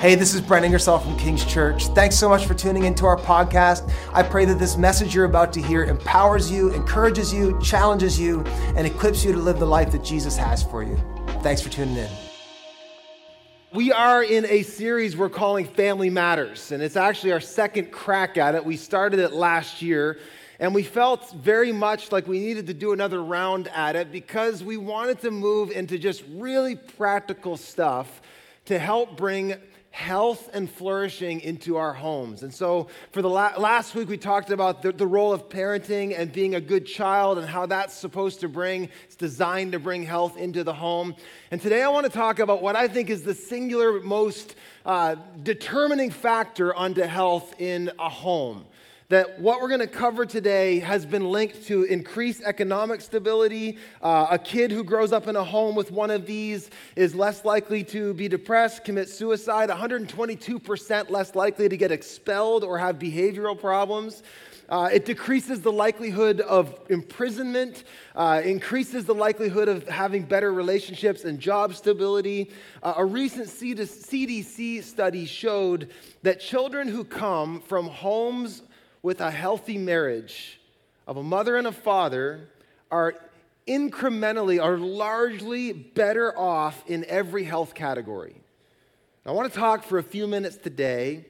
Hey, 0.00 0.14
this 0.14 0.32
is 0.32 0.40
Brent 0.40 0.64
Ingersoll 0.64 1.00
from 1.00 1.18
King's 1.18 1.44
Church. 1.44 1.88
Thanks 1.88 2.16
so 2.16 2.28
much 2.28 2.46
for 2.46 2.54
tuning 2.54 2.84
into 2.84 3.04
our 3.04 3.16
podcast. 3.16 3.92
I 4.12 4.22
pray 4.22 4.44
that 4.44 4.56
this 4.56 4.76
message 4.76 5.12
you're 5.12 5.24
about 5.24 5.52
to 5.54 5.60
hear 5.60 5.82
empowers 5.82 6.52
you, 6.52 6.72
encourages 6.72 7.34
you, 7.34 7.60
challenges 7.60 8.16
you, 8.16 8.42
and 8.76 8.86
equips 8.86 9.24
you 9.24 9.32
to 9.32 9.38
live 9.38 9.58
the 9.58 9.66
life 9.66 9.90
that 9.90 10.04
Jesus 10.04 10.36
has 10.36 10.62
for 10.62 10.84
you. 10.84 10.96
Thanks 11.42 11.60
for 11.60 11.68
tuning 11.68 11.96
in. 11.96 12.08
We 13.72 13.90
are 13.90 14.22
in 14.22 14.44
a 14.44 14.62
series 14.62 15.16
we're 15.16 15.30
calling 15.30 15.66
Family 15.66 16.10
Matters, 16.10 16.70
and 16.70 16.80
it's 16.80 16.96
actually 16.96 17.32
our 17.32 17.40
second 17.40 17.90
crack 17.90 18.38
at 18.38 18.54
it. 18.54 18.64
We 18.64 18.76
started 18.76 19.18
it 19.18 19.32
last 19.32 19.82
year, 19.82 20.20
and 20.60 20.76
we 20.76 20.84
felt 20.84 21.32
very 21.32 21.72
much 21.72 22.12
like 22.12 22.28
we 22.28 22.38
needed 22.38 22.68
to 22.68 22.74
do 22.74 22.92
another 22.92 23.20
round 23.20 23.66
at 23.74 23.96
it 23.96 24.12
because 24.12 24.62
we 24.62 24.76
wanted 24.76 25.20
to 25.22 25.32
move 25.32 25.72
into 25.72 25.98
just 25.98 26.22
really 26.30 26.76
practical 26.76 27.56
stuff 27.56 28.22
to 28.66 28.78
help 28.78 29.16
bring 29.16 29.56
health 29.90 30.50
and 30.52 30.70
flourishing 30.70 31.40
into 31.40 31.76
our 31.76 31.92
homes. 31.92 32.42
And 32.42 32.52
so, 32.52 32.88
for 33.10 33.22
the 33.22 33.28
la- 33.28 33.56
last 33.58 33.94
week, 33.94 34.08
we 34.08 34.18
talked 34.18 34.50
about 34.50 34.82
the, 34.82 34.92
the 34.92 35.06
role 35.06 35.32
of 35.32 35.48
parenting 35.48 36.18
and 36.18 36.32
being 36.32 36.54
a 36.54 36.60
good 36.60 36.86
child 36.86 37.38
and 37.38 37.46
how 37.46 37.66
that's 37.66 37.94
supposed 37.94 38.40
to 38.40 38.48
bring, 38.48 38.90
it's 39.04 39.16
designed 39.16 39.72
to 39.72 39.78
bring 39.78 40.02
health 40.02 40.36
into 40.36 40.62
the 40.62 40.74
home. 40.74 41.16
And 41.50 41.60
today, 41.60 41.82
I 41.82 41.88
want 41.88 42.06
to 42.06 42.12
talk 42.12 42.38
about 42.38 42.62
what 42.62 42.76
I 42.76 42.86
think 42.86 43.10
is 43.10 43.22
the 43.22 43.34
singular 43.34 44.00
most 44.00 44.54
uh, 44.84 45.16
determining 45.42 46.10
factor 46.10 46.74
onto 46.74 47.02
health 47.02 47.54
in 47.58 47.90
a 47.98 48.08
home 48.08 48.66
that 49.10 49.40
what 49.40 49.62
we're 49.62 49.68
going 49.68 49.80
to 49.80 49.86
cover 49.86 50.26
today 50.26 50.80
has 50.80 51.06
been 51.06 51.24
linked 51.24 51.66
to 51.66 51.84
increased 51.84 52.42
economic 52.44 53.00
stability. 53.00 53.78
Uh, 54.02 54.26
a 54.30 54.38
kid 54.38 54.70
who 54.70 54.84
grows 54.84 55.12
up 55.12 55.26
in 55.26 55.36
a 55.36 55.42
home 55.42 55.74
with 55.74 55.90
one 55.90 56.10
of 56.10 56.26
these 56.26 56.68
is 56.94 57.14
less 57.14 57.42
likely 57.42 57.82
to 57.82 58.12
be 58.12 58.28
depressed, 58.28 58.84
commit 58.84 59.08
suicide, 59.08 59.70
122% 59.70 61.08
less 61.08 61.34
likely 61.34 61.70
to 61.70 61.76
get 61.78 61.90
expelled 61.90 62.62
or 62.62 62.76
have 62.76 62.98
behavioral 62.98 63.58
problems. 63.58 64.22
Uh, 64.68 64.90
it 64.92 65.06
decreases 65.06 65.62
the 65.62 65.72
likelihood 65.72 66.42
of 66.42 66.78
imprisonment, 66.90 67.84
uh, 68.14 68.42
increases 68.44 69.06
the 69.06 69.14
likelihood 69.14 69.66
of 69.66 69.88
having 69.88 70.22
better 70.22 70.52
relationships 70.52 71.24
and 71.24 71.40
job 71.40 71.74
stability. 71.74 72.50
Uh, 72.82 72.92
a 72.98 73.04
recent 73.06 73.46
CDC 73.46 74.82
study 74.82 75.24
showed 75.24 75.88
that 76.22 76.38
children 76.38 76.86
who 76.86 77.02
come 77.02 77.62
from 77.62 77.86
homes 77.86 78.60
with 79.02 79.20
a 79.20 79.30
healthy 79.30 79.78
marriage 79.78 80.60
of 81.06 81.16
a 81.16 81.22
mother 81.22 81.56
and 81.56 81.66
a 81.66 81.72
father 81.72 82.48
are 82.90 83.14
incrementally, 83.66 84.62
are 84.62 84.78
largely 84.78 85.72
better 85.72 86.36
off 86.36 86.82
in 86.86 87.04
every 87.06 87.44
health 87.44 87.74
category. 87.74 88.34
I 89.26 89.32
want 89.32 89.52
to 89.52 89.58
talk 89.58 89.84
for 89.84 89.98
a 89.98 90.02
few 90.02 90.26
minutes 90.26 90.56
today 90.56 91.26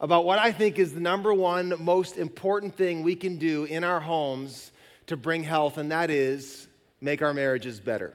about 0.00 0.24
what 0.24 0.38
I 0.38 0.52
think 0.52 0.78
is 0.78 0.94
the 0.94 1.00
number 1.00 1.34
one 1.34 1.74
most 1.80 2.16
important 2.16 2.76
thing 2.76 3.02
we 3.02 3.16
can 3.16 3.38
do 3.38 3.64
in 3.64 3.82
our 3.82 3.98
homes 3.98 4.70
to 5.08 5.16
bring 5.16 5.42
health, 5.42 5.76
and 5.76 5.90
that 5.90 6.10
is 6.10 6.68
make 7.00 7.22
our 7.22 7.34
marriages 7.34 7.80
better. 7.80 8.14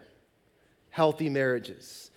Healthy 0.90 1.30
marriages. 1.30 2.12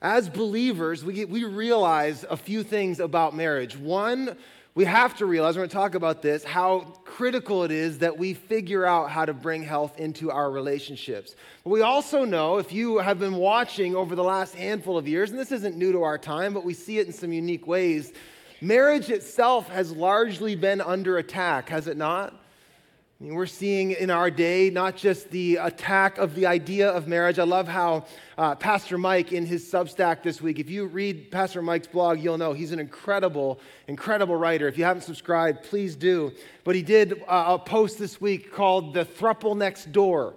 As 0.00 0.28
believers, 0.28 1.04
we, 1.04 1.26
we 1.26 1.44
realize 1.44 2.24
a 2.28 2.36
few 2.36 2.62
things 2.62 2.98
about 2.98 3.36
marriage. 3.36 3.76
One, 3.76 4.36
we 4.74 4.86
have 4.86 5.14
to 5.16 5.26
realize, 5.26 5.54
we're 5.54 5.60
going 5.60 5.68
to 5.68 5.74
talk 5.74 5.94
about 5.94 6.22
this, 6.22 6.44
how 6.44 6.80
critical 7.04 7.62
it 7.62 7.70
is 7.70 7.98
that 7.98 8.16
we 8.16 8.32
figure 8.32 8.86
out 8.86 9.10
how 9.10 9.26
to 9.26 9.34
bring 9.34 9.62
health 9.62 9.98
into 9.98 10.30
our 10.30 10.50
relationships. 10.50 11.36
But 11.62 11.70
we 11.70 11.82
also 11.82 12.24
know, 12.24 12.56
if 12.56 12.72
you 12.72 12.98
have 12.98 13.18
been 13.18 13.36
watching 13.36 13.94
over 13.94 14.14
the 14.14 14.24
last 14.24 14.54
handful 14.54 14.96
of 14.96 15.06
years, 15.06 15.30
and 15.30 15.38
this 15.38 15.52
isn't 15.52 15.76
new 15.76 15.92
to 15.92 16.02
our 16.02 16.16
time, 16.16 16.54
but 16.54 16.64
we 16.64 16.72
see 16.72 16.98
it 16.98 17.06
in 17.06 17.12
some 17.12 17.32
unique 17.32 17.66
ways, 17.66 18.14
marriage 18.62 19.10
itself 19.10 19.68
has 19.68 19.92
largely 19.92 20.56
been 20.56 20.80
under 20.80 21.18
attack, 21.18 21.68
has 21.68 21.86
it 21.86 21.98
not? 21.98 22.41
I 23.22 23.24
mean, 23.24 23.34
we're 23.36 23.46
seeing 23.46 23.92
in 23.92 24.10
our 24.10 24.32
day 24.32 24.68
not 24.68 24.96
just 24.96 25.30
the 25.30 25.54
attack 25.54 26.18
of 26.18 26.34
the 26.34 26.46
idea 26.46 26.90
of 26.90 27.06
marriage. 27.06 27.38
I 27.38 27.44
love 27.44 27.68
how 27.68 28.04
uh, 28.36 28.56
Pastor 28.56 28.98
Mike 28.98 29.30
in 29.30 29.46
his 29.46 29.64
Substack 29.64 30.24
this 30.24 30.42
week, 30.42 30.58
if 30.58 30.68
you 30.68 30.86
read 30.86 31.30
Pastor 31.30 31.62
Mike's 31.62 31.86
blog, 31.86 32.18
you'll 32.18 32.36
know 32.36 32.52
he's 32.52 32.72
an 32.72 32.80
incredible, 32.80 33.60
incredible 33.86 34.34
writer. 34.34 34.66
If 34.66 34.76
you 34.76 34.82
haven't 34.82 35.02
subscribed, 35.02 35.62
please 35.62 35.94
do. 35.94 36.32
But 36.64 36.74
he 36.74 36.82
did 36.82 37.22
uh, 37.28 37.44
a 37.50 37.58
post 37.60 37.96
this 37.96 38.20
week 38.20 38.52
called 38.52 38.92
The 38.92 39.04
Thruple 39.04 39.56
Next 39.56 39.92
Door. 39.92 40.34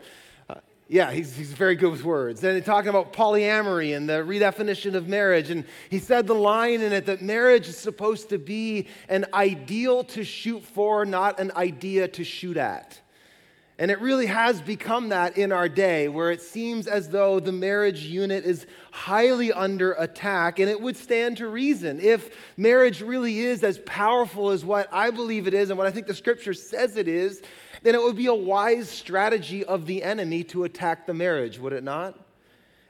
Yeah, 0.88 1.12
he's, 1.12 1.36
he's 1.36 1.52
very 1.52 1.76
good 1.76 1.90
with 1.90 2.04
words. 2.04 2.44
And 2.44 2.64
talking 2.64 2.90
about 2.90 3.12
polyamory 3.12 3.98
and 3.98 4.08
the 4.08 4.24
redefinition 4.24 4.94
of 4.94 5.08
marriage. 5.08 5.50
And 5.50 5.66
he 5.90 5.98
said 5.98 6.28
the 6.28 6.36
line 6.36 6.82
in 6.82 6.94
it 6.94 7.08
that 7.08 7.24
marriage 7.24 7.68
is 7.68 7.78
supposed 7.78 8.30
to 8.30 8.38
be 8.38 8.88
an 9.10 9.26
ideal 9.34 10.04
to 10.04 10.24
shoot 10.24 10.64
for, 10.64 11.04
not 11.04 11.40
an 11.40 11.52
idea 11.56 12.08
to 12.10 12.24
shoot 12.24 12.58
at. 12.58 13.00
And 13.80 13.90
it 13.90 14.00
really 14.00 14.28
has 14.28 14.62
become 14.62 15.10
that 15.10 15.38
in 15.38 15.52
our 15.52 15.68
day, 15.68 16.08
where 16.08 16.32
it 16.32 16.42
seems 16.42 16.88
as 16.88 17.10
though 17.10 17.40
the 17.40 17.52
marriage 17.52 18.04
unit 18.04 18.46
is 18.46 18.68
highly 18.92 19.52
under 19.52 19.94
attack. 19.94 20.60
And 20.60 20.70
it 20.70 20.80
would 20.80 20.96
stand 20.96 21.38
to 21.38 21.48
reason. 21.48 22.00
If 22.00 22.34
marriage 22.58 23.02
really 23.02 23.40
is 23.40 23.64
as 23.64 23.80
powerful 23.80 24.52
as 24.52 24.64
what 24.64 24.88
I 24.94 25.10
believe 25.10 25.48
it 25.48 25.56
is 25.56 25.72
and 25.72 25.80
what 25.80 25.88
I 25.88 25.92
think 25.92 26.06
the 26.06 26.14
scripture 26.14 26.54
says 26.54 26.96
it 26.96 27.08
is, 27.08 27.42
then 27.86 27.94
it 27.94 28.02
would 28.02 28.16
be 28.16 28.26
a 28.26 28.34
wise 28.34 28.90
strategy 28.90 29.64
of 29.64 29.86
the 29.86 30.02
enemy 30.02 30.44
to 30.46 30.64
attack 30.64 31.06
the 31.06 31.14
marriage, 31.14 31.60
would 31.60 31.72
it 31.72 31.84
not? 31.84 32.20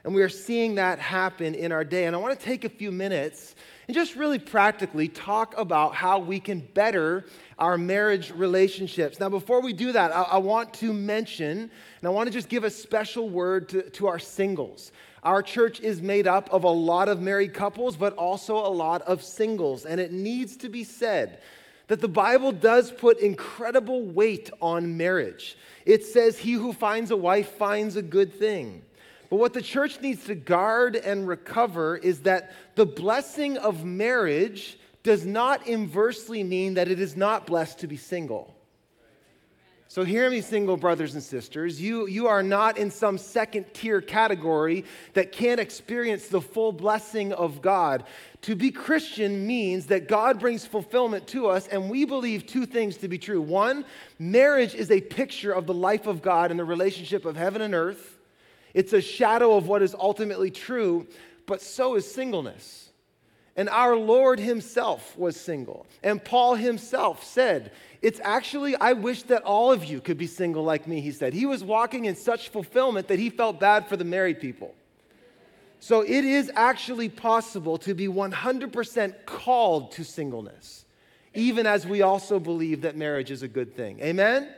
And 0.04 0.14
we 0.14 0.22
are 0.22 0.30
seeing 0.30 0.76
that 0.76 0.98
happen 0.98 1.54
in 1.54 1.70
our 1.70 1.84
day. 1.84 2.06
And 2.06 2.16
I 2.16 2.18
want 2.18 2.38
to 2.38 2.42
take 2.42 2.64
a 2.64 2.70
few 2.70 2.90
minutes 2.90 3.54
and 3.86 3.94
just 3.94 4.16
really 4.16 4.38
practically 4.38 5.08
talk 5.08 5.54
about 5.58 5.94
how 5.94 6.18
we 6.18 6.40
can 6.40 6.60
better 6.60 7.26
our 7.58 7.76
marriage 7.76 8.30
relationships. 8.30 9.20
Now, 9.20 9.28
before 9.28 9.60
we 9.60 9.74
do 9.74 9.92
that, 9.92 10.12
I, 10.12 10.22
I 10.22 10.38
want 10.38 10.72
to 10.74 10.94
mention, 10.94 11.58
and 11.58 11.70
I 12.04 12.08
want 12.08 12.28
to 12.28 12.32
just 12.32 12.48
give 12.48 12.64
a 12.64 12.70
special 12.70 13.28
word 13.28 13.68
to, 13.70 13.82
to 13.90 14.06
our 14.06 14.18
singles. 14.18 14.92
Our 15.22 15.42
church 15.42 15.80
is 15.80 16.00
made 16.00 16.26
up 16.26 16.48
of 16.50 16.64
a 16.64 16.70
lot 16.70 17.10
of 17.10 17.20
married 17.20 17.52
couples, 17.52 17.98
but 17.98 18.14
also 18.14 18.56
a 18.56 18.70
lot 18.70 19.02
of 19.02 19.22
singles. 19.22 19.84
And 19.84 20.00
it 20.00 20.10
needs 20.10 20.56
to 20.58 20.70
be 20.70 20.84
said 20.84 21.42
that 21.88 22.00
the 22.00 22.08
Bible 22.08 22.52
does 22.52 22.90
put 22.90 23.20
incredible 23.20 24.02
weight 24.02 24.50
on 24.60 24.96
marriage. 24.96 25.56
It 25.84 26.04
says, 26.04 26.38
He 26.38 26.52
who 26.52 26.72
finds 26.72 27.10
a 27.10 27.16
wife 27.16 27.50
finds 27.56 27.96
a 27.96 28.02
good 28.02 28.32
thing. 28.32 28.82
But 29.30 29.36
what 29.36 29.52
the 29.52 29.62
church 29.62 30.00
needs 30.00 30.24
to 30.24 30.34
guard 30.34 30.96
and 30.96 31.26
recover 31.26 31.96
is 31.96 32.20
that 32.20 32.52
the 32.74 32.86
blessing 32.86 33.56
of 33.58 33.84
marriage 33.84 34.78
does 35.02 35.24
not 35.24 35.66
inversely 35.66 36.42
mean 36.42 36.74
that 36.74 36.88
it 36.88 37.00
is 37.00 37.16
not 37.16 37.46
blessed 37.46 37.80
to 37.80 37.86
be 37.86 37.96
single. 37.96 38.55
So, 39.88 40.02
hear 40.02 40.28
me, 40.28 40.40
single 40.40 40.76
brothers 40.76 41.14
and 41.14 41.22
sisters. 41.22 41.80
You, 41.80 42.08
you 42.08 42.26
are 42.26 42.42
not 42.42 42.76
in 42.76 42.90
some 42.90 43.18
second 43.18 43.66
tier 43.72 44.00
category 44.00 44.84
that 45.14 45.30
can't 45.30 45.60
experience 45.60 46.26
the 46.26 46.40
full 46.40 46.72
blessing 46.72 47.32
of 47.32 47.62
God. 47.62 48.04
To 48.42 48.56
be 48.56 48.72
Christian 48.72 49.46
means 49.46 49.86
that 49.86 50.08
God 50.08 50.40
brings 50.40 50.66
fulfillment 50.66 51.28
to 51.28 51.46
us, 51.46 51.68
and 51.68 51.88
we 51.88 52.04
believe 52.04 52.46
two 52.46 52.66
things 52.66 52.96
to 52.98 53.08
be 53.08 53.16
true. 53.16 53.40
One, 53.40 53.84
marriage 54.18 54.74
is 54.74 54.90
a 54.90 55.00
picture 55.00 55.52
of 55.52 55.66
the 55.66 55.74
life 55.74 56.06
of 56.06 56.20
God 56.20 56.50
and 56.50 56.58
the 56.58 56.64
relationship 56.64 57.24
of 57.24 57.36
heaven 57.36 57.62
and 57.62 57.74
earth, 57.74 58.16
it's 58.76 58.92
a 58.92 59.00
shadow 59.00 59.56
of 59.56 59.68
what 59.68 59.80
is 59.80 59.94
ultimately 59.98 60.50
true, 60.50 61.06
but 61.46 61.62
so 61.62 61.94
is 61.94 62.12
singleness. 62.12 62.90
And 63.56 63.70
our 63.70 63.96
Lord 63.96 64.38
Himself 64.38 65.16
was 65.16 65.40
single. 65.40 65.86
And 66.02 66.22
Paul 66.22 66.56
himself 66.56 67.24
said, 67.24 67.72
It's 68.06 68.20
actually, 68.22 68.76
I 68.76 68.92
wish 68.92 69.24
that 69.24 69.42
all 69.42 69.72
of 69.72 69.84
you 69.84 70.00
could 70.00 70.16
be 70.16 70.28
single 70.28 70.62
like 70.62 70.86
me, 70.86 71.00
he 71.00 71.10
said. 71.10 71.34
He 71.34 71.44
was 71.44 71.64
walking 71.64 72.04
in 72.04 72.14
such 72.14 72.50
fulfillment 72.50 73.08
that 73.08 73.18
he 73.18 73.30
felt 73.30 73.58
bad 73.58 73.88
for 73.88 73.96
the 73.96 74.04
married 74.04 74.38
people. 74.38 74.76
So 75.80 76.02
it 76.02 76.24
is 76.24 76.48
actually 76.54 77.08
possible 77.08 77.78
to 77.78 77.94
be 77.94 78.06
100% 78.06 79.26
called 79.26 79.90
to 79.90 80.04
singleness, 80.04 80.84
even 81.34 81.66
as 81.66 81.84
we 81.84 82.02
also 82.02 82.38
believe 82.38 82.82
that 82.82 82.96
marriage 82.96 83.32
is 83.32 83.42
a 83.42 83.48
good 83.48 83.74
thing. 83.74 83.98
Amen? 83.98 84.54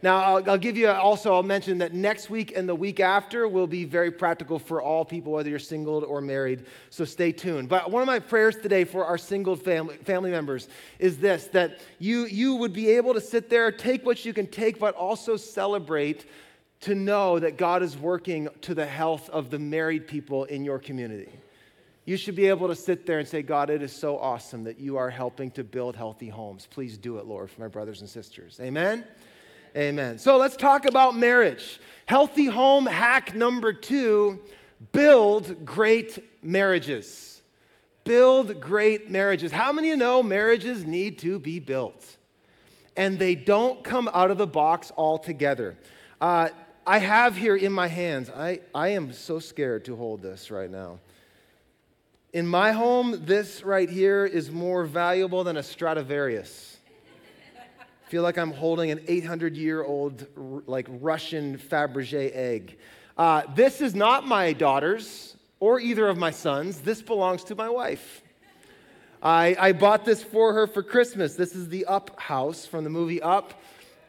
Now, 0.00 0.18
I'll, 0.18 0.50
I'll, 0.50 0.58
give 0.58 0.76
you 0.76 0.88
also, 0.88 1.34
I'll 1.34 1.42
mention 1.42 1.78
that 1.78 1.92
next 1.92 2.30
week 2.30 2.52
and 2.56 2.68
the 2.68 2.74
week 2.74 3.00
after 3.00 3.48
will 3.48 3.66
be 3.66 3.84
very 3.84 4.12
practical 4.12 4.58
for 4.58 4.80
all 4.80 5.04
people, 5.04 5.32
whether 5.32 5.50
you're 5.50 5.58
single 5.58 6.04
or 6.04 6.20
married. 6.20 6.66
So 6.90 7.04
stay 7.04 7.32
tuned. 7.32 7.68
But 7.68 7.90
one 7.90 8.00
of 8.00 8.06
my 8.06 8.20
prayers 8.20 8.56
today 8.56 8.84
for 8.84 9.04
our 9.04 9.18
single 9.18 9.56
family, 9.56 9.96
family 9.96 10.30
members 10.30 10.68
is 11.00 11.18
this 11.18 11.46
that 11.48 11.80
you, 11.98 12.26
you 12.26 12.54
would 12.54 12.72
be 12.72 12.90
able 12.90 13.12
to 13.14 13.20
sit 13.20 13.50
there, 13.50 13.72
take 13.72 14.06
what 14.06 14.24
you 14.24 14.32
can 14.32 14.46
take, 14.46 14.78
but 14.78 14.94
also 14.94 15.36
celebrate 15.36 16.26
to 16.80 16.94
know 16.94 17.40
that 17.40 17.56
God 17.56 17.82
is 17.82 17.98
working 17.98 18.48
to 18.62 18.74
the 18.74 18.86
health 18.86 19.28
of 19.30 19.50
the 19.50 19.58
married 19.58 20.06
people 20.06 20.44
in 20.44 20.64
your 20.64 20.78
community. 20.78 21.32
You 22.04 22.16
should 22.16 22.36
be 22.36 22.46
able 22.46 22.68
to 22.68 22.74
sit 22.74 23.04
there 23.04 23.18
and 23.18 23.28
say, 23.28 23.42
God, 23.42 23.68
it 23.68 23.82
is 23.82 23.92
so 23.92 24.16
awesome 24.16 24.64
that 24.64 24.78
you 24.78 24.96
are 24.96 25.10
helping 25.10 25.50
to 25.52 25.64
build 25.64 25.96
healthy 25.96 26.28
homes. 26.28 26.66
Please 26.70 26.96
do 26.96 27.18
it, 27.18 27.26
Lord, 27.26 27.50
for 27.50 27.60
my 27.60 27.68
brothers 27.68 28.00
and 28.00 28.08
sisters. 28.08 28.58
Amen. 28.62 29.04
Amen. 29.76 30.18
So 30.18 30.36
let's 30.38 30.56
talk 30.56 30.86
about 30.86 31.16
marriage. 31.16 31.80
Healthy 32.06 32.46
home 32.46 32.86
hack 32.86 33.34
number 33.34 33.72
two 33.72 34.40
build 34.92 35.64
great 35.64 36.18
marriages. 36.42 37.42
build 38.08 38.58
great 38.58 39.10
marriages. 39.10 39.52
How 39.52 39.70
many 39.70 39.90
of 39.90 39.92
you 39.92 39.96
know 39.98 40.22
marriages 40.22 40.84
need 40.84 41.18
to 41.18 41.38
be 41.38 41.60
built? 41.60 42.16
And 42.96 43.18
they 43.18 43.34
don't 43.34 43.84
come 43.84 44.08
out 44.14 44.30
of 44.30 44.38
the 44.38 44.46
box 44.46 44.90
altogether. 44.96 45.76
Uh, 46.18 46.48
I 46.86 46.98
have 46.98 47.36
here 47.36 47.54
in 47.54 47.70
my 47.70 47.86
hands, 47.86 48.30
I, 48.30 48.60
I 48.74 48.88
am 48.88 49.12
so 49.12 49.38
scared 49.38 49.84
to 49.84 49.94
hold 49.94 50.22
this 50.22 50.50
right 50.50 50.70
now. 50.70 51.00
In 52.32 52.46
my 52.46 52.72
home, 52.72 53.26
this 53.26 53.62
right 53.62 53.90
here 53.90 54.24
is 54.24 54.50
more 54.50 54.84
valuable 54.84 55.44
than 55.44 55.58
a 55.58 55.62
Stradivarius. 55.62 56.77
Feel 58.08 58.22
like 58.22 58.38
I'm 58.38 58.52
holding 58.52 58.90
an 58.90 59.02
800 59.06 59.54
year 59.54 59.84
old, 59.84 60.26
like 60.66 60.86
Russian 60.88 61.58
Fabergé 61.58 62.34
egg. 62.34 62.78
Uh, 63.18 63.42
this 63.54 63.82
is 63.82 63.94
not 63.94 64.26
my 64.26 64.54
daughter's 64.54 65.36
or 65.60 65.78
either 65.78 66.08
of 66.08 66.16
my 66.16 66.30
sons. 66.30 66.80
This 66.80 67.02
belongs 67.02 67.44
to 67.44 67.54
my 67.54 67.68
wife. 67.68 68.22
I, 69.22 69.54
I 69.60 69.72
bought 69.72 70.06
this 70.06 70.22
for 70.22 70.54
her 70.54 70.66
for 70.66 70.82
Christmas. 70.82 71.34
This 71.34 71.54
is 71.54 71.68
the 71.68 71.84
Up 71.84 72.18
house 72.18 72.64
from 72.64 72.82
the 72.82 72.88
movie 72.88 73.20
Up. 73.20 73.60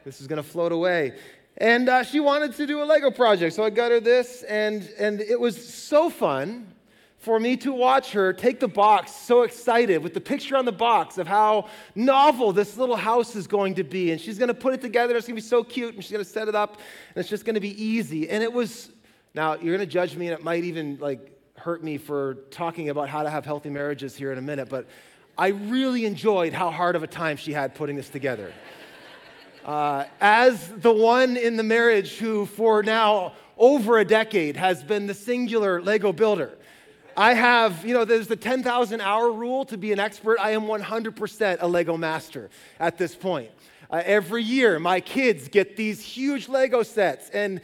This 0.06 0.22
is 0.22 0.28
going 0.28 0.42
to 0.42 0.50
float 0.50 0.72
away. 0.72 1.20
And 1.58 1.90
uh, 1.90 2.04
she 2.04 2.22
wanted 2.22 2.56
to 2.56 2.66
do 2.66 2.82
a 2.82 2.86
Lego 2.86 3.12
project, 3.12 3.54
so 3.54 3.66
I 3.66 3.70
got 3.70 3.92
her 3.92 4.00
this, 4.00 4.44
and, 4.44 4.90
and 4.98 5.20
it 5.20 5.38
was 5.38 5.62
so 5.74 6.10
fun 6.10 6.68
for 7.20 7.38
me 7.38 7.58
to 7.58 7.74
watch 7.74 8.14
her 8.14 8.32
take 8.32 8.62
the 8.62 8.68
box 8.68 9.14
so 9.14 9.44
excited 9.44 10.02
with 10.02 10.14
the 10.14 10.22
picture 10.22 10.56
on 10.56 10.64
the 10.64 10.72
box 10.72 11.18
of 11.18 11.28
how 11.28 11.68
novel 11.94 12.54
this 12.54 12.78
little 12.78 12.96
house 12.96 13.36
is 13.36 13.46
going 13.46 13.76
to 13.76 13.84
be. 13.84 14.12
And 14.12 14.22
she's 14.22 14.38
going 14.38 14.48
to 14.48 14.54
put 14.54 14.74
it 14.74 14.82
together. 14.82 15.18
It's 15.18 15.28
going 15.28 15.36
to 15.36 15.42
be 15.42 15.48
so 15.48 15.62
cute. 15.64 15.96
And 15.96 16.04
she's 16.04 16.14
going 16.14 16.24
to 16.24 16.30
set 16.30 16.48
it 16.48 16.56
up. 16.56 16.76
And 16.76 17.18
it's 17.18 17.30
just 17.30 17.44
going 17.44 17.56
to 17.56 17.62
be 17.62 17.82
easy. 17.82 18.30
And 18.30 18.42
it 18.42 18.52
was, 18.52 18.90
now 19.34 19.56
you're 19.56 19.76
going 19.76 19.80
to 19.80 19.86
judge 19.86 20.16
me, 20.16 20.28
and 20.28 20.40
it 20.40 20.44
might 20.44 20.64
even 20.64 20.98
like 21.02 21.38
hurt 21.58 21.84
me 21.84 21.98
for 21.98 22.36
talking 22.52 22.88
about 22.88 23.10
how 23.10 23.24
to 23.24 23.30
have 23.30 23.44
healthy 23.44 23.70
marriages 23.70 24.16
here 24.16 24.32
in 24.32 24.38
a 24.38 24.42
minute. 24.42 24.70
But 24.70 24.88
I 25.38 25.50
really 25.50 26.06
enjoyed 26.06 26.54
how 26.54 26.72
hard 26.72 26.96
of 26.96 27.04
a 27.04 27.08
time 27.08 27.36
she 27.36 27.52
had 27.52 27.76
putting 27.76 27.96
this 27.96 28.10
together. 28.10 28.54
Uh, 29.66 30.06
as 30.20 30.70
the 30.78 30.92
one 30.92 31.38
in 31.38 31.56
the 31.56 31.64
marriage 31.64 32.18
who, 32.18 32.46
for 32.48 32.82
now 32.82 33.34
over 33.56 34.00
a 34.00 34.06
decade, 34.06 34.56
has 34.56 34.82
been 34.82 35.06
the 35.06 35.14
singular 35.14 35.80
Lego 35.80 36.12
builder. 36.12 36.58
I 37.20 37.34
have, 37.34 37.86
you 37.86 37.94
know, 37.94 38.06
there's 38.06 38.28
the 38.28 38.38
10,000 38.38 39.02
hour 39.02 39.30
rule 39.30 39.66
to 39.66 39.78
be 39.78 39.92
an 39.92 40.00
expert. 40.00 40.40
I 40.40 40.52
am 40.52 40.62
100% 40.62 41.58
a 41.60 41.68
Lego 41.68 41.98
master 41.98 42.50
at 42.80 42.98
this 42.98 43.14
point. 43.14 43.52
Uh, 43.92 44.02
every 44.06 44.42
year, 44.42 44.80
my 44.80 45.02
kids 45.02 45.50
get 45.50 45.76
these 45.76 46.00
huge 46.00 46.48
Lego 46.48 46.82
sets, 46.82 47.30
and 47.32 47.60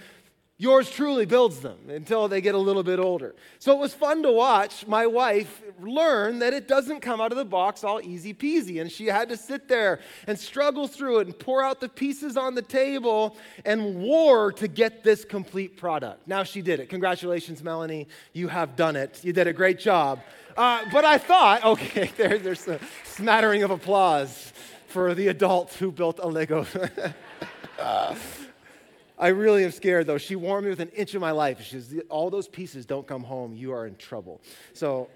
Yours 0.57 0.89
truly 0.89 1.25
builds 1.25 1.59
them 1.59 1.77
until 1.89 2.29
they 2.29 2.39
get 2.39 2.55
a 2.55 2.59
little 2.59 2.83
bit 2.83 2.97
older. 2.97 3.35
So 3.59 3.73
it 3.73 3.79
was 3.79 3.93
fun 3.93 4.23
to 4.23 4.31
watch 4.31 4.87
my 4.87 5.05
wife 5.05 5.61
learn 5.81 6.39
that 6.39 6.53
it 6.53 6.65
doesn't 6.65 7.01
come 7.01 7.19
out 7.19 7.33
of 7.33 7.37
the 7.37 7.43
box 7.43 7.83
all 7.83 7.99
easy 8.01 8.33
peasy. 8.33 8.79
And 8.79 8.89
she 8.89 9.07
had 9.07 9.27
to 9.29 9.37
sit 9.37 9.67
there 9.67 9.99
and 10.27 10.39
struggle 10.39 10.87
through 10.87 11.19
it 11.19 11.27
and 11.27 11.37
pour 11.37 11.61
out 11.61 11.81
the 11.81 11.89
pieces 11.89 12.37
on 12.37 12.55
the 12.55 12.61
table 12.61 13.35
and 13.65 13.95
war 13.95 14.53
to 14.53 14.69
get 14.69 15.03
this 15.03 15.25
complete 15.25 15.75
product. 15.75 16.25
Now 16.25 16.43
she 16.43 16.61
did 16.61 16.79
it. 16.79 16.87
Congratulations, 16.87 17.61
Melanie. 17.61 18.07
You 18.31 18.47
have 18.47 18.77
done 18.77 18.95
it. 18.95 19.25
You 19.25 19.33
did 19.33 19.47
a 19.47 19.53
great 19.53 19.77
job. 19.77 20.21
Uh, 20.55 20.85
but 20.89 21.03
I 21.03 21.17
thought, 21.17 21.65
okay, 21.65 22.11
there, 22.15 22.37
there's 22.37 22.65
a 22.69 22.79
smattering 23.03 23.63
of 23.63 23.71
applause 23.71 24.53
for 24.87 25.13
the 25.13 25.27
adult 25.27 25.73
who 25.73 25.91
built 25.91 26.19
a 26.19 26.27
Lego. 26.27 26.65
uh, 27.79 28.15
I 29.17 29.29
really 29.29 29.63
am 29.63 29.71
scared 29.71 30.07
though. 30.07 30.17
She 30.17 30.35
warned 30.35 30.65
me 30.65 30.69
with 30.69 30.79
an 30.79 30.89
inch 30.89 31.15
of 31.15 31.21
my 31.21 31.31
life. 31.31 31.61
She 31.61 31.71
says, 31.71 32.01
All 32.09 32.29
those 32.29 32.47
pieces 32.47 32.85
don't 32.85 33.07
come 33.07 33.23
home. 33.23 33.55
You 33.55 33.71
are 33.73 33.87
in 33.87 33.95
trouble. 33.95 34.41
So, 34.73 35.09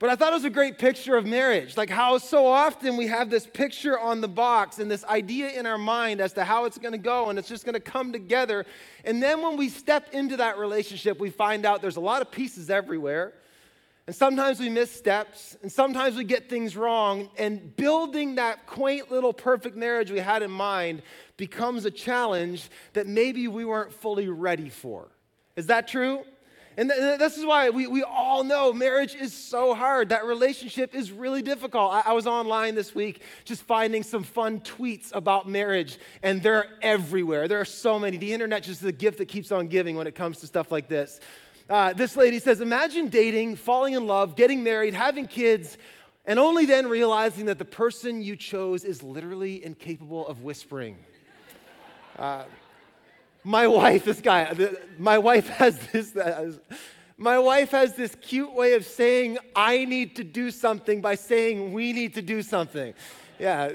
but 0.00 0.08
I 0.08 0.16
thought 0.16 0.32
it 0.32 0.36
was 0.36 0.46
a 0.46 0.50
great 0.50 0.78
picture 0.78 1.16
of 1.16 1.26
marriage. 1.26 1.76
Like 1.76 1.90
how 1.90 2.16
so 2.16 2.46
often 2.46 2.96
we 2.96 3.06
have 3.08 3.28
this 3.28 3.46
picture 3.46 3.98
on 3.98 4.22
the 4.22 4.28
box 4.28 4.78
and 4.78 4.90
this 4.90 5.04
idea 5.04 5.50
in 5.50 5.66
our 5.66 5.76
mind 5.76 6.22
as 6.22 6.32
to 6.32 6.44
how 6.44 6.64
it's 6.64 6.78
going 6.78 6.92
to 6.92 6.98
go 6.98 7.28
and 7.28 7.38
it's 7.38 7.48
just 7.48 7.66
going 7.66 7.74
to 7.74 7.80
come 7.80 8.10
together. 8.10 8.64
And 9.04 9.22
then 9.22 9.42
when 9.42 9.58
we 9.58 9.68
step 9.68 10.14
into 10.14 10.38
that 10.38 10.56
relationship, 10.56 11.20
we 11.20 11.28
find 11.28 11.66
out 11.66 11.82
there's 11.82 11.96
a 11.96 12.00
lot 12.00 12.22
of 12.22 12.30
pieces 12.30 12.70
everywhere. 12.70 13.34
And 14.10 14.16
sometimes 14.16 14.58
we 14.58 14.68
miss 14.68 14.90
steps, 14.90 15.56
and 15.62 15.70
sometimes 15.70 16.16
we 16.16 16.24
get 16.24 16.50
things 16.50 16.76
wrong. 16.76 17.28
And 17.38 17.76
building 17.76 18.34
that 18.34 18.66
quaint 18.66 19.08
little 19.08 19.32
perfect 19.32 19.76
marriage 19.76 20.10
we 20.10 20.18
had 20.18 20.42
in 20.42 20.50
mind 20.50 21.02
becomes 21.36 21.84
a 21.84 21.92
challenge 21.92 22.70
that 22.94 23.06
maybe 23.06 23.46
we 23.46 23.64
weren't 23.64 23.92
fully 23.92 24.26
ready 24.26 24.68
for. 24.68 25.06
Is 25.54 25.66
that 25.66 25.86
true? 25.86 26.24
And 26.76 26.90
th- 26.90 27.20
this 27.20 27.38
is 27.38 27.44
why 27.44 27.70
we, 27.70 27.86
we 27.86 28.02
all 28.02 28.42
know 28.42 28.72
marriage 28.72 29.14
is 29.14 29.32
so 29.32 29.74
hard. 29.74 30.08
That 30.08 30.24
relationship 30.24 30.92
is 30.92 31.12
really 31.12 31.40
difficult. 31.40 31.92
I, 31.92 32.02
I 32.06 32.12
was 32.12 32.26
online 32.26 32.74
this 32.74 32.92
week 32.92 33.22
just 33.44 33.62
finding 33.62 34.02
some 34.02 34.24
fun 34.24 34.58
tweets 34.58 35.14
about 35.14 35.48
marriage, 35.48 35.98
and 36.24 36.42
they're 36.42 36.66
everywhere. 36.82 37.46
There 37.46 37.60
are 37.60 37.64
so 37.64 37.96
many. 37.96 38.16
The 38.16 38.32
internet 38.32 38.64
just 38.64 38.82
is 38.82 38.88
a 38.88 38.92
gift 38.92 39.18
that 39.18 39.26
keeps 39.26 39.52
on 39.52 39.68
giving 39.68 39.94
when 39.94 40.08
it 40.08 40.16
comes 40.16 40.40
to 40.40 40.48
stuff 40.48 40.72
like 40.72 40.88
this. 40.88 41.20
Uh, 41.70 41.92
this 41.92 42.16
lady 42.16 42.40
says, 42.40 42.60
Imagine 42.60 43.06
dating, 43.06 43.54
falling 43.54 43.94
in 43.94 44.04
love, 44.08 44.34
getting 44.34 44.64
married, 44.64 44.92
having 44.92 45.28
kids, 45.28 45.78
and 46.26 46.36
only 46.36 46.66
then 46.66 46.88
realizing 46.88 47.46
that 47.46 47.60
the 47.60 47.64
person 47.64 48.20
you 48.20 48.34
chose 48.34 48.82
is 48.84 49.04
literally 49.04 49.64
incapable 49.64 50.26
of 50.26 50.42
whispering. 50.42 50.96
Uh, 52.18 52.42
my 53.44 53.68
wife, 53.68 54.04
this 54.04 54.20
guy, 54.20 54.52
my 54.98 55.16
wife 55.16 55.48
has 55.48 55.78
this. 55.92 56.16
Uh, 56.16 56.52
my 57.16 57.38
wife 57.38 57.70
has 57.72 57.94
this 57.94 58.16
cute 58.22 58.52
way 58.52 58.72
of 58.72 58.84
saying, 58.84 59.36
I 59.54 59.84
need 59.84 60.16
to 60.16 60.24
do 60.24 60.50
something 60.50 61.02
by 61.02 61.16
saying, 61.16 61.74
we 61.74 61.92
need 61.92 62.14
to 62.14 62.22
do 62.22 62.40
something. 62.40 62.94
Yeah, 63.40 63.70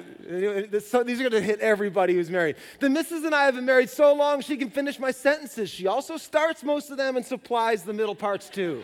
So 0.80 1.02
these 1.02 1.20
are 1.20 1.28
going 1.28 1.32
to 1.32 1.42
hit 1.42 1.60
everybody 1.60 2.14
who's 2.14 2.30
married. 2.30 2.56
The 2.80 2.88
missus 2.88 3.24
and 3.24 3.34
I 3.34 3.46
have 3.46 3.56
been 3.56 3.66
married 3.66 3.90
so 3.90 4.14
long 4.14 4.42
she 4.42 4.58
can 4.58 4.70
finish 4.70 5.00
my 5.00 5.10
sentences. 5.10 5.72
She 5.72 5.88
also 5.88 6.18
starts 6.18 6.64
most 6.64 6.92
of 6.92 6.98
them 6.98 7.18
and 7.18 7.26
supplies 7.26 7.82
the 7.82 7.92
middle 7.92 8.14
parts 8.14 8.48
too. 8.48 8.84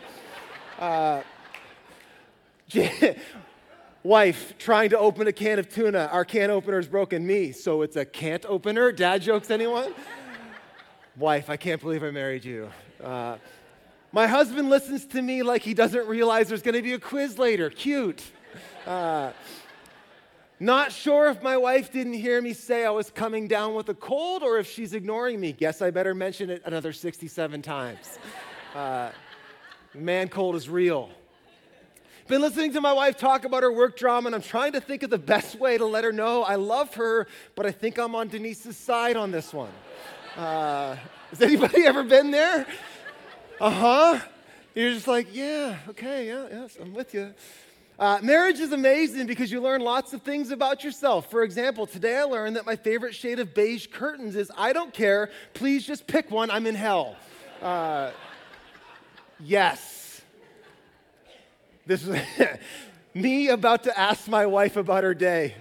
Uh, 0.80 1.22
wife 4.02 4.58
trying 4.58 4.90
to 4.90 4.98
open 4.98 5.28
a 5.28 5.32
can 5.32 5.60
of 5.60 5.72
tuna. 5.72 6.08
Our 6.10 6.24
can 6.24 6.50
opener 6.50 6.80
is 6.80 6.88
broken. 6.88 7.24
Me, 7.24 7.52
so 7.52 7.82
it's 7.82 7.94
a 7.94 8.04
can't 8.04 8.44
opener. 8.46 8.90
Dad 8.90 9.22
jokes, 9.22 9.52
anyone? 9.52 9.94
wife, 11.16 11.48
I 11.48 11.56
can't 11.56 11.80
believe 11.80 12.02
I 12.02 12.10
married 12.10 12.44
you. 12.44 12.68
Uh, 13.00 13.36
my 14.10 14.26
husband 14.26 14.68
listens 14.68 15.06
to 15.06 15.22
me 15.22 15.44
like 15.44 15.62
he 15.62 15.74
doesn't 15.74 16.08
realize 16.08 16.48
there's 16.48 16.62
going 16.62 16.74
to 16.74 16.82
be 16.82 16.94
a 16.94 16.98
quiz 16.98 17.38
later. 17.38 17.70
Cute. 17.70 18.24
Uh, 18.84 19.30
not 20.62 20.92
sure 20.92 21.28
if 21.28 21.42
my 21.42 21.56
wife 21.56 21.92
didn't 21.92 22.12
hear 22.12 22.40
me 22.40 22.52
say 22.52 22.84
I 22.84 22.90
was 22.90 23.10
coming 23.10 23.48
down 23.48 23.74
with 23.74 23.88
a 23.88 23.94
cold 23.94 24.44
or 24.44 24.58
if 24.58 24.70
she's 24.70 24.94
ignoring 24.94 25.40
me. 25.40 25.52
Guess 25.52 25.82
I 25.82 25.90
better 25.90 26.14
mention 26.14 26.50
it 26.50 26.62
another 26.64 26.92
67 26.92 27.62
times. 27.62 28.18
Uh, 28.74 29.10
man 29.92 30.30
cold 30.30 30.56
is 30.56 30.66
real. 30.66 31.10
Been 32.26 32.40
listening 32.40 32.72
to 32.72 32.80
my 32.80 32.94
wife 32.94 33.18
talk 33.18 33.44
about 33.44 33.62
her 33.62 33.70
work 33.70 33.98
drama, 33.98 34.28
and 34.28 34.34
I'm 34.34 34.40
trying 34.40 34.72
to 34.72 34.80
think 34.80 35.02
of 35.02 35.10
the 35.10 35.18
best 35.18 35.56
way 35.56 35.76
to 35.76 35.84
let 35.84 36.04
her 36.04 36.12
know 36.12 36.42
I 36.42 36.54
love 36.54 36.94
her, 36.94 37.26
but 37.54 37.66
I 37.66 37.70
think 37.70 37.98
I'm 37.98 38.14
on 38.14 38.28
Denise's 38.28 38.78
side 38.78 39.14
on 39.18 39.30
this 39.30 39.52
one. 39.52 39.68
Uh, 40.38 40.96
has 41.28 41.42
anybody 41.42 41.82
ever 41.84 42.02
been 42.02 42.30
there? 42.30 42.66
Uh 43.60 43.70
huh. 43.70 44.20
You're 44.74 44.94
just 44.94 45.06
like, 45.06 45.34
yeah, 45.34 45.76
okay, 45.90 46.28
yeah, 46.28 46.46
yes, 46.50 46.78
I'm 46.80 46.94
with 46.94 47.12
you. 47.12 47.34
Uh, 48.02 48.18
marriage 48.20 48.58
is 48.58 48.72
amazing 48.72 49.28
because 49.28 49.52
you 49.52 49.60
learn 49.60 49.80
lots 49.80 50.12
of 50.12 50.22
things 50.22 50.50
about 50.50 50.82
yourself. 50.82 51.30
For 51.30 51.44
example, 51.44 51.86
today 51.86 52.18
I 52.18 52.24
learned 52.24 52.56
that 52.56 52.66
my 52.66 52.74
favorite 52.74 53.14
shade 53.14 53.38
of 53.38 53.54
beige 53.54 53.86
curtains 53.92 54.34
is 54.34 54.50
I 54.58 54.72
don't 54.72 54.92
care, 54.92 55.30
please 55.54 55.86
just 55.86 56.08
pick 56.08 56.28
one, 56.28 56.50
I'm 56.50 56.66
in 56.66 56.74
hell. 56.74 57.14
Uh, 57.62 58.10
yes. 59.38 60.20
This 61.86 62.04
is 62.04 62.20
me 63.14 63.50
about 63.50 63.84
to 63.84 63.96
ask 63.96 64.26
my 64.26 64.46
wife 64.46 64.76
about 64.76 65.04
her 65.04 65.14
day. 65.14 65.54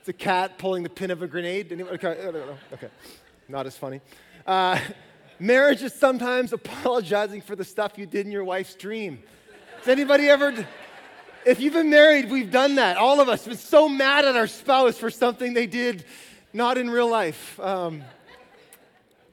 It's 0.00 0.08
a 0.08 0.12
cat 0.12 0.58
pulling 0.58 0.82
the 0.82 0.90
pin 0.90 1.12
of 1.12 1.22
a 1.22 1.28
grenade. 1.28 1.70
Anyone? 1.70 1.94
Okay, 1.94 2.08
okay. 2.72 2.88
not 3.48 3.66
as 3.66 3.76
funny. 3.76 4.00
Uh, 4.44 4.80
marriage 5.38 5.84
is 5.84 5.94
sometimes 5.94 6.52
apologizing 6.52 7.40
for 7.40 7.54
the 7.54 7.64
stuff 7.64 7.96
you 7.96 8.06
did 8.06 8.26
in 8.26 8.32
your 8.32 8.42
wife's 8.42 8.74
dream. 8.74 9.22
Has 9.86 9.92
anybody 9.92 10.28
ever? 10.28 10.66
If 11.46 11.60
you've 11.60 11.74
been 11.74 11.90
married, 11.90 12.28
we've 12.28 12.50
done 12.50 12.74
that. 12.74 12.96
All 12.96 13.20
of 13.20 13.28
us 13.28 13.46
been 13.46 13.56
so 13.56 13.88
mad 13.88 14.24
at 14.24 14.34
our 14.34 14.48
spouse 14.48 14.98
for 14.98 15.10
something 15.10 15.54
they 15.54 15.68
did 15.68 16.04
not 16.52 16.76
in 16.76 16.90
real 16.90 17.08
life. 17.08 17.60
Um, 17.60 18.02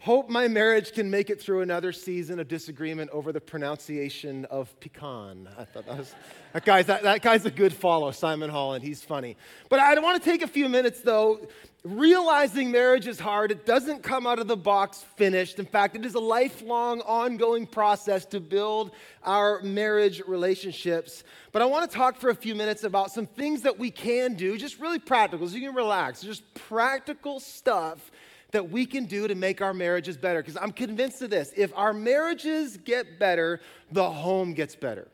Hope 0.03 0.27
my 0.27 0.49
marriage 0.49 0.91
can 0.91 1.09
make 1.09 1.29
it 1.29 1.39
through 1.39 1.61
another 1.61 1.93
season 1.93 2.37
of 2.37 2.49
disagreement 2.49 3.09
over 3.11 3.31
the 3.31 3.39
pronunciation 3.39 4.43
of 4.51 4.77
pecan. 4.81 5.47
I 5.57 5.63
thought 5.63 5.85
that 5.85 5.97
was, 5.97 6.13
that 6.51 6.65
guy's, 6.65 6.87
that, 6.87 7.03
that 7.03 7.21
guy's 7.21 7.45
a 7.45 7.49
good 7.49 7.71
follow, 7.71 8.11
Simon 8.11 8.49
Holland. 8.49 8.83
He's 8.83 9.01
funny. 9.01 9.37
But 9.69 9.79
I 9.79 9.97
want 9.99 10.21
to 10.21 10.29
take 10.29 10.41
a 10.41 10.47
few 10.47 10.67
minutes, 10.67 10.99
though, 10.99 11.47
realizing 11.85 12.69
marriage 12.69 13.07
is 13.07 13.17
hard. 13.17 13.49
It 13.49 13.65
doesn't 13.65 14.03
come 14.03 14.27
out 14.27 14.39
of 14.39 14.49
the 14.49 14.57
box 14.57 15.05
finished. 15.15 15.57
In 15.57 15.65
fact, 15.65 15.95
it 15.95 16.05
is 16.05 16.15
a 16.15 16.19
lifelong, 16.19 16.99
ongoing 16.99 17.65
process 17.65 18.25
to 18.25 18.41
build 18.41 18.91
our 19.23 19.61
marriage 19.61 20.21
relationships. 20.27 21.23
But 21.53 21.61
I 21.61 21.65
want 21.65 21.89
to 21.89 21.97
talk 21.97 22.17
for 22.17 22.29
a 22.29 22.35
few 22.35 22.55
minutes 22.55 22.83
about 22.83 23.11
some 23.11 23.25
things 23.25 23.61
that 23.61 23.79
we 23.79 23.89
can 23.89 24.33
do, 24.33 24.57
just 24.57 24.81
really 24.81 24.99
practical, 24.99 25.47
so 25.47 25.55
you 25.55 25.65
can 25.65 25.75
relax. 25.77 26.21
Just 26.21 26.43
practical 26.55 27.39
stuff 27.39 28.11
that 28.53 28.69
we 28.69 28.85
can 28.85 29.05
do 29.05 29.27
to 29.27 29.35
make 29.35 29.61
our 29.61 29.73
marriages 29.73 30.15
better. 30.15 30.41
Because 30.41 30.57
I'm 30.57 30.71
convinced 30.71 31.21
of 31.21 31.29
this 31.29 31.51
if 31.57 31.75
our 31.75 31.93
marriages 31.93 32.77
get 32.77 33.19
better, 33.19 33.59
the 33.91 34.09
home 34.09 34.53
gets 34.53 34.75
better. 34.75 35.09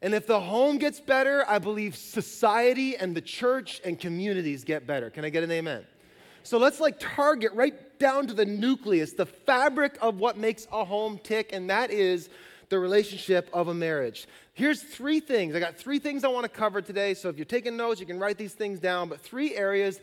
And 0.00 0.14
if 0.14 0.26
the 0.26 0.40
home 0.40 0.78
gets 0.78 0.98
better, 0.98 1.44
I 1.48 1.60
believe 1.60 1.94
society 1.94 2.96
and 2.96 3.14
the 3.16 3.20
church 3.20 3.80
and 3.84 4.00
communities 4.00 4.64
get 4.64 4.84
better. 4.84 5.10
Can 5.10 5.24
I 5.24 5.30
get 5.30 5.44
an 5.44 5.52
amen? 5.52 5.84
So 6.42 6.58
let's 6.58 6.80
like 6.80 6.96
target 6.98 7.52
right 7.52 7.98
down 8.00 8.26
to 8.26 8.34
the 8.34 8.44
nucleus, 8.44 9.12
the 9.12 9.26
fabric 9.26 9.96
of 10.02 10.18
what 10.18 10.36
makes 10.36 10.66
a 10.72 10.84
home 10.84 11.20
tick, 11.22 11.52
and 11.52 11.70
that 11.70 11.92
is 11.92 12.30
the 12.68 12.80
relationship 12.80 13.48
of 13.52 13.68
a 13.68 13.74
marriage. 13.74 14.26
Here's 14.54 14.82
three 14.82 15.20
things. 15.20 15.54
I 15.54 15.60
got 15.60 15.76
three 15.76 16.00
things 16.00 16.24
I 16.24 16.28
want 16.28 16.44
to 16.44 16.48
cover 16.48 16.82
today. 16.82 17.14
So 17.14 17.28
if 17.28 17.36
you're 17.36 17.44
taking 17.44 17.76
notes, 17.76 18.00
you 18.00 18.06
can 18.06 18.18
write 18.18 18.38
these 18.38 18.54
things 18.54 18.80
down, 18.80 19.08
but 19.08 19.20
three 19.20 19.54
areas 19.54 20.00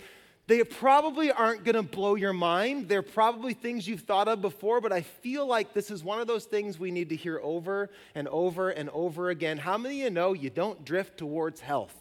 they 0.50 0.64
probably 0.64 1.32
aren't 1.32 1.64
going 1.64 1.76
to 1.76 1.84
blow 1.84 2.16
your 2.16 2.34
mind. 2.34 2.90
They're 2.90 3.04
probably 3.04 3.54
things 3.54 3.88
you've 3.88 4.02
thought 4.02 4.28
of 4.28 4.42
before, 4.42 4.82
but 4.82 4.92
I 4.92 5.02
feel 5.02 5.46
like 5.46 5.74
this 5.74 5.92
is 5.92 6.04
one 6.04 6.20
of 6.20 6.26
those 6.26 6.46
things 6.46 6.80
we 6.80 6.90
need 6.90 7.10
to 7.10 7.16
hear 7.16 7.40
over 7.44 7.92
and 8.16 8.28
over 8.30 8.72
and 8.72 8.90
over 8.90 9.30
again. 9.30 9.60
How 9.60 9.78
many 9.78 10.00
of 10.02 10.06
you 10.06 10.10
know 10.10 10.34
you 10.34 10.50
don't 10.50 10.84
drift 10.84 11.20
towards 11.20 11.62
health? 11.62 11.94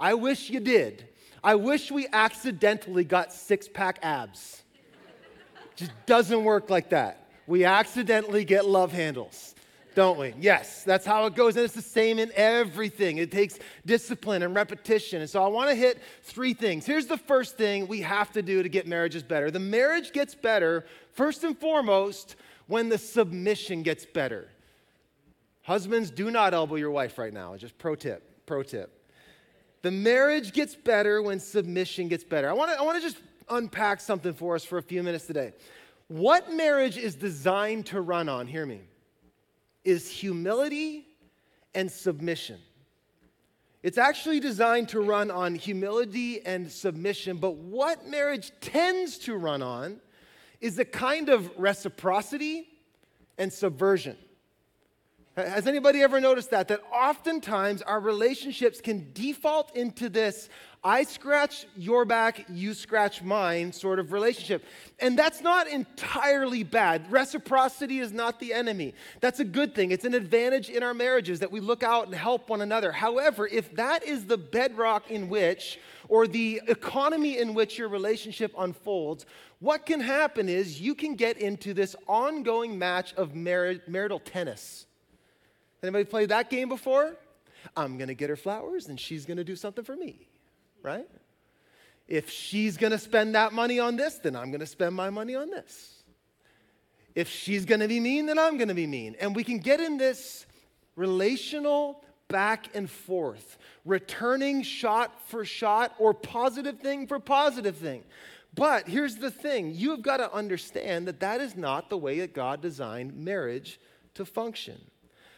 I 0.00 0.14
wish 0.14 0.50
you 0.50 0.58
did. 0.58 1.06
I 1.44 1.54
wish 1.54 1.92
we 1.92 2.08
accidentally 2.12 3.04
got 3.04 3.32
six 3.32 3.68
pack 3.68 4.00
abs. 4.02 4.60
Just 5.76 5.92
doesn't 6.06 6.42
work 6.42 6.70
like 6.70 6.90
that. 6.90 7.28
We 7.46 7.64
accidentally 7.64 8.44
get 8.44 8.66
love 8.66 8.90
handles 8.90 9.54
don't 9.94 10.18
we? 10.18 10.34
Yes, 10.38 10.84
that's 10.84 11.04
how 11.04 11.26
it 11.26 11.34
goes. 11.34 11.56
And 11.56 11.64
it's 11.64 11.74
the 11.74 11.82
same 11.82 12.18
in 12.18 12.30
everything. 12.34 13.18
It 13.18 13.30
takes 13.30 13.58
discipline 13.84 14.42
and 14.42 14.54
repetition. 14.54 15.20
And 15.20 15.28
so 15.28 15.42
I 15.42 15.48
want 15.48 15.70
to 15.70 15.74
hit 15.74 16.00
three 16.22 16.54
things. 16.54 16.86
Here's 16.86 17.06
the 17.06 17.16
first 17.16 17.56
thing 17.56 17.88
we 17.88 18.00
have 18.02 18.30
to 18.32 18.42
do 18.42 18.62
to 18.62 18.68
get 18.68 18.86
marriages 18.86 19.22
better 19.22 19.50
the 19.50 19.58
marriage 19.58 20.12
gets 20.12 20.34
better, 20.34 20.84
first 21.12 21.44
and 21.44 21.58
foremost, 21.58 22.36
when 22.66 22.88
the 22.88 22.98
submission 22.98 23.82
gets 23.82 24.06
better. 24.06 24.48
Husbands, 25.62 26.10
do 26.10 26.30
not 26.30 26.54
elbow 26.54 26.76
your 26.76 26.90
wife 26.90 27.18
right 27.18 27.32
now. 27.32 27.56
Just 27.56 27.76
pro 27.78 27.94
tip, 27.94 28.46
pro 28.46 28.62
tip. 28.62 28.96
The 29.82 29.90
marriage 29.90 30.52
gets 30.52 30.74
better 30.74 31.22
when 31.22 31.40
submission 31.40 32.08
gets 32.08 32.24
better. 32.24 32.48
I 32.48 32.52
want 32.52 32.70
to 32.72 32.78
I 32.78 32.82
want 32.82 32.96
to 32.96 33.02
just 33.02 33.18
unpack 33.48 34.00
something 34.00 34.34
for 34.34 34.54
us 34.54 34.64
for 34.64 34.78
a 34.78 34.82
few 34.82 35.02
minutes 35.02 35.26
today. 35.26 35.52
What 36.08 36.52
marriage 36.52 36.96
is 36.96 37.14
designed 37.14 37.86
to 37.86 38.00
run 38.00 38.28
on? 38.28 38.46
Hear 38.46 38.66
me 38.66 38.80
is 39.84 40.10
humility 40.10 41.06
and 41.74 41.90
submission. 41.90 42.58
It's 43.82 43.98
actually 43.98 44.40
designed 44.40 44.90
to 44.90 45.00
run 45.00 45.30
on 45.30 45.54
humility 45.54 46.44
and 46.44 46.70
submission, 46.70 47.38
but 47.38 47.54
what 47.56 48.06
marriage 48.06 48.52
tends 48.60 49.16
to 49.18 49.36
run 49.36 49.62
on 49.62 50.00
is 50.60 50.78
a 50.78 50.84
kind 50.84 51.30
of 51.30 51.50
reciprocity 51.58 52.68
and 53.38 53.50
subversion. 53.50 54.18
Has 55.36 55.66
anybody 55.66 56.02
ever 56.02 56.20
noticed 56.20 56.50
that? 56.50 56.68
That 56.68 56.82
oftentimes 56.92 57.80
our 57.82 58.00
relationships 58.00 58.80
can 58.80 59.10
default 59.14 59.74
into 59.74 60.10
this 60.10 60.50
I 60.82 61.02
scratch 61.02 61.66
your 61.76 62.06
back, 62.06 62.46
you 62.48 62.72
scratch 62.72 63.22
mine 63.22 63.70
sort 63.70 63.98
of 63.98 64.12
relationship. 64.12 64.64
And 64.98 65.18
that's 65.18 65.42
not 65.42 65.68
entirely 65.68 66.62
bad. 66.62 67.12
Reciprocity 67.12 67.98
is 67.98 68.12
not 68.12 68.40
the 68.40 68.54
enemy. 68.54 68.94
That's 69.20 69.40
a 69.40 69.44
good 69.44 69.74
thing. 69.74 69.90
It's 69.90 70.06
an 70.06 70.14
advantage 70.14 70.70
in 70.70 70.82
our 70.82 70.94
marriages 70.94 71.40
that 71.40 71.52
we 71.52 71.60
look 71.60 71.82
out 71.82 72.06
and 72.06 72.14
help 72.14 72.48
one 72.48 72.62
another. 72.62 72.92
However, 72.92 73.46
if 73.46 73.74
that 73.76 74.04
is 74.04 74.24
the 74.24 74.38
bedrock 74.38 75.10
in 75.10 75.28
which, 75.28 75.78
or 76.08 76.26
the 76.26 76.62
economy 76.66 77.36
in 77.36 77.52
which 77.52 77.76
your 77.76 77.88
relationship 77.88 78.54
unfolds, 78.56 79.26
what 79.58 79.84
can 79.84 80.00
happen 80.00 80.48
is 80.48 80.80
you 80.80 80.94
can 80.94 81.14
get 81.14 81.36
into 81.36 81.74
this 81.74 81.94
ongoing 82.08 82.78
match 82.78 83.12
of 83.14 83.34
mar- 83.34 83.76
marital 83.86 84.18
tennis. 84.18 84.86
Anybody 85.82 86.04
played 86.04 86.30
that 86.30 86.48
game 86.48 86.70
before? 86.70 87.16
I'm 87.76 87.98
to 88.08 88.14
get 88.14 88.30
her 88.30 88.36
flowers 88.36 88.88
and 88.88 88.98
she's 88.98 89.26
to 89.36 89.44
do 89.44 89.56
something 89.56 89.84
for 89.84 89.94
me 89.94 90.29
right? 90.82 91.06
If 92.08 92.30
she's 92.30 92.76
going 92.76 92.90
to 92.90 92.98
spend 92.98 93.34
that 93.34 93.52
money 93.52 93.78
on 93.78 93.96
this, 93.96 94.16
then 94.16 94.34
I'm 94.34 94.50
going 94.50 94.60
to 94.60 94.66
spend 94.66 94.94
my 94.94 95.10
money 95.10 95.34
on 95.34 95.50
this. 95.50 96.02
If 97.14 97.28
she's 97.28 97.64
going 97.64 97.80
to 97.80 97.88
be 97.88 98.00
mean, 98.00 98.26
then 98.26 98.38
I'm 98.38 98.56
going 98.56 98.68
to 98.68 98.74
be 98.74 98.86
mean. 98.86 99.16
And 99.20 99.34
we 99.34 99.44
can 99.44 99.58
get 99.58 99.80
in 99.80 99.96
this 99.96 100.46
relational 100.96 102.04
back 102.28 102.74
and 102.74 102.88
forth, 102.88 103.58
returning 103.84 104.62
shot 104.62 105.28
for 105.28 105.44
shot 105.44 105.94
or 105.98 106.14
positive 106.14 106.78
thing 106.78 107.06
for 107.06 107.18
positive 107.18 107.76
thing. 107.76 108.04
But 108.54 108.88
here's 108.88 109.16
the 109.16 109.30
thing 109.30 109.74
you 109.74 109.90
have 109.90 110.02
got 110.02 110.18
to 110.18 110.32
understand 110.32 111.06
that 111.08 111.20
that 111.20 111.40
is 111.40 111.56
not 111.56 111.90
the 111.90 111.98
way 111.98 112.20
that 112.20 112.34
God 112.34 112.60
designed 112.60 113.16
marriage 113.16 113.80
to 114.14 114.24
function. 114.24 114.80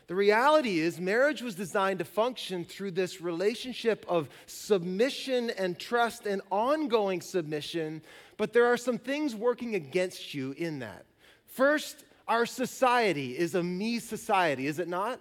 The 0.08 0.14
reality 0.14 0.80
is, 0.80 1.00
marriage 1.00 1.42
was 1.42 1.54
designed 1.54 2.00
to 2.00 2.04
function 2.04 2.64
through 2.64 2.90
this 2.92 3.20
relationship 3.20 4.04
of 4.08 4.28
submission 4.46 5.50
and 5.50 5.78
trust 5.78 6.26
and 6.26 6.42
ongoing 6.50 7.20
submission, 7.20 8.02
but 8.36 8.52
there 8.52 8.66
are 8.66 8.76
some 8.76 8.98
things 8.98 9.34
working 9.34 9.74
against 9.74 10.34
you 10.34 10.52
in 10.58 10.80
that. 10.80 11.06
First, 11.46 12.04
our 12.26 12.46
society 12.46 13.36
is 13.38 13.54
a 13.54 13.62
me 13.62 13.98
society, 13.98 14.66
is 14.66 14.78
it 14.78 14.88
not? 14.88 15.20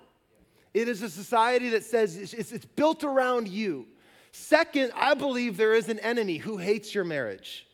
It 0.74 0.88
is 0.88 1.02
a 1.02 1.10
society 1.10 1.70
that 1.70 1.84
says 1.84 2.16
it's, 2.16 2.66
built 2.76 3.04
around 3.04 3.48
you. 3.48 3.88
Second, 4.32 4.94
I 4.96 5.14
believe 5.14 5.58
there 5.58 5.74
is 5.74 5.90
an 5.90 6.00
enemy 6.00 6.38
who 6.38 6.58
hates 6.58 6.96
your 6.96 7.04
marriage 7.04 7.68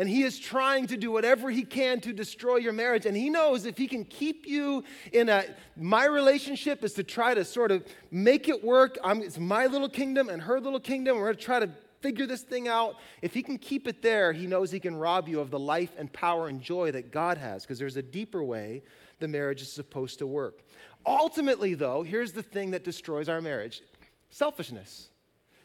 and 0.00 0.08
he 0.08 0.22
is 0.22 0.38
trying 0.38 0.86
to 0.86 0.96
do 0.96 1.10
whatever 1.10 1.50
he 1.50 1.62
can 1.62 2.00
to 2.00 2.14
destroy 2.14 2.56
your 2.56 2.72
marriage. 2.72 3.04
And 3.04 3.14
he 3.14 3.28
knows 3.28 3.66
if 3.66 3.76
he 3.76 3.86
can 3.86 4.06
keep 4.06 4.46
you 4.46 4.82
in 5.12 5.28
a, 5.28 5.44
my 5.76 6.06
relationship 6.06 6.82
is 6.82 6.94
to 6.94 7.04
try 7.04 7.34
to 7.34 7.44
sort 7.44 7.70
of 7.70 7.84
make 8.10 8.48
it 8.48 8.64
work. 8.64 8.96
I'm, 9.04 9.20
it's 9.20 9.38
my 9.38 9.66
little 9.66 9.90
kingdom 9.90 10.30
and 10.30 10.40
her 10.40 10.58
little 10.58 10.80
kingdom. 10.80 11.18
We're 11.18 11.24
going 11.24 11.36
to 11.36 11.42
try 11.42 11.60
to 11.60 11.68
figure 12.00 12.26
this 12.26 12.40
thing 12.40 12.66
out. 12.66 12.94
If 13.20 13.34
he 13.34 13.42
can 13.42 13.58
keep 13.58 13.86
it 13.86 14.00
there, 14.00 14.32
he 14.32 14.46
knows 14.46 14.70
he 14.70 14.80
can 14.80 14.96
rob 14.96 15.28
you 15.28 15.38
of 15.38 15.50
the 15.50 15.58
life 15.58 15.92
and 15.98 16.10
power 16.10 16.48
and 16.48 16.62
joy 16.62 16.92
that 16.92 17.12
God 17.12 17.36
has, 17.36 17.64
because 17.64 17.78
there's 17.78 17.98
a 17.98 18.02
deeper 18.02 18.42
way 18.42 18.82
the 19.18 19.28
marriage 19.28 19.60
is 19.60 19.70
supposed 19.70 20.18
to 20.20 20.26
work. 20.26 20.62
Ultimately, 21.04 21.74
though, 21.74 22.02
here's 22.02 22.32
the 22.32 22.42
thing 22.42 22.70
that 22.70 22.84
destroys 22.84 23.28
our 23.28 23.42
marriage 23.42 23.82
selfishness, 24.30 25.10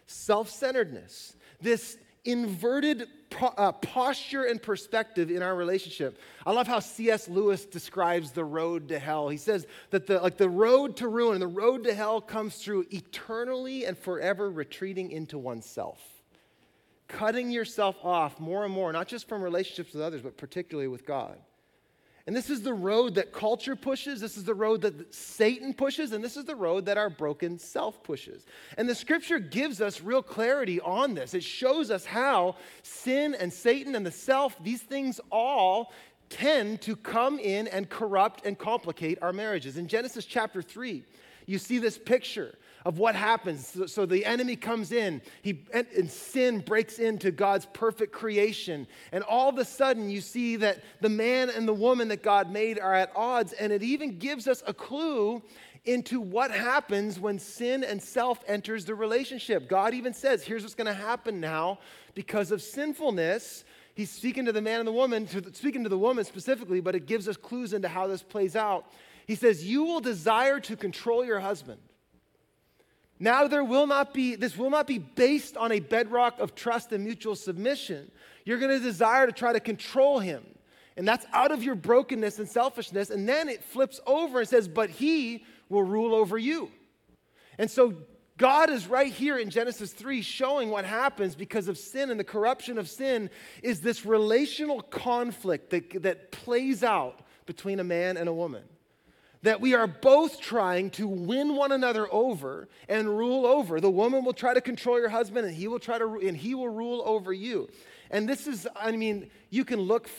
self 0.08 0.50
centeredness, 0.50 1.38
this 1.62 1.98
inverted 2.26 3.08
po- 3.30 3.54
uh, 3.58 3.72
posture 3.72 4.46
and 4.46 4.62
perspective 4.62 5.30
in 5.30 5.42
our 5.42 5.56
relationship. 5.56 6.20
I 6.46 6.52
love 6.52 6.68
how 6.68 6.80
C.S. 6.80 7.28
Lewis 7.28 7.66
describes 7.66 8.32
the 8.32 8.44
road 8.44 8.90
to 8.90 9.00
hell. 9.00 9.30
He 9.30 9.38
says 9.38 9.68
that 9.92 10.08
the, 10.08 10.20
like 10.20 10.38
the 10.38 10.50
road 10.50 10.98
to 10.98 11.08
ruin 11.08 11.34
and 11.34 11.42
the 11.42 11.48
road 11.48 11.84
to 11.86 11.94
hell 11.94 12.22
comes 12.22 12.56
through 12.56 12.86
eternally 12.92 13.86
and 13.86 13.98
forever 13.98 14.50
retreating 14.50 15.12
into 15.12 15.38
oneself, 15.38 16.02
cutting 17.08 17.52
yourself 17.52 17.96
off 18.04 18.40
more 18.40 18.66
and 18.66 18.74
more, 18.74 18.92
not 18.92 19.08
just 19.08 19.28
from 19.30 19.42
relationships 19.42 19.94
with 19.94 20.02
others, 20.02 20.22
but 20.22 20.38
particularly 20.38 20.88
with 20.88 21.06
God. 21.06 21.38
And 22.28 22.36
this 22.36 22.50
is 22.50 22.64
the 22.64 22.74
road 22.74 23.16
that 23.16 23.32
culture 23.32 23.76
pushes. 23.76 24.20
This 24.20 24.36
is 24.36 24.44
the 24.44 24.56
road 24.56 24.82
that 24.82 25.14
Satan 25.14 25.76
pushes. 25.76 26.12
And 26.12 26.24
this 26.24 26.36
is 26.36 26.46
the 26.46 26.56
road 26.56 26.86
that 26.86 26.98
our 26.98 27.10
broken 27.10 27.60
self 27.60 28.02
pushes. 28.02 28.46
And 28.78 28.90
the 28.90 28.96
scripture 28.96 29.38
gives 29.38 29.80
us 29.80 30.02
real 30.02 30.24
clarity 30.24 30.82
on 30.82 31.14
this. 31.14 31.36
It 31.36 31.44
shows 31.44 31.92
us 31.92 32.04
how 32.04 32.56
sin 32.82 33.36
and 33.36 33.54
Satan 33.54 33.94
and 33.94 34.04
the 34.04 34.12
self, 34.12 34.56
these 34.64 34.82
things 34.82 35.22
all 35.32 35.94
tend 36.30 36.82
to 36.82 36.96
come 36.96 37.38
in 37.38 37.68
and 37.68 37.88
corrupt 37.90 38.44
and 38.44 38.58
complicate 38.58 39.20
our 39.22 39.32
marriages. 39.32 39.78
In 39.78 39.88
Genesis 39.88 40.26
chapter 40.26 40.64
3, 40.64 41.04
you 41.46 41.60
see 41.60 41.78
this 41.78 42.00
picture 42.00 42.56
of 42.86 43.00
what 43.00 43.16
happens. 43.16 43.68
So, 43.68 43.86
so 43.88 44.06
the 44.06 44.26
enemy 44.26 44.56
comes 44.56 44.92
in, 44.92 45.22
he, 45.42 45.66
and, 45.74 45.88
and 45.98 46.10
sin 46.10 46.60
breaks 46.60 47.00
into 47.00 47.32
God's 47.32 47.66
perfect 47.74 48.14
creation. 48.14 48.88
And 49.12 49.24
all 49.24 49.50
of 49.50 49.58
a 49.58 49.66
sudden, 49.66 50.10
you 50.10 50.22
see 50.22 50.56
that 50.58 50.84
the 51.02 51.10
man 51.10 51.50
and 51.50 51.68
the 51.68 51.74
woman 51.74 52.08
that 52.10 52.24
God 52.24 52.52
made 52.52 52.80
are 52.80 52.94
at 52.94 53.12
odds. 53.16 53.54
And 53.54 53.74
it 53.74 53.84
even 53.84 54.20
gives 54.20 54.48
us 54.48 54.64
a 54.68 54.74
clue 54.74 55.42
into 55.84 56.22
what 56.22 56.52
happens 56.52 57.20
when 57.20 57.38
sin 57.40 57.84
and 57.84 58.02
self 58.02 58.40
enters 58.48 58.86
the 58.86 58.96
relationship. 58.96 59.68
God 59.68 59.94
even 59.94 60.14
says, 60.14 60.44
here's 60.44 60.64
what's 60.64 60.76
going 60.76 60.88
to 60.88 60.94
happen 60.94 61.40
now 61.40 61.80
because 62.14 62.52
of 62.52 62.62
sinfulness 62.62 63.66
He's 63.96 64.12
speaking 64.12 64.44
to 64.46 64.52
the 64.52 64.62
man 64.62 64.80
and 64.80 64.88
the 64.88 64.92
woman, 64.92 65.26
to 65.28 65.40
the, 65.40 65.54
speaking 65.54 65.84
to 65.84 65.90
the 65.90 65.98
woman 65.98 66.26
specifically, 66.26 66.82
but 66.82 66.96
it 66.96 67.06
gives 67.06 67.30
us 67.30 67.38
clues 67.38 67.72
into 67.72 67.88
how 67.88 68.08
this 68.08 68.22
plays 68.22 68.56
out. 68.56 68.92
He 69.26 69.36
says, 69.36 69.66
You 69.66 69.84
will 69.86 70.02
desire 70.02 70.60
to 70.60 70.76
control 70.76 71.24
your 71.24 71.40
husband. 71.40 71.80
Now 73.20 73.48
there 73.48 73.64
will 73.64 73.88
not 73.88 74.14
be, 74.14 74.36
this 74.36 74.58
will 74.58 74.70
not 74.70 74.88
be 74.88 74.98
based 74.98 75.56
on 75.56 75.72
a 75.72 75.80
bedrock 75.80 76.40
of 76.40 76.54
trust 76.54 76.92
and 76.92 77.04
mutual 77.04 77.36
submission. 77.36 78.12
You're 78.44 78.60
going 78.60 78.78
to 78.78 78.84
desire 78.84 79.26
to 79.26 79.32
try 79.32 79.54
to 79.54 79.60
control 79.60 80.20
him. 80.20 80.44
And 80.98 81.08
that's 81.08 81.26
out 81.34 81.52
of 81.52 81.64
your 81.64 81.76
brokenness 81.76 82.40
and 82.40 82.48
selfishness. 82.48 83.10
And 83.10 83.28
then 83.28 83.50
it 83.50 83.64
flips 83.64 84.00
over 84.06 84.40
and 84.40 84.48
says, 84.48 84.68
But 84.68 84.90
he 84.90 85.46
will 85.70 85.84
rule 85.84 86.14
over 86.14 86.38
you. 86.38 86.72
And 87.58 87.72
so 87.72 87.96
God 88.38 88.70
is 88.70 88.88
right 88.88 89.12
here 89.12 89.38
in 89.38 89.50
Genesis 89.50 89.94
3 89.94 90.22
showing 90.22 90.70
what 90.70 90.84
happens 90.84 91.36
because 91.36 91.68
of 91.70 91.78
sin 91.78 92.12
and 92.12 92.20
the 92.20 92.26
corruption 92.26 92.78
of 92.78 92.90
sin 92.90 93.30
is 93.64 93.80
this 93.80 94.06
relational 94.06 94.82
conflict 94.82 95.70
that, 95.70 96.04
that 96.04 96.32
plays 96.32 96.84
out 96.84 97.22
between 97.46 97.80
a 97.80 97.84
man 97.84 98.18
and 98.18 98.28
a 98.28 98.34
woman. 98.34 98.64
That 99.46 99.62
we 99.62 99.74
are 99.74 99.88
both 99.88 100.40
trying 100.42 100.90
to 100.92 101.08
win 101.08 101.56
one 101.56 101.72
another 101.72 102.12
over 102.14 102.68
and 102.90 103.08
rule 103.08 103.46
over. 103.46 103.80
The 103.80 103.90
woman 103.90 104.26
will 104.26 104.34
try 104.34 104.54
to 104.54 104.62
control 104.62 105.00
your 105.00 105.10
husband 105.10 105.48
and 105.48 105.56
he 105.56 105.68
will 105.68 105.80
try 105.80 105.98
to 105.98 106.20
and 106.28 106.38
he 106.38 106.54
will 106.54 106.70
rule 106.70 107.02
over 107.06 107.34
you. 107.34 107.70
And 108.12 108.28
this 108.28 108.48
is 108.48 108.68
I 108.76 108.92
mean, 108.92 109.30
you 109.50 109.64
can 109.64 109.80
look 109.80 110.10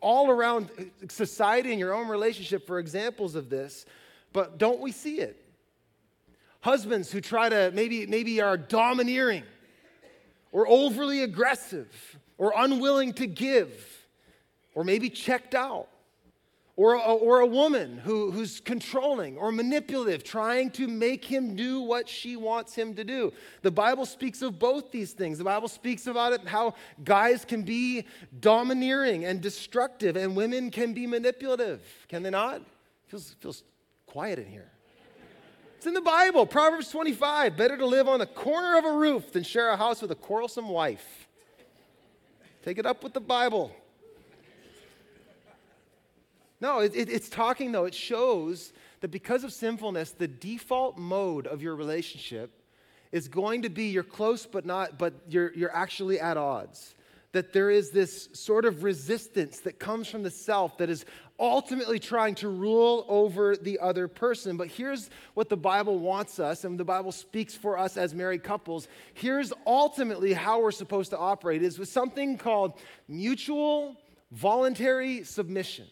all 0.00 0.30
around 0.30 0.70
uh, 0.78 0.84
society 1.08 1.70
and 1.70 1.78
your 1.78 1.94
own 1.94 2.08
relationship 2.08 2.66
for 2.66 2.78
examples 2.78 3.34
of 3.34 3.48
this, 3.48 3.86
but 4.32 4.58
don't 4.58 4.80
we 4.80 4.90
see 4.90 5.20
it? 5.20 5.42
husbands 6.62 7.10
who 7.10 7.20
try 7.20 7.48
to 7.48 7.70
maybe, 7.74 8.06
maybe 8.06 8.40
are 8.40 8.56
domineering 8.56 9.42
or 10.52 10.66
overly 10.66 11.22
aggressive 11.22 12.18
or 12.38 12.52
unwilling 12.56 13.12
to 13.12 13.26
give 13.26 13.70
or 14.74 14.84
maybe 14.84 15.10
checked 15.10 15.54
out. 15.54 15.88
Or 16.82 16.94
a, 16.94 16.98
or 16.98 17.38
a 17.38 17.46
woman 17.46 17.98
who, 17.98 18.32
who's 18.32 18.58
controlling 18.58 19.38
or 19.38 19.52
manipulative, 19.52 20.24
trying 20.24 20.68
to 20.72 20.88
make 20.88 21.24
him 21.24 21.54
do 21.54 21.80
what 21.80 22.08
she 22.08 22.34
wants 22.34 22.74
him 22.74 22.94
to 22.94 23.04
do. 23.04 23.32
The 23.62 23.70
Bible 23.70 24.04
speaks 24.04 24.42
of 24.42 24.58
both 24.58 24.90
these 24.90 25.12
things. 25.12 25.38
The 25.38 25.44
Bible 25.44 25.68
speaks 25.68 26.08
about 26.08 26.32
it 26.32 26.44
how 26.44 26.74
guys 27.04 27.44
can 27.44 27.62
be 27.62 28.04
domineering 28.40 29.24
and 29.24 29.40
destructive, 29.40 30.16
and 30.16 30.34
women 30.34 30.72
can 30.72 30.92
be 30.92 31.06
manipulative. 31.06 31.82
Can 32.08 32.24
they 32.24 32.30
not? 32.30 32.62
Feels, 33.06 33.36
feels 33.38 33.62
quiet 34.06 34.40
in 34.40 34.48
here. 34.48 34.72
It's 35.76 35.86
in 35.86 35.94
the 35.94 36.00
Bible, 36.00 36.46
Proverbs 36.46 36.90
25. 36.90 37.56
Better 37.56 37.76
to 37.76 37.86
live 37.86 38.08
on 38.08 38.18
the 38.18 38.26
corner 38.26 38.76
of 38.76 38.84
a 38.84 38.92
roof 38.92 39.32
than 39.32 39.44
share 39.44 39.70
a 39.70 39.76
house 39.76 40.02
with 40.02 40.10
a 40.10 40.16
quarrelsome 40.16 40.68
wife. 40.68 41.28
Take 42.64 42.78
it 42.78 42.86
up 42.86 43.04
with 43.04 43.12
the 43.12 43.20
Bible. 43.20 43.72
No, 46.62 46.78
it, 46.78 46.94
it, 46.94 47.10
it's 47.10 47.28
talking 47.28 47.72
though, 47.72 47.86
it 47.86 47.94
shows 47.94 48.72
that 49.00 49.10
because 49.10 49.42
of 49.42 49.52
sinfulness, 49.52 50.12
the 50.12 50.28
default 50.28 50.96
mode 50.96 51.48
of 51.48 51.60
your 51.60 51.74
relationship 51.74 52.62
is 53.10 53.26
going 53.26 53.62
to 53.62 53.68
be 53.68 53.86
you're 53.86 54.04
close, 54.04 54.46
but 54.46 54.64
not, 54.64 54.96
but 54.96 55.12
you're, 55.28 55.52
you're 55.54 55.74
actually 55.74 56.20
at 56.20 56.36
odds 56.36 56.94
that 57.32 57.52
there 57.52 57.70
is 57.70 57.90
this 57.90 58.28
sort 58.34 58.64
of 58.64 58.84
resistance 58.84 59.60
that 59.60 59.78
comes 59.78 60.06
from 60.06 60.22
the 60.22 60.30
self 60.30 60.76
that 60.78 60.90
is 60.90 61.04
ultimately 61.40 61.98
trying 61.98 62.34
to 62.34 62.48
rule 62.48 63.06
over 63.08 63.56
the 63.56 63.78
other 63.80 64.06
person. 64.06 64.56
But 64.56 64.68
here's 64.68 65.10
what 65.34 65.48
the 65.48 65.56
Bible 65.56 65.98
wants 65.98 66.38
us, 66.38 66.64
and 66.64 66.78
the 66.78 66.84
Bible 66.84 67.10
speaks 67.10 67.54
for 67.54 67.76
us 67.78 67.96
as 67.96 68.14
married 68.14 68.44
couples. 68.44 68.86
Here's 69.14 69.50
ultimately 69.66 70.34
how 70.34 70.60
we're 70.60 70.70
supposed 70.70 71.10
to 71.10 71.18
operate 71.18 71.62
is 71.62 71.78
with 71.78 71.88
something 71.88 72.36
called 72.36 72.74
mutual 73.08 73.96
voluntary 74.30 75.24
submission. 75.24 75.86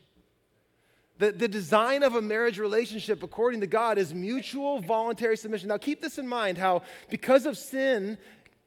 The, 1.20 1.32
the 1.32 1.48
design 1.48 2.02
of 2.02 2.14
a 2.14 2.22
marriage 2.22 2.58
relationship, 2.58 3.22
according 3.22 3.60
to 3.60 3.66
God, 3.66 3.98
is 3.98 4.14
mutual 4.14 4.80
voluntary 4.80 5.36
submission. 5.36 5.68
Now, 5.68 5.76
keep 5.76 6.00
this 6.00 6.16
in 6.16 6.26
mind 6.26 6.56
how, 6.56 6.80
because 7.10 7.44
of 7.44 7.58
sin 7.58 8.16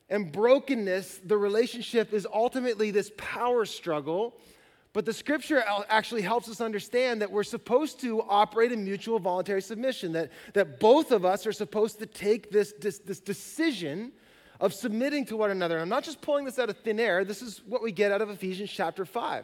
and 0.07 0.31
brokenness, 0.31 1.21
the 1.25 1.35
relationship 1.35 2.13
is 2.13 2.27
ultimately 2.31 2.91
this 2.91 3.11
power 3.17 3.65
struggle. 3.65 4.35
But 4.93 5.05
the 5.05 5.13
scripture 5.13 5.63
actually 5.89 6.21
helps 6.21 6.47
us 6.47 6.61
understand 6.61 7.23
that 7.23 7.31
we're 7.31 7.43
supposed 7.43 7.99
to 8.01 8.21
operate 8.21 8.71
in 8.71 8.83
mutual 8.83 9.17
voluntary 9.17 9.63
submission, 9.63 10.11
that, 10.11 10.29
that 10.53 10.79
both 10.79 11.11
of 11.11 11.25
us 11.25 11.47
are 11.47 11.53
supposed 11.53 11.97
to 11.97 12.05
take 12.05 12.51
this, 12.51 12.71
this, 12.79 12.99
this 12.99 13.19
decision 13.19 14.11
of 14.59 14.75
submitting 14.75 15.25
to 15.25 15.37
one 15.37 15.49
another. 15.49 15.77
And 15.77 15.81
I'm 15.81 15.89
not 15.89 16.03
just 16.03 16.21
pulling 16.21 16.45
this 16.45 16.59
out 16.59 16.69
of 16.69 16.77
thin 16.77 16.99
air, 16.99 17.25
this 17.25 17.41
is 17.41 17.63
what 17.65 17.81
we 17.81 17.91
get 17.91 18.11
out 18.11 18.21
of 18.21 18.29
Ephesians 18.29 18.69
chapter 18.69 19.05
5. 19.05 19.43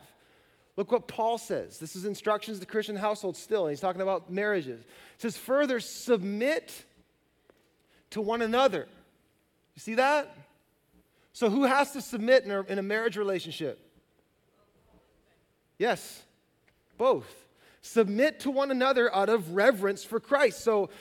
Look 0.80 0.94
what 0.94 1.10
Paul 1.10 1.38
says. 1.38 1.78
This 1.78 1.98
is 1.98 2.06
instructions 2.06 2.58
to 2.62 2.66
Christian 2.66 2.96
household 2.96 3.36
still, 3.36 3.66
and 3.66 3.74
he's 3.74 3.82
talking 3.82 4.02
about 4.02 4.32
marriages. 4.32 4.80
It 4.80 5.22
says, 5.22 5.36
Further, 5.36 5.82
submit 5.82 6.86
to 8.12 8.22
one 8.22 8.42
another. 8.42 8.88
You 9.76 9.82
see 9.82 9.96
that? 9.96 10.34
So, 11.34 11.50
who 11.50 11.66
has 11.66 11.92
to 11.92 12.02
submit 12.02 12.46
in 12.46 12.52
a, 12.52 12.62
in 12.62 12.80
a 12.80 12.82
marriage 12.82 13.18
relationship? 13.18 13.78
Yes, 15.78 16.24
both. 16.98 17.28
Submit 17.82 18.40
to 18.40 18.50
one 18.50 18.72
another 18.72 19.14
out 19.14 19.28
of 19.28 19.56
reverence 19.56 20.06
for 20.06 20.22
Christ. 20.22 20.64
So, 20.64 20.92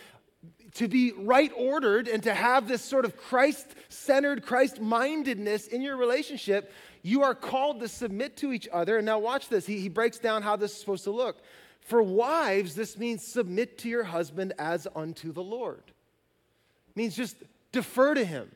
to 0.75 0.89
be 0.89 1.13
right 1.13 1.53
ordered 1.57 2.09
and 2.09 2.25
to 2.25 2.35
have 2.35 2.67
this 2.67 2.83
sort 2.83 3.05
of 3.05 3.17
Christ 3.17 3.77
centered, 3.91 4.45
Christ 4.45 4.81
mindedness 4.81 5.69
in 5.69 5.83
your 5.83 5.97
relationship, 5.97 6.73
you 7.03 7.23
are 7.23 7.35
called 7.35 7.81
to 7.81 7.89
submit 7.89 8.37
to 8.39 8.53
each 8.53 8.69
other. 8.73 8.97
And 8.99 9.07
now, 9.07 9.19
watch 9.19 9.49
this. 9.49 9.67
He, 9.67 9.81
he 9.81 9.89
breaks 9.89 10.19
down 10.19 10.43
how 10.43 10.57
this 10.57 10.73
is 10.73 10.81
supposed 10.81 11.05
to 11.05 11.11
look. 11.11 11.39
For 11.81 12.03
wives, 12.03 12.75
this 12.75 12.99
means 12.99 13.27
submit 13.27 13.79
to 13.79 13.89
your 13.89 14.05
husband 14.05 14.53
as 14.59 14.87
unto 14.95 15.33
the 15.33 15.43
Lord. 15.43 15.83
It 15.87 16.97
means 16.97 17.17
just 17.17 17.37
defer 17.73 18.15
to 18.15 18.25
him 18.25 18.51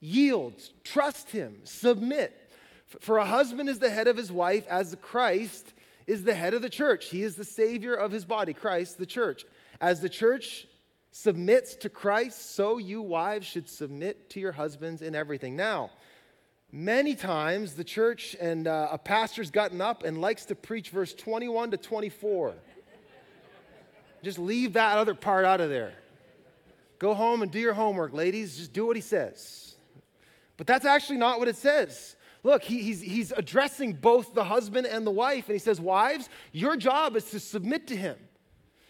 yield, 0.00 0.54
trust 0.84 1.30
him, 1.30 1.56
submit. 1.64 2.50
For 3.00 3.18
a 3.18 3.24
husband 3.24 3.68
is 3.68 3.78
the 3.78 3.90
head 3.90 4.08
of 4.08 4.16
his 4.16 4.30
wife, 4.30 4.66
as 4.68 4.96
Christ 5.02 5.72
is 6.06 6.22
the 6.22 6.34
head 6.34 6.54
of 6.54 6.62
the 6.62 6.70
church. 6.70 7.06
He 7.06 7.22
is 7.22 7.34
the 7.34 7.44
Savior 7.44 7.94
of 7.94 8.12
his 8.12 8.24
body, 8.24 8.52
Christ, 8.52 8.98
the 8.98 9.06
church. 9.06 9.44
As 9.80 10.00
the 10.00 10.08
church 10.08 10.66
submits 11.10 11.74
to 11.76 11.88
Christ, 11.88 12.54
so 12.54 12.78
you 12.78 13.02
wives 13.02 13.46
should 13.46 13.68
submit 13.68 14.30
to 14.30 14.40
your 14.40 14.52
husbands 14.52 15.02
in 15.02 15.14
everything. 15.14 15.56
Now, 15.56 15.90
many 16.72 17.14
times 17.14 17.74
the 17.74 17.84
church 17.84 18.36
and 18.40 18.66
uh, 18.66 18.88
a 18.90 18.98
pastor's 18.98 19.50
gotten 19.50 19.80
up 19.80 20.04
and 20.04 20.20
likes 20.20 20.46
to 20.46 20.54
preach 20.54 20.90
verse 20.90 21.14
21 21.14 21.72
to 21.72 21.76
24. 21.76 22.54
Just 24.22 24.38
leave 24.38 24.74
that 24.74 24.98
other 24.98 25.14
part 25.14 25.44
out 25.44 25.60
of 25.60 25.70
there. 25.70 25.92
Go 26.98 27.14
home 27.14 27.42
and 27.42 27.50
do 27.50 27.58
your 27.58 27.74
homework, 27.74 28.12
ladies. 28.12 28.56
Just 28.56 28.72
do 28.72 28.86
what 28.86 28.96
he 28.96 29.02
says. 29.02 29.76
But 30.56 30.66
that's 30.66 30.84
actually 30.84 31.18
not 31.18 31.38
what 31.38 31.48
it 31.48 31.56
says. 31.56 32.16
Look, 32.42 32.62
he, 32.62 32.82
he's, 32.82 33.00
he's 33.00 33.32
addressing 33.32 33.94
both 33.94 34.32
the 34.32 34.44
husband 34.44 34.86
and 34.86 35.06
the 35.06 35.10
wife, 35.10 35.46
and 35.46 35.54
he 35.54 35.58
says, 35.58 35.80
Wives, 35.80 36.28
your 36.52 36.76
job 36.76 37.16
is 37.16 37.24
to 37.30 37.40
submit 37.40 37.88
to 37.88 37.96
him, 37.96 38.16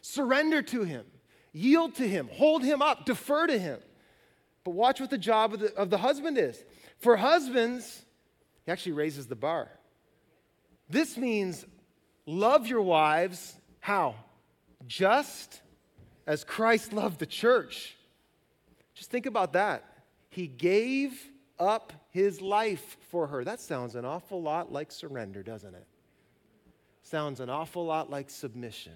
surrender 0.02 0.62
to 0.62 0.84
him, 0.84 1.04
yield 1.52 1.94
to 1.96 2.06
him, 2.06 2.28
hold 2.32 2.62
him 2.62 2.82
up, 2.82 3.06
defer 3.06 3.46
to 3.46 3.58
him. 3.58 3.80
But 4.62 4.72
watch 4.72 5.00
what 5.00 5.10
the 5.10 5.18
job 5.18 5.54
of 5.54 5.60
the, 5.60 5.74
of 5.74 5.90
the 5.90 5.98
husband 5.98 6.38
is. 6.38 6.64
For 6.98 7.16
husbands, 7.16 8.04
he 8.64 8.72
actually 8.72 8.92
raises 8.92 9.26
the 9.26 9.36
bar. 9.36 9.68
This 10.88 11.16
means 11.16 11.64
love 12.26 12.66
your 12.66 12.82
wives. 12.82 13.54
How? 13.80 14.14
Just 14.86 15.60
as 16.26 16.44
Christ 16.44 16.92
loved 16.92 17.18
the 17.18 17.26
church. 17.26 17.96
Just 18.94 19.10
think 19.10 19.26
about 19.26 19.52
that. 19.52 19.84
He 20.30 20.46
gave 20.46 21.30
up 21.58 21.92
his 22.10 22.40
life 22.40 22.96
for 23.10 23.26
her. 23.28 23.44
That 23.44 23.60
sounds 23.60 23.94
an 23.94 24.04
awful 24.04 24.42
lot 24.42 24.72
like 24.72 24.92
surrender, 24.92 25.42
doesn't 25.42 25.74
it? 25.74 25.86
Sounds 27.02 27.40
an 27.40 27.48
awful 27.48 27.86
lot 27.86 28.10
like 28.10 28.30
submission. 28.30 28.92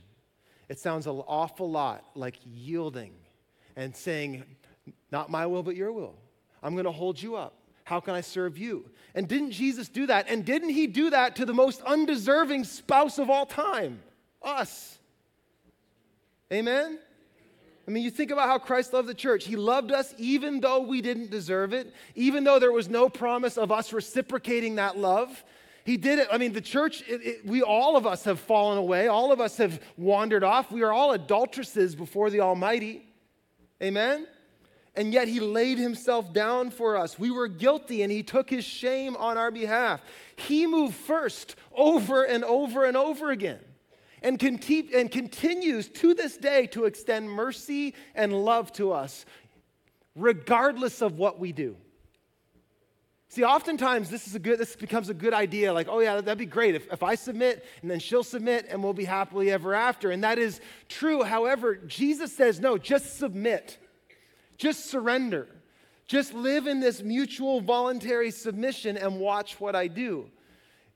It 0.69 0.79
sounds 0.79 1.07
an 1.07 1.23
awful 1.27 1.71
lot 1.71 2.05
like 2.15 2.39
yielding 2.45 3.13
and 3.77 3.95
saying, 3.95 4.45
Not 5.13 5.31
my 5.31 5.47
will, 5.47 5.63
but 5.63 5.77
your 5.77 5.93
will. 5.93 6.17
I'm 6.63 6.75
going 6.75 6.85
to 6.85 6.93
hold 6.93 7.21
you 7.21 7.37
up. 7.37 7.55
How 7.90 7.98
can 7.98 8.14
I 8.14 8.20
serve 8.20 8.57
you? 8.57 8.88
And 9.16 9.26
didn't 9.26 9.50
Jesus 9.50 9.88
do 9.88 10.07
that? 10.07 10.29
And 10.29 10.44
didn't 10.44 10.68
he 10.68 10.87
do 10.87 11.11
that 11.11 11.35
to 11.37 11.44
the 11.44 11.53
most 11.53 11.83
undeserving 11.83 12.62
spouse 12.62 13.18
of 13.18 13.29
all 13.29 13.46
time? 13.46 14.00
Us. 14.40 14.96
Amen? 16.53 17.00
I 17.88 17.90
mean, 17.90 18.05
you 18.05 18.12
think 18.12 18.31
about 18.31 18.46
how 18.46 18.59
Christ 18.59 18.92
loved 18.92 19.09
the 19.09 19.14
church. 19.14 19.44
He 19.44 19.57
loved 19.57 19.90
us 19.90 20.14
even 20.18 20.61
though 20.61 20.83
we 20.83 21.00
didn't 21.00 21.33
deserve 21.33 21.72
it, 21.72 21.92
even 22.14 22.44
though 22.44 22.61
there 22.61 22.70
was 22.70 22.88
no 22.88 23.09
promise 23.09 23.59
of 23.59 23.72
us 23.72 23.92
reciprocating 23.92 24.76
that 24.76 24.96
love. 24.96 25.42
He 25.85 25.96
did 25.96 26.20
it. 26.20 26.29
I 26.31 26.38
mean, 26.38 26.53
the 26.53 26.61
church, 26.61 27.03
it, 27.09 27.26
it, 27.26 27.44
we 27.44 27.61
all 27.61 27.96
of 27.96 28.07
us 28.07 28.22
have 28.22 28.38
fallen 28.38 28.79
away. 28.79 29.09
All 29.09 29.33
of 29.33 29.40
us 29.40 29.57
have 29.57 29.83
wandered 29.96 30.44
off. 30.44 30.70
We 30.70 30.83
are 30.83 30.92
all 30.92 31.11
adulteresses 31.11 31.96
before 31.96 32.31
the 32.31 32.38
Almighty. 32.38 33.03
Amen? 33.83 34.29
And 35.01 35.15
yet 35.15 35.29
he 35.29 35.41
laid 35.41 35.79
himself 35.79 36.31
down 36.31 36.71
for 36.71 36.95
us. 36.95 37.19
We 37.19 37.31
were 37.31 37.49
guilty, 37.49 38.03
and 38.03 38.13
he 38.13 38.23
took 38.23 38.51
his 38.51 38.67
shame 38.67 39.17
on 39.17 39.39
our 39.39 39.51
behalf. 39.51 40.03
He 40.37 40.67
moved 40.67 40.95
first 40.95 41.57
over 41.75 42.25
and 42.25 42.45
over 42.45 42.85
and 42.85 42.99
over 42.99 43.31
again 43.31 43.61
and, 44.23 44.39
conti- 44.39 44.91
and 44.95 45.11
continues 45.11 45.89
to 45.89 46.13
this 46.13 46.37
day 46.37 46.67
to 46.67 46.85
extend 46.85 47.31
mercy 47.31 47.95
and 48.15 48.45
love 48.45 48.75
to 48.75 48.93
us, 48.93 49.25
regardless 50.15 51.01
of 51.01 51.17
what 51.17 51.39
we 51.39 51.53
do. 51.53 51.79
See, 53.31 53.43
oftentimes 53.43 54.11
this 54.11 54.27
is 54.27 54.35
a 54.35 54.39
good, 54.39 54.59
this 54.59 54.77
becomes 54.77 55.09
a 55.09 55.15
good 55.15 55.33
idea, 55.33 55.73
like, 55.73 55.89
oh 55.89 56.01
yeah, 56.01 56.21
that'd 56.21 56.37
be 56.37 56.45
great 56.45 56.75
if, 56.75 56.93
if 56.93 57.03
I 57.03 57.15
submit 57.15 57.65
and 57.81 57.91
then 57.91 58.01
she'll 58.01 58.23
submit 58.23 58.67
and 58.69 58.85
we'll 58.85 58.93
be 58.93 59.07
happily 59.07 59.51
ever 59.51 59.73
after. 59.73 60.11
And 60.11 60.25
that 60.25 60.39
is 60.39 60.61
true. 60.91 61.23
However, 61.23 61.77
Jesus 61.77 62.37
says, 62.37 62.61
no, 62.61 62.77
just 62.77 63.17
submit. 63.17 63.79
Just 64.61 64.90
surrender. 64.90 65.49
Just 66.07 66.35
live 66.35 66.66
in 66.66 66.81
this 66.81 67.03
mutual 67.03 67.62
voluntary 67.62 68.31
submission 68.31 68.99
and 68.99 69.18
watch 69.18 69.59
what 69.59 69.75
I 69.75 69.87
do. 69.87 70.31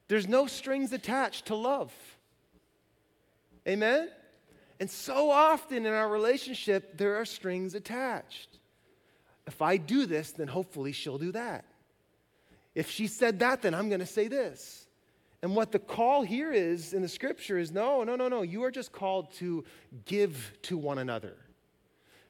There's 0.07 0.29
no 0.29 0.47
strings 0.47 0.93
attached 0.93 1.47
to 1.47 1.55
love. 1.55 1.91
Amen? 3.67 4.11
And 4.79 4.91
so 4.91 5.31
often 5.31 5.87
in 5.87 5.95
our 5.95 6.11
relationship, 6.11 6.99
there 6.99 7.17
are 7.17 7.25
strings 7.25 7.75
attached. 7.75 8.59
If 9.47 9.63
I 9.63 9.79
do 9.79 10.05
this, 10.05 10.33
then 10.33 10.49
hopefully 10.49 10.93
she'll 10.93 11.17
do 11.17 11.33
that. 11.33 11.65
If 12.75 12.91
she 12.91 13.07
said 13.07 13.39
that, 13.39 13.63
then 13.63 13.75
I'm 13.75 13.89
going 13.89 14.01
to 14.01 14.07
say 14.07 14.29
this. 14.29 14.87
And 15.41 15.57
what 15.57 15.73
the 15.73 15.79
call 15.79 16.21
here 16.21 16.53
is 16.53 16.93
in 16.93 17.01
the 17.01 17.09
scripture 17.09 17.57
is 17.57 17.73
no, 17.73 18.05
no, 18.05 18.15
no, 18.15 18.29
no. 18.29 18.43
You 18.43 18.63
are 18.65 18.71
just 18.71 18.93
called 18.93 19.33
to 19.35 19.65
give 20.05 20.53
to 20.63 20.77
one 20.77 20.99
another, 20.99 21.37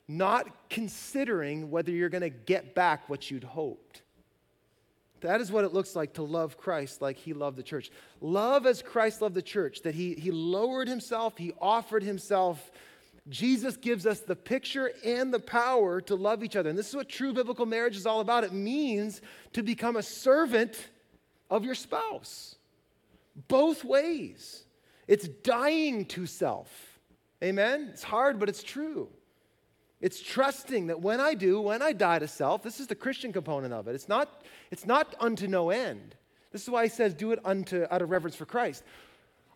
not 0.07 0.69
considering 0.69 1.71
whether 1.71 1.91
you're 1.91 2.09
going 2.09 2.23
to 2.23 2.31
get 2.31 2.75
back 2.75 3.09
what 3.09 3.31
you'd 3.31 3.45
hoped. 3.45 4.03
That 5.21 5.41
is 5.41 5.51
what 5.51 5.65
it 5.65 5.73
looks 5.73 5.97
like 5.97 6.15
to 6.15 6.23
love 6.23 6.59
Christ 6.59 7.01
like 7.01 7.17
he 7.17 7.33
loved 7.33 7.57
the 7.57 7.63
church. 7.63 7.91
Love 8.21 8.67
as 8.67 8.83
Christ 8.83 9.23
loved 9.23 9.35
the 9.35 9.41
church, 9.41 9.81
that 9.83 9.95
he, 9.95 10.13
he 10.15 10.31
lowered 10.31 10.87
himself, 10.87 11.39
he 11.39 11.55
offered 11.61 12.03
himself. 12.03 12.71
Jesus 13.31 13.79
gives 13.79 14.07
us 14.07 14.21
the 14.21 14.37
picture 14.37 14.93
and 15.03 15.33
the 15.33 15.41
power 15.41 16.03
to 16.03 16.15
love 16.15 16.45
each 16.45 16.57
other. 16.57 16.69
And 16.69 16.79
this 16.79 16.91
is 16.91 16.95
what 16.95 17.09
true 17.09 17.33
biblical 17.33 17.65
marriage 17.65 17.97
is 17.97 18.05
all 18.05 18.21
about. 18.21 18.45
It 18.45 18.53
means 18.53 19.23
to 19.55 19.63
become 19.63 19.97
a 19.97 20.03
servant 20.03 20.91
of 21.49 21.65
your 21.65 21.75
spouse, 21.75 22.57
both 23.49 23.83
ways. 23.83 24.65
It's 25.09 25.27
dying 25.27 26.05
to 26.07 26.27
self. 26.27 26.99
Amen? 27.43 27.89
It's 27.93 28.03
hard, 28.03 28.39
but 28.39 28.51
it's 28.51 28.63
true. 28.63 29.09
It's 30.01 30.21
trusting 30.21 30.89
that 30.89 31.01
when 31.01 31.21
I 31.21 31.35
do, 31.35 31.61
when 31.61 31.81
I 31.81 31.93
die 31.93 32.19
to 32.19 32.29
self, 32.29 32.63
this 32.63 32.81
is 32.81 32.87
the 32.87 32.95
Christian 32.95 33.33
component 33.33 33.73
of 33.73 33.89
it. 33.89 33.95
It's 33.95 34.09
not, 34.09 34.43
it's 34.71 34.87
not 34.87 35.15
unto 35.19 35.47
no 35.47 35.71
end. 35.71 36.15
This 36.53 36.63
is 36.63 36.71
why 36.71 36.85
he 36.85 36.89
says, 36.89 37.15
do 37.15 37.33
it 37.33 37.39
unto 37.45 37.87
out 37.91 38.03
of 38.03 38.11
reverence 38.11 38.37
for 38.37 38.47
Christ. 38.47 38.85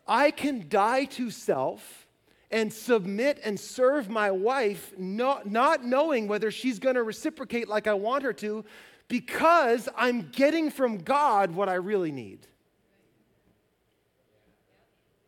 I 0.07 0.31
can 0.31 0.68
die 0.68 1.05
to 1.05 1.31
self 1.31 2.07
and 2.51 2.72
submit 2.72 3.40
and 3.44 3.61
serve 3.61 4.09
my 4.09 4.31
wife, 4.31 4.94
not, 4.96 5.51
not 5.51 5.85
knowing 5.85 6.29
whether 6.29 6.51
she's 6.51 6.79
going 6.79 6.94
to 6.94 7.03
reciprocate 7.03 7.68
like 7.68 7.87
I 7.87 7.94
want 7.94 8.24
her 8.24 8.33
to, 8.35 8.64
because 9.09 9.88
I'm 9.96 10.31
getting 10.31 10.70
from 10.70 10.98
God 10.98 11.51
what 11.55 11.68
I 11.68 11.74
really 11.74 12.11
need. 12.11 12.46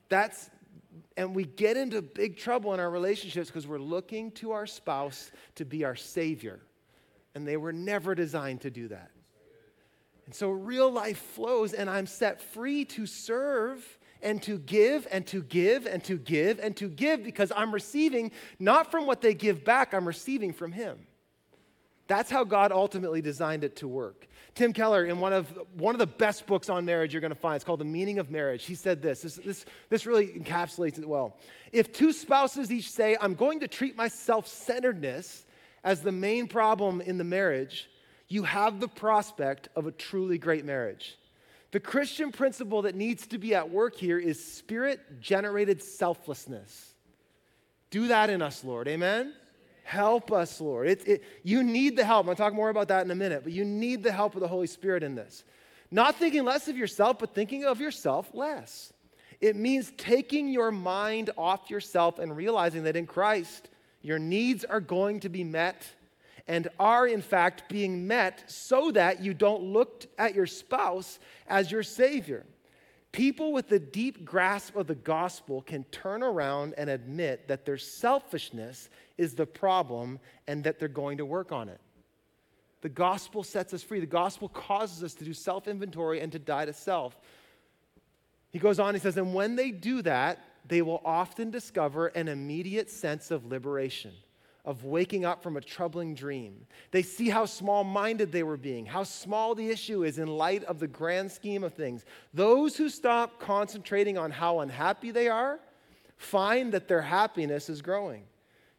That's 0.09 0.51
and 1.20 1.35
we 1.35 1.44
get 1.44 1.76
into 1.76 2.00
big 2.00 2.38
trouble 2.38 2.72
in 2.72 2.80
our 2.80 2.88
relationships 2.88 3.48
because 3.48 3.66
we're 3.66 3.78
looking 3.78 4.30
to 4.33 4.52
our 4.52 4.66
spouse 4.66 5.30
to 5.56 5.66
be 5.66 5.85
our 5.85 5.94
savior. 5.94 6.61
And 7.35 7.46
they 7.46 7.59
were 7.59 7.74
never 7.74 8.14
designed 8.14 8.62
to 8.62 8.70
do 8.70 8.88
that. 8.88 9.11
And 10.24 10.35
so 10.35 10.48
real 10.48 10.90
life 10.90 11.18
flows, 11.18 11.74
and 11.74 11.90
I'm 11.90 12.06
set 12.06 12.40
free 12.40 12.87
to 12.87 13.04
serve 13.04 13.98
and 14.22 14.42
to 14.44 14.59
give 14.59 15.06
and 15.11 15.26
to 15.26 15.42
give 15.42 15.87
and 15.87 16.02
to 16.04 16.16
give 16.16 16.59
and 16.59 16.74
to 16.78 16.88
give 16.88 17.22
because 17.22 17.52
I'm 17.54 17.74
receiving 17.74 18.33
not 18.59 18.90
from 18.90 19.04
what 19.04 19.20
they 19.20 19.35
give 19.35 19.62
back, 19.62 19.92
I'm 19.92 20.06
receiving 20.06 20.54
from 20.54 20.72
Him. 20.72 21.06
That's 22.11 22.29
how 22.29 22.42
God 22.42 22.73
ultimately 22.73 23.23
designed 23.23 23.62
it 23.62 23.77
to 23.77 23.87
work. 23.87 24.27
Tim 24.57 24.73
Keller, 24.73 25.05
in 25.05 25.20
one 25.20 25.33
of, 25.33 25.46
one 25.75 25.94
of 25.94 26.01
the 26.01 26.09
best 26.09 26.44
books 26.44 26.68
on 26.68 26.85
marriage 26.85 27.14
you're 27.14 27.20
going 27.20 27.33
to 27.33 27.38
find, 27.38 27.55
it's 27.55 27.64
called 27.64 27.79
The 27.79 27.85
Meaning 27.85 28.18
of 28.18 28.33
Marriage. 28.33 28.64
He 28.64 28.75
said 28.75 29.01
this, 29.01 29.23
this, 29.23 29.37
this, 29.37 29.64
this 29.90 30.07
really 30.07 30.27
encapsulates 30.27 30.99
it 30.99 31.09
well. 31.09 31.37
If 31.70 31.92
two 31.92 32.12
spouses 32.12 32.73
each 32.73 32.90
say, 32.90 33.16
I'm 33.20 33.35
going 33.35 33.61
to 33.61 33.68
treat 33.68 33.96
my 33.96 34.09
self 34.09 34.49
centeredness 34.49 35.44
as 35.85 36.01
the 36.01 36.11
main 36.11 36.49
problem 36.49 37.01
in 37.01 37.16
the 37.16 37.23
marriage, 37.23 37.88
you 38.27 38.42
have 38.42 38.81
the 38.81 38.88
prospect 38.88 39.68
of 39.77 39.87
a 39.87 39.92
truly 39.92 40.37
great 40.37 40.64
marriage. 40.64 41.16
The 41.70 41.79
Christian 41.79 42.33
principle 42.33 42.83
that 42.83 42.96
needs 42.96 43.29
to 43.29 43.38
be 43.38 43.55
at 43.55 43.70
work 43.70 43.94
here 43.94 44.18
is 44.18 44.44
spirit 44.44 45.20
generated 45.20 45.81
selflessness. 45.81 46.92
Do 47.90 48.09
that 48.09 48.31
in 48.31 48.42
us, 48.42 48.64
Lord. 48.64 48.88
Amen? 48.88 49.33
Help 49.90 50.31
us, 50.31 50.61
Lord. 50.61 50.87
It, 50.87 51.09
it, 51.09 51.24
you 51.42 51.64
need 51.64 51.96
the 51.96 52.05
help. 52.05 52.20
I'm 52.20 52.26
going 52.26 52.37
to 52.37 52.42
talk 52.44 52.55
more 52.55 52.70
about 52.70 52.87
that 52.88 53.05
in 53.05 53.11
a 53.11 53.14
minute, 53.16 53.42
but 53.42 53.53
you 53.53 53.64
need 53.64 54.05
the 54.05 54.12
help 54.12 54.37
of 54.37 54.40
the 54.40 54.46
Holy 54.46 54.68
Spirit 54.68 55.03
in 55.03 55.16
this. 55.16 55.42
Not 55.90 56.14
thinking 56.14 56.44
less 56.44 56.68
of 56.68 56.76
yourself, 56.76 57.18
but 57.18 57.35
thinking 57.35 57.64
of 57.64 57.81
yourself 57.81 58.31
less. 58.33 58.92
It 59.40 59.57
means 59.57 59.92
taking 59.96 60.46
your 60.46 60.70
mind 60.70 61.31
off 61.37 61.70
yourself 61.70 62.20
and 62.20 62.37
realizing 62.37 62.85
that 62.85 62.94
in 62.94 63.05
Christ, 63.05 63.68
your 64.00 64.20
needs 64.20 64.64
are 64.64 64.79
going 64.79 65.18
to 65.20 65.29
be 65.29 65.42
met 65.42 65.85
and 66.46 66.68
are, 66.79 67.09
in 67.09 67.20
fact, 67.20 67.68
being 67.68 68.07
met 68.07 68.44
so 68.46 68.92
that 68.92 69.20
you 69.24 69.35
don't 69.35 69.64
look 69.64 70.07
at 70.18 70.37
your 70.37 70.46
spouse 70.46 71.18
as 71.48 71.72
your 71.72 71.83
Savior. 71.83 72.46
People 73.12 73.53
with 73.53 73.73
a 73.73 73.79
deep 73.79 74.25
grasp 74.25 74.77
of 74.77 74.87
the 74.87 74.94
gospel 74.94 75.62
can 75.62 75.85
turn 75.85 76.23
around 76.23 76.75
and 76.79 76.88
admit 76.88 77.49
that 77.49 77.64
their 77.64 77.79
selfishness 77.79 78.88
is 79.18 79.35
the 79.35 79.46
problem 79.46 80.20
and 80.46 80.62
that 80.64 80.79
they're 80.79 80.88
going 80.88 81.18
to 81.18 81.27
work 81.27 81.51
on 81.51 81.68
it. 81.68 81.81
The 82.83 82.88
gospel 82.88 83.42
sets 83.42 83.75
us 83.75 83.83
free. 83.83 84.01
The 84.01 84.07
gospel 84.07 84.49
causes 84.49 85.03
us 85.03 85.14
to 85.14 85.25
do 85.25 85.35
self 85.35 85.66
inventory 85.66 86.20
and 86.20 86.31
to 86.33 86.38
die 86.38 86.64
to 86.64 86.73
self. 86.73 87.18
He 88.51 88.59
goes 88.59 88.79
on, 88.81 88.94
he 88.94 89.01
says, 89.01 89.16
and 89.16 89.35
when 89.35 89.57
they 89.57 89.70
do 89.70 90.03
that, 90.03 90.44
they 90.66 90.83
will 90.83 91.01
often 91.05 91.51
discover 91.51 92.09
an 92.09 92.29
immediate 92.29 92.90
sense 92.90 93.31
of 93.31 93.46
liberation, 93.46 94.12
of 94.64 94.85
waking 94.85 95.25
up 95.25 95.42
from 95.42 95.57
a 95.57 95.61
troubling 95.61 96.14
dream. 96.14 96.66
They 96.90 97.03
see 97.03 97.29
how 97.29 97.46
small 97.46 97.85
minded 97.85 98.31
they 98.31 98.42
were 98.42 98.57
being, 98.57 98.87
how 98.87 99.05
small 99.05 99.55
the 99.55 99.70
issue 99.70 100.05
is 100.05 100.18
in 100.18 100.29
light 100.29 100.64
of 100.64 100.79
the 100.79 100.87
grand 100.87 101.33
scheme 101.33 101.64
of 101.64 101.75
things. 101.75 102.05
Those 102.35 102.77
who 102.77 102.88
stop 102.88 103.40
concentrating 103.40 104.18
on 104.18 104.31
how 104.31 104.61
unhappy 104.61 105.11
they 105.11 105.29
are 105.29 105.59
find 106.16 106.73
that 106.73 106.88
their 106.88 107.03
happiness 107.03 107.68
is 107.70 107.81
growing. 107.81 108.25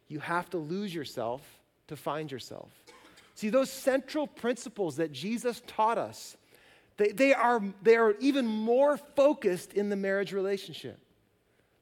You 0.08 0.20
have 0.20 0.48
to 0.50 0.58
lose 0.58 0.94
yourself 0.94 1.42
to 1.88 1.96
find 1.96 2.30
yourself. 2.30 2.70
See, 3.34 3.48
those 3.48 3.70
central 3.70 4.26
principles 4.26 4.96
that 4.96 5.10
Jesus 5.10 5.62
taught 5.66 5.98
us, 5.98 6.36
they, 6.96 7.08
they, 7.08 7.34
are, 7.34 7.62
they 7.82 7.96
are 7.96 8.14
even 8.20 8.46
more 8.46 8.96
focused 8.96 9.72
in 9.72 9.88
the 9.88 9.96
marriage 9.96 10.32
relationship. 10.32 10.98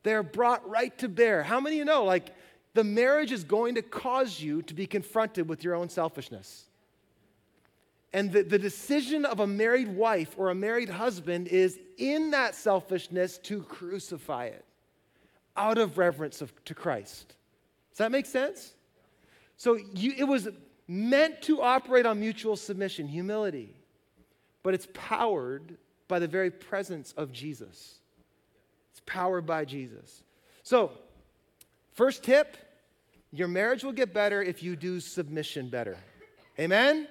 They 0.03 0.15
are 0.15 0.23
brought 0.23 0.69
right 0.69 0.97
to 0.99 1.09
bear. 1.09 1.43
How 1.43 1.61
many 1.61 1.77
of 1.77 1.79
you 1.81 1.85
know, 1.85 2.05
like, 2.05 2.35
the 2.75 2.85
marriage 2.85 3.33
is 3.33 3.45
going 3.45 3.75
to 3.75 3.83
cause 3.83 4.41
you 4.41 4.63
to 4.63 4.75
be 4.75 4.87
confronted 4.87 5.49
with 5.49 5.65
your 5.65 5.75
own 5.75 5.89
selfishness? 5.89 6.67
And 8.13 8.33
the, 8.33 8.43
the 8.43 8.59
decision 8.59 9.25
of 9.25 9.41
a 9.41 9.47
married 9.47 9.89
wife 9.89 10.35
or 10.37 10.51
a 10.51 10.55
married 10.55 10.89
husband 10.89 11.49
is 11.49 11.79
in 11.97 12.33
that 12.33 12.55
selfishness 12.55 13.39
to 13.39 13.63
crucify 13.63 14.47
it 14.47 14.65
out 15.57 15.79
of 15.79 15.99
reverence 15.99 16.41
of, 16.41 16.53
to 16.65 16.75
Christ. 16.75 17.35
Does 17.91 17.99
that 17.99 18.11
make 18.11 18.27
sense? 18.27 18.75
So 19.57 19.79
you, 19.95 20.15
it 20.17 20.25
was 20.25 20.49
meant 20.89 21.43
to 21.43 21.63
operate 21.63 22.07
on 22.07 22.19
mutual 22.19 22.57
submission, 22.57 23.07
humility, 23.07 23.77
but 24.63 24.75
it's 24.75 24.89
powered 24.93 25.77
by 26.09 26.19
the 26.19 26.27
very 26.27 26.51
presence 26.51 27.13
of 27.17 27.31
Jesus. 27.31 28.01
It's 28.91 29.03
powered 29.07 29.47
by 29.47 29.65
Jesus. 29.65 30.25
So, 30.63 30.93
first 32.01 32.23
tip 32.23 32.57
your 33.31 33.47
marriage 33.47 33.85
will 33.85 33.93
get 33.93 34.15
better 34.15 34.43
if 34.43 34.63
you 34.63 34.75
do 34.75 35.01
submission 35.01 35.69
better. 35.69 35.99
Amen? 36.59 37.07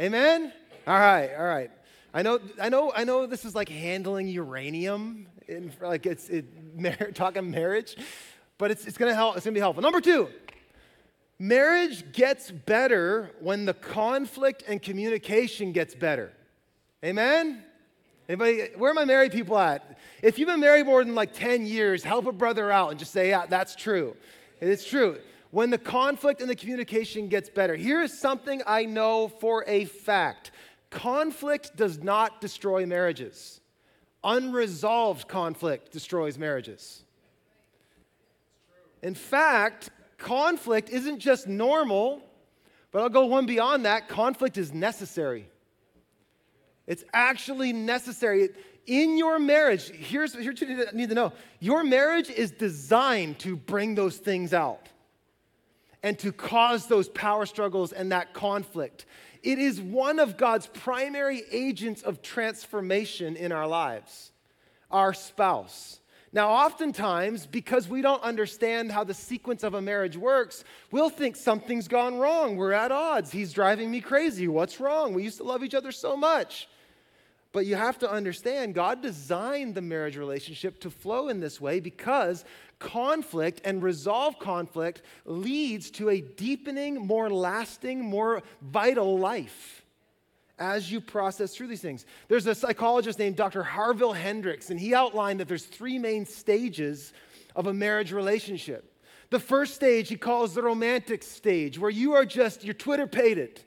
Amen? 0.00 0.52
All 0.84 0.98
right, 0.98 1.30
all 1.38 1.44
right. 1.44 1.70
I 2.12 2.22
know, 2.22 2.40
I 2.60 2.70
know, 2.70 2.92
I 2.92 3.04
know 3.04 3.26
this 3.26 3.44
is 3.44 3.54
like 3.54 3.68
handling 3.68 4.26
uranium, 4.26 5.28
in, 5.46 5.72
like 5.80 6.06
it's 6.06 6.28
it, 6.28 6.44
mar- 6.76 7.12
talking 7.14 7.48
marriage 7.52 7.94
but 8.58 8.72
it's, 8.72 8.84
it's 8.84 8.98
gonna 8.98 9.14
help, 9.14 9.36
it's 9.36 9.44
gonna 9.44 9.54
be 9.54 9.60
helpful. 9.60 9.82
Number 9.82 10.00
two, 10.00 10.28
marriage 11.38 12.10
gets 12.10 12.50
better 12.50 13.30
when 13.38 13.64
the 13.64 13.74
conflict 13.74 14.64
and 14.66 14.82
communication 14.82 15.70
gets 15.70 15.94
better. 15.94 16.32
Amen? 17.04 17.62
Anybody, 18.28 18.68
where 18.76 18.90
are 18.90 18.94
my 18.94 19.04
married 19.04 19.32
people 19.32 19.58
at? 19.58 19.98
If 20.22 20.38
you've 20.38 20.48
been 20.48 20.60
married 20.60 20.86
more 20.86 21.04
than 21.04 21.14
like 21.14 21.34
10 21.34 21.66
years, 21.66 22.02
help 22.02 22.26
a 22.26 22.32
brother 22.32 22.70
out 22.70 22.90
and 22.90 22.98
just 22.98 23.12
say, 23.12 23.28
yeah, 23.28 23.46
that's 23.46 23.76
true. 23.76 24.16
It's 24.60 24.84
true. 24.84 25.18
when 25.50 25.70
the 25.70 25.78
conflict 25.78 26.40
and 26.40 26.50
the 26.50 26.56
communication 26.56 27.28
gets 27.28 27.48
better. 27.48 27.76
Here 27.76 28.02
is 28.02 28.18
something 28.18 28.60
I 28.66 28.86
know 28.86 29.28
for 29.28 29.64
a 29.68 29.84
fact 29.84 30.50
conflict 30.90 31.76
does 31.76 32.02
not 32.02 32.40
destroy 32.40 32.86
marriages, 32.86 33.60
unresolved 34.22 35.28
conflict 35.28 35.92
destroys 35.92 36.38
marriages. 36.38 37.04
In 39.02 39.14
fact, 39.14 39.90
conflict 40.18 40.88
isn't 40.88 41.18
just 41.18 41.46
normal, 41.46 42.22
but 42.90 43.02
I'll 43.02 43.08
go 43.08 43.26
one 43.26 43.44
beyond 43.44 43.84
that 43.84 44.08
conflict 44.08 44.56
is 44.56 44.72
necessary. 44.72 45.48
It's 46.86 47.04
actually 47.12 47.72
necessary. 47.72 48.50
In 48.86 49.16
your 49.16 49.38
marriage, 49.38 49.88
here's, 49.88 50.34
here's 50.34 50.60
what 50.60 50.68
you 50.68 50.86
need 50.92 51.08
to 51.08 51.14
know 51.14 51.32
your 51.60 51.82
marriage 51.84 52.28
is 52.28 52.50
designed 52.50 53.38
to 53.40 53.56
bring 53.56 53.94
those 53.94 54.16
things 54.18 54.52
out 54.52 54.88
and 56.02 56.18
to 56.18 56.32
cause 56.32 56.86
those 56.86 57.08
power 57.08 57.46
struggles 57.46 57.92
and 57.92 58.12
that 58.12 58.34
conflict. 58.34 59.06
It 59.42 59.58
is 59.58 59.80
one 59.80 60.18
of 60.18 60.36
God's 60.36 60.66
primary 60.66 61.42
agents 61.50 62.02
of 62.02 62.20
transformation 62.20 63.36
in 63.36 63.52
our 63.52 63.66
lives, 63.66 64.32
our 64.90 65.14
spouse. 65.14 66.00
Now, 66.34 66.50
oftentimes, 66.50 67.46
because 67.46 67.88
we 67.88 68.02
don't 68.02 68.22
understand 68.22 68.90
how 68.90 69.04
the 69.04 69.14
sequence 69.14 69.62
of 69.62 69.74
a 69.74 69.80
marriage 69.80 70.16
works, 70.16 70.64
we'll 70.90 71.08
think 71.08 71.36
something's 71.36 71.88
gone 71.88 72.18
wrong. 72.18 72.56
We're 72.56 72.72
at 72.72 72.90
odds. 72.90 73.30
He's 73.30 73.52
driving 73.52 73.90
me 73.90 74.00
crazy. 74.00 74.48
What's 74.48 74.80
wrong? 74.80 75.14
We 75.14 75.22
used 75.22 75.36
to 75.38 75.44
love 75.44 75.62
each 75.62 75.74
other 75.74 75.92
so 75.92 76.16
much. 76.16 76.68
But 77.54 77.66
you 77.66 77.76
have 77.76 78.00
to 78.00 78.10
understand, 78.10 78.74
God 78.74 79.00
designed 79.00 79.76
the 79.76 79.80
marriage 79.80 80.16
relationship 80.16 80.80
to 80.80 80.90
flow 80.90 81.28
in 81.28 81.38
this 81.38 81.60
way 81.60 81.78
because 81.78 82.44
conflict 82.80 83.60
and 83.64 83.80
resolve 83.80 84.40
conflict 84.40 85.02
leads 85.24 85.92
to 85.92 86.10
a 86.10 86.20
deepening, 86.20 86.96
more 86.96 87.30
lasting, 87.30 88.00
more 88.00 88.42
vital 88.60 89.20
life 89.20 89.84
as 90.58 90.90
you 90.90 91.00
process 91.00 91.54
through 91.54 91.68
these 91.68 91.80
things. 91.80 92.06
There's 92.26 92.48
a 92.48 92.56
psychologist 92.56 93.20
named 93.20 93.36
Dr. 93.36 93.62
Harville 93.62 94.12
Hendrix, 94.12 94.70
and 94.70 94.80
he 94.80 94.92
outlined 94.92 95.38
that 95.38 95.46
there's 95.46 95.64
three 95.64 95.96
main 95.96 96.26
stages 96.26 97.12
of 97.54 97.68
a 97.68 97.72
marriage 97.72 98.10
relationship. 98.10 99.00
The 99.30 99.38
first 99.38 99.76
stage 99.76 100.08
he 100.08 100.16
calls 100.16 100.54
the 100.54 100.62
romantic 100.62 101.22
stage, 101.22 101.78
where 101.78 101.90
you 101.90 102.14
are 102.14 102.24
just, 102.24 102.64
you're 102.64 102.74
Twitter 102.74 103.06
pated. 103.06 103.60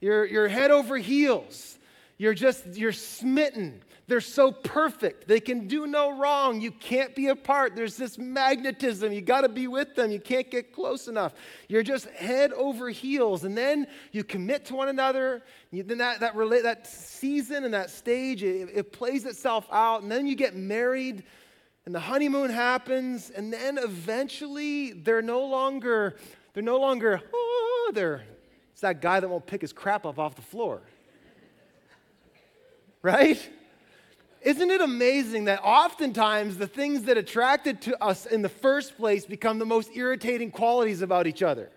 You're, 0.00 0.24
you're 0.24 0.48
head 0.48 0.72
over 0.72 0.98
heels. 0.98 1.78
You're 2.18 2.34
just, 2.34 2.66
you're 2.74 2.92
smitten. 2.92 3.82
They're 4.08 4.20
so 4.20 4.52
perfect. 4.52 5.26
They 5.26 5.40
can 5.40 5.66
do 5.66 5.86
no 5.86 6.16
wrong. 6.16 6.60
You 6.60 6.70
can't 6.70 7.14
be 7.14 7.28
apart. 7.28 7.74
There's 7.74 7.96
this 7.96 8.18
magnetism. 8.18 9.12
You 9.12 9.20
got 9.20 9.40
to 9.40 9.48
be 9.48 9.66
with 9.66 9.96
them. 9.96 10.12
You 10.12 10.20
can't 10.20 10.48
get 10.50 10.72
close 10.72 11.08
enough. 11.08 11.34
You're 11.68 11.82
just 11.82 12.06
head 12.10 12.52
over 12.52 12.88
heels. 12.88 13.44
And 13.44 13.58
then 13.58 13.88
you 14.12 14.22
commit 14.22 14.64
to 14.66 14.76
one 14.76 14.88
another. 14.88 15.42
You, 15.72 15.82
then 15.82 15.98
that, 15.98 16.20
that, 16.20 16.34
rela- 16.34 16.62
that 16.62 16.86
season 16.86 17.64
and 17.64 17.74
that 17.74 17.90
stage, 17.90 18.42
it, 18.44 18.70
it 18.72 18.92
plays 18.92 19.26
itself 19.26 19.66
out. 19.72 20.02
And 20.02 20.10
then 20.10 20.26
you 20.26 20.36
get 20.36 20.54
married 20.54 21.24
and 21.84 21.94
the 21.94 22.00
honeymoon 22.00 22.50
happens. 22.50 23.30
And 23.30 23.52
then 23.52 23.76
eventually 23.76 24.92
they're 24.92 25.20
no 25.20 25.44
longer, 25.44 26.16
they're 26.54 26.62
no 26.62 26.78
longer, 26.78 27.20
oh, 27.34 27.90
they're, 27.92 28.22
it's 28.70 28.82
that 28.82 29.02
guy 29.02 29.18
that 29.18 29.28
won't 29.28 29.46
pick 29.46 29.62
his 29.62 29.72
crap 29.72 30.06
up 30.06 30.18
off 30.18 30.36
the 30.36 30.42
floor 30.42 30.82
right? 33.06 33.50
Isn't 34.42 34.68
it 34.68 34.80
amazing 34.80 35.44
that 35.44 35.60
oftentimes 35.62 36.56
the 36.56 36.66
things 36.66 37.04
that 37.04 37.16
attracted 37.16 37.80
to 37.82 38.02
us 38.02 38.26
in 38.26 38.42
the 38.42 38.48
first 38.48 38.96
place 38.96 39.24
become 39.24 39.60
the 39.60 39.64
most 39.64 39.90
irritating 39.94 40.50
qualities 40.50 41.02
about 41.02 41.28
each 41.28 41.40
other? 41.42 41.70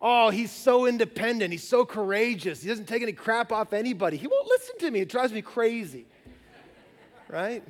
Oh, 0.00 0.30
he's 0.30 0.50
so 0.50 0.86
independent. 0.86 1.52
He's 1.52 1.66
so 1.66 1.84
courageous. 1.84 2.60
He 2.60 2.68
doesn't 2.68 2.86
take 2.86 3.02
any 3.02 3.12
crap 3.12 3.52
off 3.52 3.72
anybody. 3.72 4.16
He 4.16 4.26
won't 4.26 4.48
listen 4.48 4.78
to 4.80 4.90
me. 4.90 4.98
It 4.98 5.08
drives 5.08 5.32
me 5.32 5.42
crazy. 5.42 6.06
Right? 7.28 7.62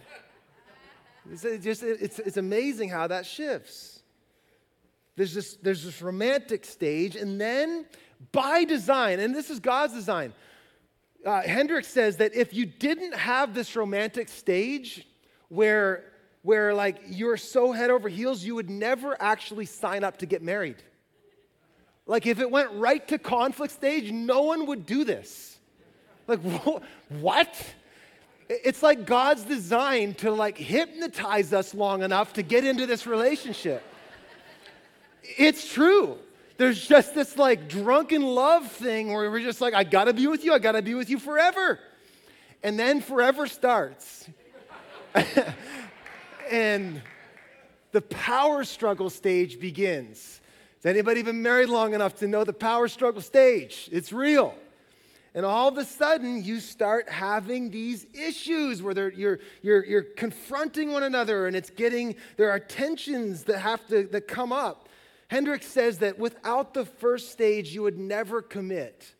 It's, 1.30 1.42
just, 1.42 1.82
it's, 1.82 2.18
it's 2.20 2.38
amazing 2.38 2.88
how 2.88 3.06
that 3.06 3.26
shifts. 3.26 4.02
There's 5.16 5.34
this, 5.34 5.58
there's 5.60 5.84
this 5.84 6.00
romantic 6.00 6.64
stage, 6.64 7.16
and 7.16 7.38
then 7.38 7.84
by 8.32 8.64
design, 8.64 9.20
and 9.20 9.34
this 9.34 9.50
is 9.50 9.60
God's 9.60 9.92
design, 9.92 10.32
uh, 11.24 11.42
Hendrix 11.42 11.88
says 11.88 12.16
that 12.18 12.34
if 12.34 12.52
you 12.52 12.66
didn't 12.66 13.14
have 13.14 13.54
this 13.54 13.76
romantic 13.76 14.28
stage 14.28 15.06
where, 15.48 16.04
where 16.42 16.74
like 16.74 17.00
you're 17.06 17.36
so 17.36 17.72
head 17.72 17.90
over 17.90 18.08
heels, 18.08 18.42
you 18.42 18.54
would 18.54 18.70
never 18.70 19.20
actually 19.20 19.66
sign 19.66 20.04
up 20.04 20.18
to 20.18 20.26
get 20.26 20.42
married. 20.42 20.82
Like 22.06 22.26
if 22.26 22.40
it 22.40 22.50
went 22.50 22.72
right 22.72 23.06
to 23.08 23.18
conflict 23.18 23.72
stage, 23.72 24.10
no 24.10 24.42
one 24.42 24.66
would 24.66 24.86
do 24.86 25.04
this. 25.04 25.58
Like 26.26 26.40
what? 27.08 27.74
It's 28.48 28.82
like 28.82 29.06
God's 29.06 29.44
design 29.44 30.14
to 30.14 30.30
like 30.30 30.58
hypnotize 30.58 31.52
us 31.52 31.72
long 31.74 32.02
enough 32.02 32.32
to 32.34 32.42
get 32.42 32.64
into 32.64 32.86
this 32.86 33.06
relationship. 33.06 33.82
It's 35.22 35.72
true 35.72 36.18
there's 36.62 36.86
just 36.86 37.12
this 37.12 37.36
like 37.36 37.68
drunken 37.68 38.22
love 38.22 38.70
thing 38.70 39.12
where 39.12 39.28
we're 39.28 39.40
just 39.40 39.60
like, 39.60 39.74
I 39.74 39.82
gotta 39.82 40.12
be 40.12 40.28
with 40.28 40.44
you, 40.44 40.52
I 40.52 40.60
gotta 40.60 40.80
be 40.80 40.94
with 40.94 41.10
you 41.10 41.18
forever. 41.18 41.80
And 42.62 42.78
then 42.78 43.00
forever 43.00 43.48
starts. 43.48 44.28
and 46.50 47.02
the 47.90 48.00
power 48.02 48.62
struggle 48.62 49.10
stage 49.10 49.58
begins. 49.58 50.40
Has 50.76 50.86
anybody 50.86 51.22
been 51.22 51.42
married 51.42 51.68
long 51.68 51.94
enough 51.94 52.14
to 52.20 52.28
know 52.28 52.44
the 52.44 52.52
power 52.52 52.86
struggle 52.86 53.22
stage? 53.22 53.88
It's 53.90 54.12
real. 54.12 54.54
And 55.34 55.44
all 55.44 55.66
of 55.66 55.78
a 55.78 55.84
sudden, 55.84 56.44
you 56.44 56.60
start 56.60 57.08
having 57.08 57.70
these 57.70 58.06
issues 58.14 58.82
where 58.82 59.10
you're, 59.10 59.40
you're, 59.62 59.84
you're 59.84 60.02
confronting 60.02 60.92
one 60.92 61.02
another, 61.02 61.48
and 61.48 61.56
it's 61.56 61.70
getting, 61.70 62.14
there 62.36 62.50
are 62.50 62.60
tensions 62.60 63.42
that 63.44 63.58
have 63.58 63.84
to 63.88 64.04
that 64.12 64.28
come 64.28 64.52
up. 64.52 64.81
Hendrix 65.32 65.64
says 65.64 65.96
that 66.00 66.18
without 66.18 66.74
the 66.74 66.84
first 66.84 67.32
stage, 67.32 67.74
you 67.74 67.82
would 67.84 67.96
never 67.96 68.42
commit. 68.42 69.14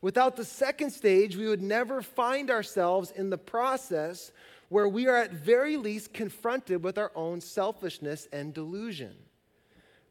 Without 0.00 0.34
the 0.34 0.44
second 0.44 0.90
stage, 0.90 1.36
we 1.36 1.46
would 1.46 1.62
never 1.62 2.02
find 2.02 2.50
ourselves 2.50 3.12
in 3.12 3.30
the 3.30 3.38
process 3.38 4.32
where 4.70 4.88
we 4.88 5.06
are 5.06 5.14
at 5.14 5.30
very 5.30 5.76
least 5.76 6.12
confronted 6.12 6.82
with 6.82 6.98
our 6.98 7.12
own 7.14 7.40
selfishness 7.40 8.26
and 8.32 8.52
delusion. 8.52 9.14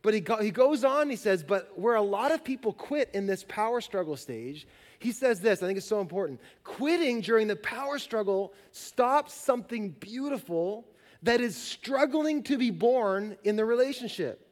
But 0.04 0.14
he, 0.14 0.22
go, 0.22 0.38
he 0.38 0.52
goes 0.52 0.86
on, 0.86 1.10
he 1.10 1.18
says, 1.18 1.44
but 1.44 1.78
where 1.78 1.96
a 1.96 2.02
lot 2.02 2.32
of 2.32 2.42
people 2.42 2.72
quit 2.72 3.10
in 3.14 3.28
this 3.28 3.44
power 3.44 3.82
struggle 3.82 4.16
stage, 4.16 4.66
he 5.00 5.12
says 5.12 5.42
this, 5.42 5.62
I 5.62 5.66
think 5.66 5.76
it's 5.76 5.86
so 5.86 6.00
important. 6.00 6.40
Quitting 6.64 7.20
during 7.20 7.50
the 7.50 7.58
power 7.58 8.00
struggle 8.00 8.54
stops 8.72 9.34
something 9.34 9.90
beautiful 9.90 10.88
that 11.24 11.42
is 11.42 11.58
struggling 11.58 12.42
to 12.44 12.58
be 12.58 12.72
born 12.72 13.36
in 13.44 13.58
the 13.58 13.66
relationship. 13.66 14.45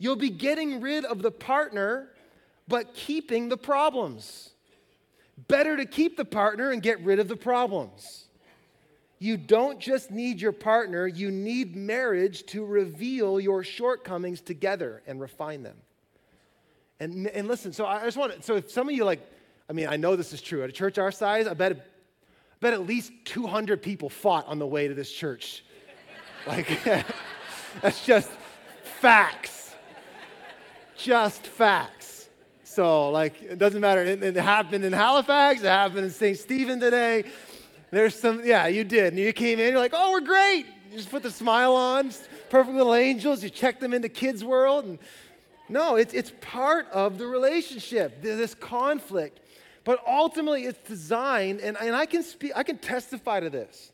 You'll 0.00 0.16
be 0.16 0.30
getting 0.30 0.80
rid 0.80 1.04
of 1.04 1.20
the 1.20 1.30
partner, 1.30 2.08
but 2.66 2.94
keeping 2.94 3.50
the 3.50 3.58
problems. 3.58 4.48
Better 5.46 5.76
to 5.76 5.84
keep 5.84 6.16
the 6.16 6.24
partner 6.24 6.70
and 6.70 6.82
get 6.82 7.00
rid 7.02 7.18
of 7.18 7.28
the 7.28 7.36
problems. 7.36 8.24
You 9.18 9.36
don't 9.36 9.78
just 9.78 10.10
need 10.10 10.40
your 10.40 10.52
partner, 10.52 11.06
you 11.06 11.30
need 11.30 11.76
marriage 11.76 12.46
to 12.46 12.64
reveal 12.64 13.38
your 13.38 13.62
shortcomings 13.62 14.40
together 14.40 15.02
and 15.06 15.20
refine 15.20 15.62
them. 15.62 15.76
And, 16.98 17.26
and 17.26 17.46
listen, 17.46 17.74
so 17.74 17.84
I 17.84 18.02
just 18.06 18.16
want 18.16 18.34
to, 18.34 18.42
so 18.42 18.56
if 18.56 18.70
some 18.70 18.88
of 18.88 18.94
you 18.94 19.04
like, 19.04 19.20
I 19.68 19.74
mean, 19.74 19.86
I 19.86 19.96
know 19.96 20.16
this 20.16 20.32
is 20.32 20.40
true. 20.40 20.62
At 20.64 20.70
a 20.70 20.72
church 20.72 20.96
our 20.96 21.12
size, 21.12 21.46
I 21.46 21.52
bet, 21.52 21.72
I 21.72 21.76
bet 22.60 22.72
at 22.72 22.86
least 22.86 23.12
200 23.26 23.82
people 23.82 24.08
fought 24.08 24.46
on 24.46 24.58
the 24.58 24.66
way 24.66 24.88
to 24.88 24.94
this 24.94 25.12
church. 25.12 25.62
Like, 26.46 26.82
that's 27.82 28.06
just 28.06 28.30
facts 29.00 29.59
just 31.02 31.46
facts. 31.46 32.28
So, 32.64 33.10
like, 33.10 33.42
it 33.42 33.58
doesn't 33.58 33.80
matter. 33.80 34.02
It, 34.02 34.22
it 34.22 34.36
happened 34.36 34.84
in 34.84 34.92
Halifax, 34.92 35.60
it 35.60 35.66
happened 35.66 36.04
in 36.04 36.10
St. 36.10 36.38
Stephen 36.38 36.78
today. 36.78 37.24
There's 37.90 38.14
some, 38.14 38.44
yeah, 38.44 38.68
you 38.68 38.84
did. 38.84 39.14
And 39.14 39.18
you 39.18 39.32
came 39.32 39.58
in, 39.58 39.70
you're 39.70 39.80
like, 39.80 39.94
oh, 39.94 40.12
we're 40.12 40.20
great. 40.20 40.66
You 40.90 40.96
just 40.96 41.10
put 41.10 41.22
the 41.22 41.30
smile 41.30 41.74
on, 41.74 42.12
perfect 42.48 42.76
little 42.76 42.94
angels. 42.94 43.42
You 43.42 43.50
check 43.50 43.80
them 43.80 43.92
into 43.92 44.08
kids' 44.08 44.44
world. 44.44 44.84
And 44.84 44.98
no, 45.68 45.96
it's, 45.96 46.14
it's 46.14 46.32
part 46.40 46.88
of 46.90 47.18
the 47.18 47.26
relationship, 47.26 48.22
this 48.22 48.54
conflict. 48.54 49.40
But 49.84 50.00
ultimately, 50.06 50.64
it's 50.64 50.78
designed, 50.86 51.60
and, 51.60 51.76
and 51.80 51.96
I, 51.96 52.06
can 52.06 52.22
speak, 52.22 52.52
I 52.54 52.62
can 52.62 52.78
testify 52.78 53.40
to 53.40 53.50
this, 53.50 53.92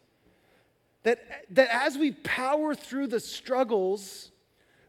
that, 1.04 1.20
that 1.50 1.68
as 1.70 1.96
we 1.96 2.12
power 2.12 2.74
through 2.74 3.06
the 3.06 3.20
struggles, 3.20 4.30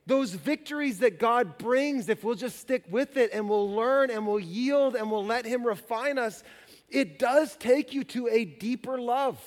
those 0.08 0.34
victories 0.34 1.00
that 1.00 1.20
God 1.20 1.58
brings, 1.58 2.10
if 2.10 2.24
we'll 2.24 2.36
just 2.36 2.60
stick 2.60 2.86
with 2.90 3.18
it 3.18 3.32
and 3.34 3.48
we'll 3.48 3.72
learn 3.72 4.10
and 4.10 4.26
we'll 4.26 4.40
yield 4.40 4.96
and 4.96 5.12
we'll 5.12 5.26
let 5.26 5.46
Him 5.46 5.64
refine 5.64 6.18
us, 6.18 6.44
it 6.90 7.20
does 7.20 7.56
take 7.58 7.94
you 7.94 8.04
to 8.06 8.28
a 8.30 8.46
deeper 8.46 9.00
love. 9.00 9.40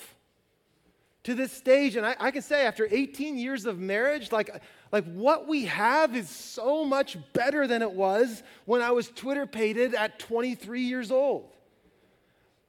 To 1.25 1.35
this 1.35 1.53
stage, 1.53 1.96
and 1.96 2.07
I, 2.07 2.16
I 2.18 2.31
can 2.31 2.40
say 2.40 2.64
after 2.64 2.88
18 2.90 3.37
years 3.37 3.66
of 3.66 3.79
marriage, 3.79 4.33
like 4.33 4.51
Like 4.92 5.05
what 5.12 5.46
we 5.46 5.66
have 5.66 6.16
is 6.16 6.29
so 6.29 6.85
much 6.85 7.16
better 7.33 7.66
than 7.66 7.83
it 7.83 7.92
was 7.92 8.42
when 8.64 8.83
I 8.83 8.90
was 8.90 9.09
Twitter 9.09 9.46
pated 9.46 9.94
at 9.94 10.18
23 10.18 10.83
years 10.83 11.11
old. 11.11 11.53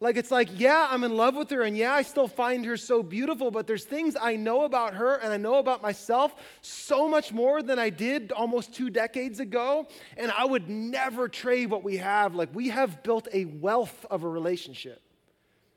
Like, 0.02 0.18
it's 0.18 0.32
like, 0.32 0.50
yeah, 0.60 0.88
I'm 0.90 1.04
in 1.04 1.16
love 1.16 1.36
with 1.36 1.52
her, 1.52 1.62
and 1.62 1.78
yeah, 1.78 1.94
I 1.94 2.02
still 2.02 2.28
find 2.28 2.66
her 2.66 2.76
so 2.76 3.04
beautiful, 3.04 3.52
but 3.52 3.68
there's 3.68 3.84
things 3.84 4.18
I 4.20 4.36
know 4.36 4.66
about 4.66 4.96
her 4.96 5.18
and 5.18 5.32
I 5.32 5.38
know 5.38 5.60
about 5.60 5.84
myself 5.84 6.34
so 6.62 7.08
much 7.08 7.32
more 7.32 7.62
than 7.62 7.78
I 7.78 7.92
did 7.92 8.32
almost 8.32 8.74
two 8.74 8.90
decades 8.90 9.40
ago, 9.40 9.88
and 10.18 10.32
I 10.32 10.46
would 10.46 10.68
never 10.68 11.30
trade 11.30 11.70
what 11.70 11.84
we 11.84 11.98
have. 11.98 12.34
Like, 12.34 12.50
we 12.56 12.70
have 12.70 13.04
built 13.04 13.28
a 13.32 13.46
wealth 13.46 14.08
of 14.10 14.24
a 14.24 14.28
relationship. 14.28 15.00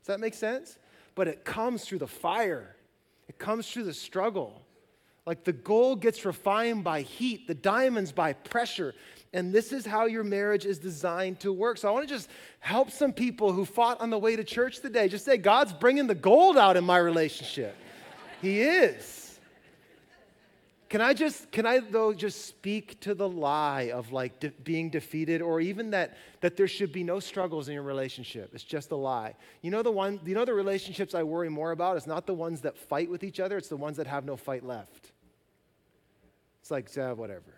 Does 0.01 0.07
that 0.07 0.19
make 0.19 0.33
sense? 0.33 0.79
But 1.13 1.27
it 1.27 1.45
comes 1.45 1.85
through 1.85 1.99
the 1.99 2.07
fire, 2.07 2.75
it 3.29 3.37
comes 3.37 3.69
through 3.69 3.83
the 3.83 3.93
struggle. 3.93 4.63
Like 5.25 5.43
the 5.43 5.53
gold 5.53 6.01
gets 6.01 6.23
refined 6.23 6.83
by 6.83 7.01
heat, 7.01 7.47
the 7.47 7.55
diamonds 7.55 8.11
by 8.11 8.33
pressure. 8.33 8.93
And 9.35 9.51
this 9.51 9.73
is 9.73 9.85
how 9.85 10.05
your 10.05 10.23
marriage 10.23 10.65
is 10.65 10.79
designed 10.79 11.41
to 11.41 11.51
work. 11.51 11.77
So 11.77 11.89
I 11.89 11.91
want 11.91 12.07
to 12.07 12.13
just 12.13 12.29
help 12.61 12.89
some 12.89 13.11
people 13.11 13.51
who 13.51 13.65
fought 13.65 13.99
on 13.99 14.09
the 14.09 14.17
way 14.17 14.37
to 14.37 14.45
church 14.45 14.79
today. 14.79 15.09
Just 15.09 15.25
say, 15.25 15.35
God's 15.35 15.73
bringing 15.73 16.07
the 16.07 16.15
gold 16.15 16.57
out 16.57 16.77
in 16.77 16.85
my 16.85 16.97
relationship. 16.97 17.75
he 18.41 18.61
is. 18.61 19.37
Can 20.87 21.01
I 21.01 21.13
just, 21.13 21.51
can 21.51 21.65
I 21.65 21.79
though 21.79 22.13
just 22.13 22.45
speak 22.45 23.01
to 23.01 23.13
the 23.13 23.27
lie 23.27 23.91
of 23.93 24.13
like 24.13 24.39
de- 24.39 24.51
being 24.63 24.89
defeated 24.89 25.41
or 25.41 25.59
even 25.59 25.89
that, 25.89 26.15
that 26.39 26.55
there 26.55 26.69
should 26.69 26.93
be 26.93 27.03
no 27.03 27.19
struggles 27.19 27.67
in 27.67 27.73
your 27.73 27.83
relationship? 27.83 28.51
It's 28.53 28.63
just 28.63 28.91
a 28.91 28.95
lie. 28.95 29.35
You 29.61 29.69
know 29.69 29.83
the 29.83 29.91
one, 29.91 30.21
you 30.23 30.33
know 30.33 30.45
the 30.45 30.53
relationships 30.53 31.13
I 31.13 31.23
worry 31.23 31.49
more 31.49 31.71
about? 31.71 31.97
It's 31.97 32.07
not 32.07 32.25
the 32.25 32.33
ones 32.33 32.61
that 32.61 32.77
fight 32.77 33.09
with 33.09 33.25
each 33.25 33.41
other, 33.41 33.57
it's 33.57 33.67
the 33.67 33.75
ones 33.75 33.97
that 33.97 34.07
have 34.07 34.23
no 34.23 34.37
fight 34.37 34.63
left. 34.63 35.11
It's 36.61 36.71
like, 36.71 36.89
whatever. 36.95 37.53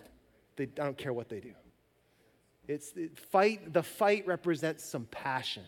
They, 0.55 0.63
I 0.63 0.85
don't 0.85 0.97
care 0.97 1.13
what 1.13 1.29
they 1.29 1.39
do. 1.39 1.53
It's 2.67 2.91
it, 2.95 3.17
fight, 3.17 3.73
the 3.73 3.83
fight 3.83 4.27
represents 4.27 4.83
some 4.83 5.05
passion, 5.05 5.63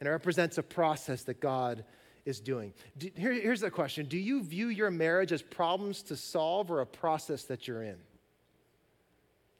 and 0.00 0.08
it 0.08 0.10
represents 0.10 0.58
a 0.58 0.62
process 0.62 1.22
that 1.24 1.40
God 1.40 1.84
is 2.24 2.40
doing. 2.40 2.74
Do, 2.96 3.10
here, 3.16 3.32
here's 3.32 3.60
the 3.60 3.70
question 3.70 4.06
Do 4.06 4.18
you 4.18 4.42
view 4.42 4.68
your 4.68 4.90
marriage 4.90 5.32
as 5.32 5.42
problems 5.42 6.02
to 6.04 6.16
solve 6.16 6.70
or 6.70 6.80
a 6.80 6.86
process 6.86 7.44
that 7.44 7.68
you're 7.68 7.82
in? 7.82 7.96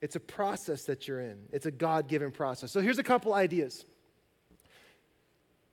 It's 0.01 0.16
a 0.16 0.21
process 0.21 0.85
that 0.85 1.09
you're 1.09 1.21
in, 1.21 1.38
it's 1.53 1.66
a 1.66 1.71
God 1.71 2.09
given 2.09 2.31
process. 2.31 2.73
So 2.73 2.81
here's 2.81 2.99
a 2.99 3.05
couple 3.05 3.35
ideas 3.35 3.85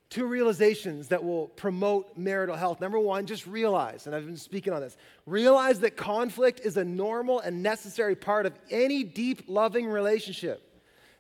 two 0.10 0.26
realizations 0.26 1.10
that 1.10 1.24
will 1.24 1.48
promote 1.48 2.15
marital 2.15 2.56
health. 2.56 2.80
Number 2.80 3.00
one, 3.00 3.26
just 3.26 3.45
realize, 3.45 4.06
and 4.06 4.15
I've 4.15 4.26
been 4.26 4.38
speaking 4.38 4.71
on 4.71 4.80
this, 4.80 4.95
realize 5.26 5.82
that 5.82 5.98
conflict 5.98 6.62
is 6.63 6.78
a 6.78 6.86
normal 6.86 7.39
and 7.41 7.62
necessary 7.62 8.15
part 8.15 8.45
of 8.45 8.54
any 8.71 9.04
deep, 9.04 9.43
loving 9.48 9.88
relationship. 9.88 10.75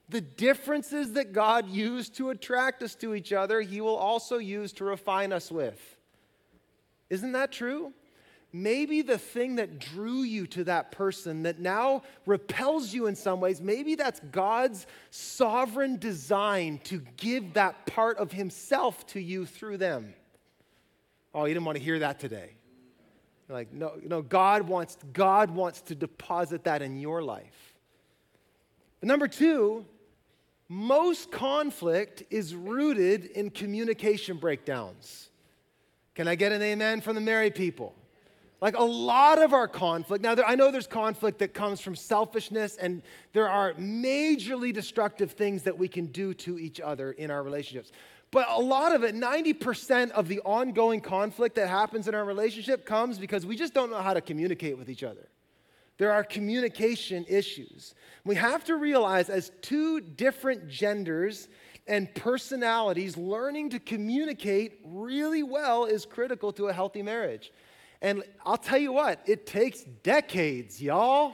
The 0.09 0.21
differences 0.21 1.13
that 1.13 1.33
God 1.33 1.67
used 1.67 2.15
to 2.17 2.29
attract 2.29 2.83
us 2.83 2.95
to 2.95 3.15
each 3.15 3.33
other, 3.33 3.61
He 3.61 3.81
will 3.81 3.95
also 3.95 4.37
use 4.37 4.71
to 4.73 4.85
refine 4.85 5.33
us 5.33 5.51
with. 5.51 5.79
Isn't 7.09 7.33
that 7.33 7.51
true? 7.51 7.93
maybe 8.55 9.01
the 9.01 9.17
thing 9.17 9.57
that 9.57 9.79
drew 9.79 10.21
you 10.21 10.47
to 10.47 10.63
that 10.63 10.89
person 10.91 11.43
that 11.43 11.59
now 11.59 12.01
repels 12.25 12.93
you 12.93 13.07
in 13.07 13.15
some 13.15 13.41
ways, 13.41 13.59
maybe 13.59 13.95
that's 13.95 14.21
God's 14.31 14.87
sovereign 15.09 15.97
design 15.97 16.79
to 16.85 17.01
give 17.17 17.53
that 17.55 17.85
part 17.85 18.17
of 18.17 18.31
Himself 18.31 19.05
to 19.07 19.19
you 19.19 19.45
through 19.45 19.77
them. 19.77 20.13
Oh, 21.33 21.43
you 21.43 21.53
didn't 21.53 21.65
want 21.65 21.77
to 21.77 21.83
hear 21.83 21.99
that 21.99 22.17
today. 22.17 22.51
like, 23.49 23.73
no, 23.73 23.99
no, 24.01 24.21
God 24.21 24.61
wants, 24.63 24.97
God 25.11 25.51
wants 25.51 25.81
to 25.81 25.95
deposit 25.95 26.63
that 26.63 26.81
in 26.81 26.97
your 26.97 27.21
life. 27.21 27.73
But 29.01 29.07
number 29.07 29.27
two, 29.27 29.85
most 30.67 31.31
conflict 31.31 32.23
is 32.29 32.55
rooted 32.55 33.25
in 33.25 33.49
communication 33.49 34.37
breakdowns. 34.37 35.29
Can 36.15 36.27
I 36.27 36.35
get 36.35 36.51
an 36.51 36.61
amen 36.61 37.01
from 37.01 37.15
the 37.15 37.21
married 37.21 37.55
people? 37.55 37.93
Like 38.61 38.77
a 38.77 38.83
lot 38.83 39.41
of 39.41 39.53
our 39.53 39.67
conflict, 39.67 40.23
now 40.23 40.33
there, 40.33 40.45
I 40.45 40.55
know 40.55 40.71
there's 40.71 40.87
conflict 40.87 41.39
that 41.39 41.53
comes 41.53 41.81
from 41.81 41.95
selfishness, 41.95 42.77
and 42.77 43.03
there 43.33 43.49
are 43.49 43.73
majorly 43.73 44.73
destructive 44.73 45.33
things 45.33 45.63
that 45.63 45.77
we 45.77 45.87
can 45.87 46.07
do 46.07 46.33
to 46.35 46.57
each 46.57 46.79
other 46.79 47.11
in 47.11 47.29
our 47.29 47.43
relationships. 47.43 47.91
But 48.31 48.47
a 48.49 48.59
lot 48.59 48.95
of 48.95 49.03
it, 49.03 49.13
90% 49.13 50.11
of 50.11 50.27
the 50.27 50.39
ongoing 50.39 51.01
conflict 51.01 51.55
that 51.55 51.67
happens 51.67 52.07
in 52.07 52.15
our 52.15 52.25
relationship 52.25 52.85
comes 52.85 53.19
because 53.19 53.45
we 53.45 53.55
just 53.55 53.73
don't 53.73 53.91
know 53.91 54.01
how 54.01 54.13
to 54.13 54.21
communicate 54.21 54.77
with 54.77 54.89
each 54.89 55.03
other. 55.03 55.27
There 55.97 56.11
are 56.11 56.23
communication 56.23 57.25
issues. 57.27 57.95
We 58.25 58.35
have 58.35 58.63
to 58.65 58.75
realize, 58.75 59.29
as 59.29 59.51
two 59.61 60.01
different 60.01 60.67
genders 60.67 61.47
and 61.87 62.13
personalities, 62.15 63.15
learning 63.15 63.69
to 63.69 63.79
communicate 63.79 64.79
really 64.83 65.43
well 65.43 65.85
is 65.85 66.05
critical 66.05 66.51
to 66.53 66.67
a 66.67 66.73
healthy 66.73 67.01
marriage. 67.01 67.51
And 68.01 68.23
I'll 68.45 68.57
tell 68.57 68.77
you 68.77 68.91
what, 68.91 69.21
it 69.25 69.45
takes 69.45 69.83
decades, 70.03 70.81
y'all. 70.81 71.33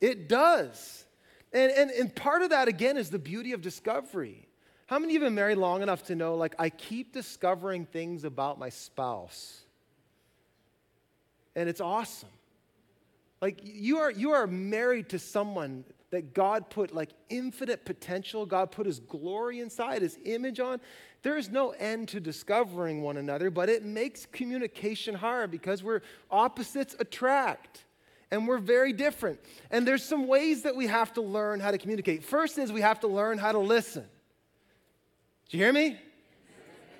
It 0.00 0.28
does. 0.28 1.04
And, 1.52 1.70
and, 1.72 1.90
and 1.90 2.14
part 2.14 2.42
of 2.42 2.50
that, 2.50 2.68
again, 2.68 2.96
is 2.96 3.10
the 3.10 3.18
beauty 3.18 3.52
of 3.52 3.60
discovery. 3.60 4.48
How 4.86 4.98
many 4.98 5.16
of 5.16 5.20
you 5.20 5.24
have 5.24 5.28
been 5.28 5.34
married 5.34 5.58
long 5.58 5.82
enough 5.82 6.04
to 6.04 6.14
know, 6.14 6.36
like, 6.36 6.54
I 6.58 6.70
keep 6.70 7.12
discovering 7.12 7.86
things 7.86 8.24
about 8.24 8.58
my 8.58 8.68
spouse? 8.68 9.62
And 11.54 11.68
it's 11.68 11.80
awesome. 11.80 12.28
Like, 13.40 13.60
you 13.62 13.98
are, 13.98 14.10
you 14.10 14.32
are 14.32 14.46
married 14.46 15.10
to 15.10 15.18
someone 15.18 15.84
that 16.10 16.32
God 16.32 16.70
put, 16.70 16.94
like, 16.94 17.10
infinite 17.28 17.84
potential. 17.84 18.46
God 18.46 18.70
put 18.70 18.86
His 18.86 19.00
glory 19.00 19.60
inside, 19.60 20.02
His 20.02 20.18
image 20.24 20.60
on. 20.60 20.80
There 21.22 21.36
is 21.36 21.50
no 21.50 21.70
end 21.70 22.08
to 22.10 22.20
discovering 22.20 23.02
one 23.02 23.16
another, 23.16 23.50
but 23.50 23.68
it 23.68 23.84
makes 23.84 24.26
communication 24.26 25.14
hard 25.14 25.50
because 25.50 25.82
we're 25.82 26.02
opposites 26.30 26.94
attract 26.98 27.84
and 28.30 28.46
we're 28.46 28.58
very 28.58 28.92
different. 28.92 29.40
And 29.70 29.86
there's 29.86 30.04
some 30.04 30.26
ways 30.26 30.62
that 30.62 30.76
we 30.76 30.86
have 30.86 31.12
to 31.14 31.22
learn 31.22 31.60
how 31.60 31.70
to 31.70 31.78
communicate. 31.78 32.24
First 32.24 32.58
is 32.58 32.72
we 32.72 32.80
have 32.80 33.00
to 33.00 33.08
learn 33.08 33.38
how 33.38 33.52
to 33.52 33.58
listen. 33.58 34.04
Do 35.48 35.56
you 35.56 35.64
hear 35.64 35.72
me? 35.72 35.98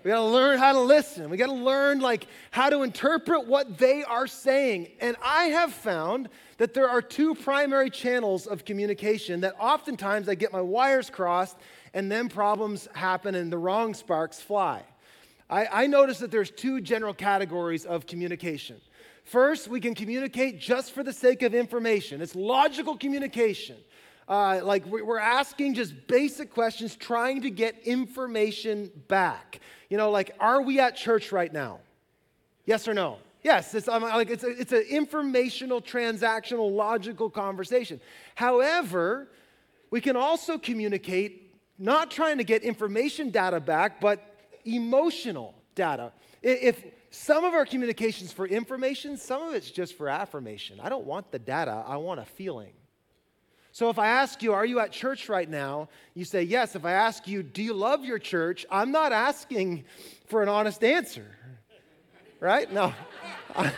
We 0.06 0.12
got 0.12 0.18
to 0.18 0.26
learn 0.26 0.60
how 0.60 0.72
to 0.72 0.78
listen. 0.78 1.30
We 1.30 1.36
got 1.36 1.46
to 1.46 1.52
learn 1.52 1.98
like 1.98 2.28
how 2.52 2.70
to 2.70 2.84
interpret 2.84 3.48
what 3.48 3.76
they 3.76 4.04
are 4.04 4.28
saying. 4.28 4.92
And 5.00 5.16
I 5.20 5.46
have 5.46 5.72
found 5.72 6.28
that 6.58 6.74
there 6.74 6.88
are 6.88 7.02
two 7.02 7.34
primary 7.34 7.90
channels 7.90 8.46
of 8.46 8.64
communication 8.64 9.40
that 9.40 9.56
oftentimes 9.58 10.28
I 10.28 10.36
get 10.36 10.52
my 10.52 10.60
wires 10.60 11.10
crossed 11.10 11.56
and 11.92 12.08
then 12.08 12.28
problems 12.28 12.86
happen 12.94 13.34
and 13.34 13.52
the 13.52 13.58
wrong 13.58 13.94
sparks 13.94 14.40
fly. 14.40 14.84
I, 15.50 15.66
I 15.72 15.86
notice 15.88 16.20
that 16.20 16.30
there's 16.30 16.52
two 16.52 16.80
general 16.80 17.12
categories 17.12 17.84
of 17.84 18.06
communication. 18.06 18.80
First, 19.24 19.66
we 19.66 19.80
can 19.80 19.96
communicate 19.96 20.60
just 20.60 20.92
for 20.92 21.02
the 21.02 21.12
sake 21.12 21.42
of 21.42 21.52
information. 21.52 22.20
It's 22.20 22.36
logical 22.36 22.96
communication. 22.96 23.74
Uh, 24.28 24.60
like 24.64 24.84
we're 24.86 25.18
asking 25.18 25.74
just 25.74 25.94
basic 26.08 26.52
questions, 26.52 26.96
trying 26.96 27.42
to 27.42 27.50
get 27.50 27.78
information 27.84 28.90
back. 29.06 29.60
You 29.88 29.96
know, 29.96 30.10
like, 30.10 30.32
are 30.40 30.62
we 30.62 30.80
at 30.80 30.96
church 30.96 31.30
right 31.30 31.52
now? 31.52 31.78
Yes 32.64 32.88
or 32.88 32.94
no? 32.94 33.18
Yes, 33.44 33.74
it's, 33.74 33.86
um, 33.86 34.02
like 34.02 34.28
it's, 34.28 34.42
it's 34.42 34.72
an 34.72 34.84
informational, 34.90 35.80
transactional, 35.80 36.74
logical 36.74 37.30
conversation. 37.30 38.00
However, 38.34 39.28
we 39.90 40.00
can 40.00 40.16
also 40.16 40.58
communicate 40.58 41.54
not 41.78 42.10
trying 42.10 42.38
to 42.38 42.44
get 42.44 42.64
information 42.64 43.30
data 43.30 43.60
back, 43.60 44.00
but 44.00 44.20
emotional 44.64 45.54
data. 45.76 46.12
If 46.42 46.84
some 47.10 47.44
of 47.44 47.54
our 47.54 47.64
communications 47.64 48.32
for 48.32 48.48
information, 48.48 49.16
some 49.16 49.42
of 49.42 49.54
it's 49.54 49.70
just 49.70 49.96
for 49.96 50.08
affirmation. 50.08 50.80
I 50.82 50.88
don't 50.88 51.04
want 51.04 51.30
the 51.30 51.38
data, 51.38 51.84
I 51.86 51.98
want 51.98 52.18
a 52.18 52.24
feeling. 52.24 52.72
So 53.76 53.90
if 53.90 53.98
I 53.98 54.06
ask 54.06 54.42
you, 54.42 54.54
are 54.54 54.64
you 54.64 54.80
at 54.80 54.90
church 54.90 55.28
right 55.28 55.46
now? 55.46 55.90
You 56.14 56.24
say 56.24 56.44
yes. 56.44 56.74
If 56.74 56.86
I 56.86 56.92
ask 56.92 57.28
you, 57.28 57.42
do 57.42 57.62
you 57.62 57.74
love 57.74 58.06
your 58.06 58.18
church? 58.18 58.64
I'm 58.70 58.90
not 58.90 59.12
asking 59.12 59.84
for 60.28 60.42
an 60.42 60.48
honest 60.48 60.82
answer, 60.82 61.26
right? 62.40 62.72
No. 62.72 62.94
I'm 63.54 63.74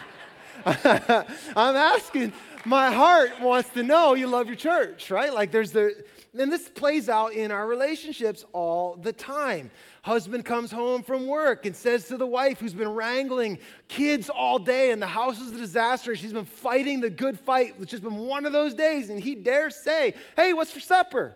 asking, 1.57 2.33
my 2.65 2.93
heart 2.93 3.41
wants 3.41 3.71
to 3.71 3.83
know 3.83 4.15
you 4.15 4.29
love 4.29 4.47
your 4.47 4.55
church, 4.55 5.11
right? 5.11 5.35
Like 5.35 5.51
there's 5.51 5.73
the, 5.73 6.05
and 6.37 6.53
this 6.53 6.69
plays 6.69 7.09
out 7.09 7.33
in 7.33 7.51
our 7.51 7.67
relationships 7.67 8.45
all 8.53 8.97
the 8.97 9.13
time. 9.13 9.71
Husband 10.03 10.45
comes 10.45 10.71
home 10.71 11.03
from 11.03 11.27
work 11.27 11.67
and 11.67 11.75
says 11.75 12.09
to 12.09 12.17
the 12.17 12.27
wife 12.27 12.61
who's 12.61 12.75
been 12.75 12.93
wrangling 12.93 13.59
kids 13.89 14.29
all 14.29 14.59
day 14.59 14.91
and 14.91 15.01
the 15.01 15.07
house 15.07 15.41
is 15.41 15.53
a 15.53 15.57
disaster. 15.57 16.15
She's 16.17 16.33
been 16.33 16.45
fighting 16.45 17.01
the 17.01 17.11
good 17.11 17.39
fight. 17.39 17.75
It's 17.81 17.91
just 17.91 18.03
been 18.03 18.19
one 18.19 18.47
of 18.47 18.53
those 18.53 18.75
days. 18.75 19.11
And 19.11 19.21
he 19.21 19.35
dares 19.35 19.77
say, 19.77 20.15
Hey, 20.37 20.53
what's 20.53 20.71
for 20.71 20.81
supper? 20.81 21.35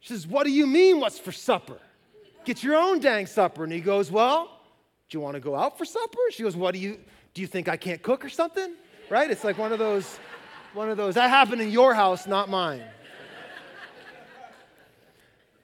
She 0.00 0.12
says, 0.12 0.26
What 0.26 0.44
do 0.44 0.50
you 0.50 0.66
mean, 0.66 1.00
what's 1.00 1.18
for 1.18 1.32
supper? 1.32 1.78
Get 2.44 2.62
your 2.62 2.76
own 2.76 2.98
dang 2.98 3.26
supper. 3.26 3.64
And 3.64 3.72
he 3.72 3.80
goes, 3.80 4.10
Well, 4.10 4.60
do 5.08 5.18
you 5.18 5.20
want 5.20 5.34
to 5.34 5.40
go 5.40 5.54
out 5.54 5.78
for 5.78 5.84
supper? 5.84 6.18
She 6.30 6.42
goes, 6.42 6.56
What 6.56 6.74
do 6.74 6.80
you 6.80 6.98
Do 7.34 7.40
you 7.40 7.46
think 7.46 7.68
I 7.68 7.76
can't 7.76 8.02
cook 8.02 8.24
or 8.24 8.28
something? 8.28 8.74
Right? 9.10 9.30
It's 9.30 9.44
like 9.44 9.58
one 9.58 9.72
of 9.72 9.78
those, 9.78 10.18
one 10.74 10.90
of 10.90 10.96
those. 10.96 11.14
That 11.14 11.28
happened 11.28 11.62
in 11.62 11.70
your 11.70 11.94
house, 11.94 12.26
not 12.26 12.48
mine. 12.48 12.82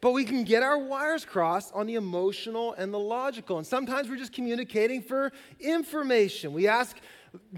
But 0.01 0.13
we 0.13 0.25
can 0.25 0.45
get 0.45 0.63
our 0.63 0.79
wires 0.79 1.25
crossed 1.25 1.73
on 1.75 1.87
the 1.87 1.95
emotional 1.95 2.73
and 2.75 2.95
the 2.95 2.99
logical. 2.99 3.59
And 3.59 3.67
sometimes 3.67 4.09
we're 4.09 4.17
just 4.17 4.33
communicating 4.33 5.03
for 5.03 5.33
information. 5.59 6.53
We 6.53 6.69
ask 6.69 6.97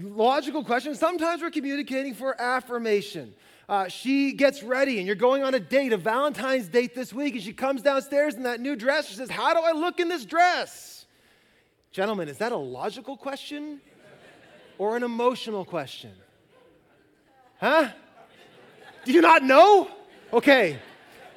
logical 0.01 0.63
questions. 0.63 0.97
Sometimes 0.97 1.41
we're 1.41 1.51
communicating 1.51 2.15
for 2.15 2.39
affirmation. 2.41 3.35
Uh, 3.69 3.87
she 3.87 4.33
gets 4.33 4.63
ready 4.63 4.97
and 4.97 5.05
you're 5.05 5.15
going 5.15 5.43
on 5.43 5.53
a 5.53 5.59
date, 5.59 5.93
a 5.93 5.97
Valentine's 5.97 6.67
date 6.67 6.95
this 6.95 7.13
week, 7.13 7.35
and 7.35 7.43
she 7.43 7.53
comes 7.53 7.83
downstairs 7.83 8.35
in 8.35 8.43
that 8.43 8.59
new 8.59 8.75
dress. 8.75 9.07
She 9.07 9.15
says, 9.15 9.29
How 9.29 9.53
do 9.53 9.59
I 9.61 9.71
look 9.71 9.99
in 9.99 10.09
this 10.09 10.25
dress? 10.25 11.05
Gentlemen, 11.91 12.27
is 12.27 12.39
that 12.39 12.51
a 12.51 12.57
logical 12.57 13.15
question 13.15 13.81
or 14.77 14.97
an 14.97 15.03
emotional 15.03 15.63
question? 15.63 16.11
Huh? 17.61 17.89
Do 19.05 19.13
you 19.13 19.21
not 19.21 19.43
know? 19.43 19.87
Okay. 20.33 20.79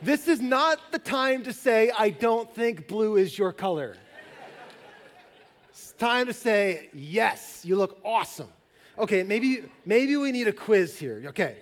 This 0.00 0.26
is 0.26 0.40
not 0.40 0.90
the 0.90 0.98
time 0.98 1.42
to 1.44 1.52
say, 1.52 1.90
I 1.96 2.08
don't 2.08 2.52
think 2.54 2.88
blue 2.88 3.16
is 3.16 3.38
your 3.38 3.52
color. 3.52 3.96
It's 5.68 5.92
time 5.92 6.26
to 6.26 6.32
say, 6.32 6.88
yes, 6.94 7.60
you 7.62 7.76
look 7.76 8.00
awesome. 8.04 8.48
Okay, 8.98 9.22
maybe, 9.22 9.64
maybe 9.84 10.16
we 10.16 10.32
need 10.32 10.48
a 10.48 10.52
quiz 10.52 10.98
here. 10.98 11.22
Okay. 11.26 11.58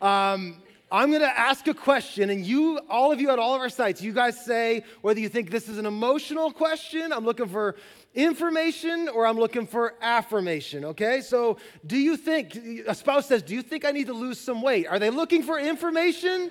Um, 0.00 0.62
I'm 0.90 1.10
going 1.10 1.22
to 1.22 1.38
ask 1.38 1.68
a 1.68 1.74
question, 1.74 2.30
and 2.30 2.44
you, 2.44 2.80
all 2.88 3.12
of 3.12 3.20
you 3.20 3.30
at 3.30 3.38
all 3.38 3.54
of 3.54 3.60
our 3.60 3.68
sites, 3.68 4.00
you 4.00 4.12
guys 4.12 4.42
say 4.42 4.82
whether 5.02 5.20
you 5.20 5.28
think 5.28 5.50
this 5.50 5.68
is 5.68 5.76
an 5.76 5.86
emotional 5.86 6.52
question, 6.52 7.12
I'm 7.12 7.24
looking 7.26 7.48
for 7.48 7.76
information, 8.14 9.08
or 9.08 9.26
I'm 9.26 9.36
looking 9.36 9.66
for 9.66 9.94
affirmation, 10.00 10.84
okay? 10.84 11.20
So, 11.20 11.58
do 11.86 11.96
you 11.96 12.16
think, 12.16 12.56
a 12.86 12.94
spouse 12.94 13.26
says, 13.26 13.42
Do 13.42 13.54
you 13.54 13.62
think 13.62 13.84
I 13.84 13.92
need 13.92 14.06
to 14.06 14.12
lose 14.12 14.40
some 14.40 14.62
weight? 14.62 14.86
Are 14.86 14.98
they 14.98 15.10
looking 15.10 15.42
for 15.42 15.58
information? 15.58 16.50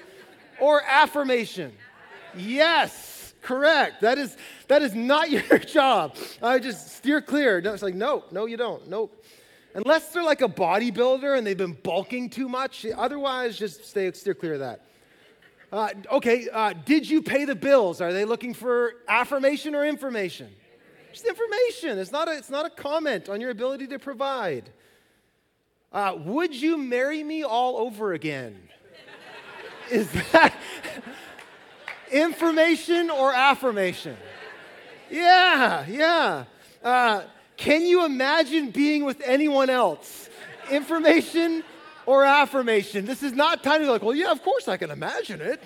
or 0.60 0.82
affirmation? 0.84 1.74
Yes, 2.36 3.34
correct. 3.42 4.02
That 4.02 4.18
is, 4.18 4.38
that 4.68 4.82
is 4.82 4.94
not 4.94 5.30
your 5.50 5.60
job. 5.60 6.16
I 6.42 6.60
just 6.60 6.98
steer 6.98 7.22
clear. 7.22 7.62
No, 7.62 7.74
it's 7.74 7.84
like, 7.84 7.96
no, 7.96 8.24
no, 8.32 8.46
you 8.46 8.58
don't. 8.58 8.88
Nope. 8.88 9.24
Unless 9.76 10.12
they're 10.12 10.24
like 10.24 10.42
a 10.42 10.48
bodybuilder 10.50 11.38
and 11.38 11.46
they've 11.46 11.58
been 11.58 11.78
bulking 11.84 12.30
too 12.30 12.50
much. 12.50 12.86
Otherwise, 12.86 13.58
just 13.58 13.86
stay 13.86 14.12
steer 14.12 14.34
clear 14.34 14.54
of 14.54 14.60
that. 14.60 14.86
Uh, 15.72 15.90
okay, 16.14 16.48
uh, 16.52 16.74
did 16.86 17.08
you 17.08 17.22
pay 17.22 17.46
the 17.46 17.54
bills? 17.54 18.02
Are 18.02 18.12
they 18.12 18.26
looking 18.26 18.56
for 18.56 18.96
affirmation 19.08 19.76
or 19.76 19.86
information? 19.86 20.50
Just 21.12 21.26
information. 21.26 21.98
It's 21.98 22.12
not 22.12 22.28
a, 22.28 22.38
it's 22.38 22.50
not 22.50 22.66
a 22.66 22.70
comment 22.70 23.30
on 23.30 23.42
your 23.42 23.50
ability 23.50 23.88
to 23.88 24.00
provide. 24.00 24.70
Uh, 25.92 26.16
would 26.20 26.54
you 26.54 26.78
marry 26.78 27.24
me 27.24 27.44
all 27.44 27.78
over 27.78 28.14
again? 28.14 28.58
Is 29.92 30.12
that 30.32 30.54
information 32.12 33.10
or 33.10 33.34
affirmation? 33.34 34.16
Yeah, 35.10 35.86
yeah. 35.88 36.46
Uh, 36.84 37.24
can 37.58 37.82
you 37.82 38.06
imagine 38.06 38.70
being 38.70 39.04
with 39.04 39.22
anyone 39.26 39.72
else? 39.72 40.30
Information 40.70 41.64
or 42.06 42.24
affirmation? 42.24 43.06
This 43.06 43.24
is 43.24 43.34
not 43.34 43.64
time 43.64 43.80
to 43.80 43.86
be 43.88 43.92
like, 43.92 44.04
well, 44.04 44.16
yeah, 44.16 44.32
of 44.32 44.44
course 44.44 44.68
I 44.68 44.78
can 44.78 44.92
imagine 44.92 45.42
it. 45.42 45.62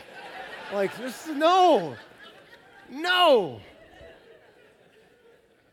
Like, 0.72 0.98
this, 0.98 1.28
no, 1.28 1.96
no. 2.90 3.60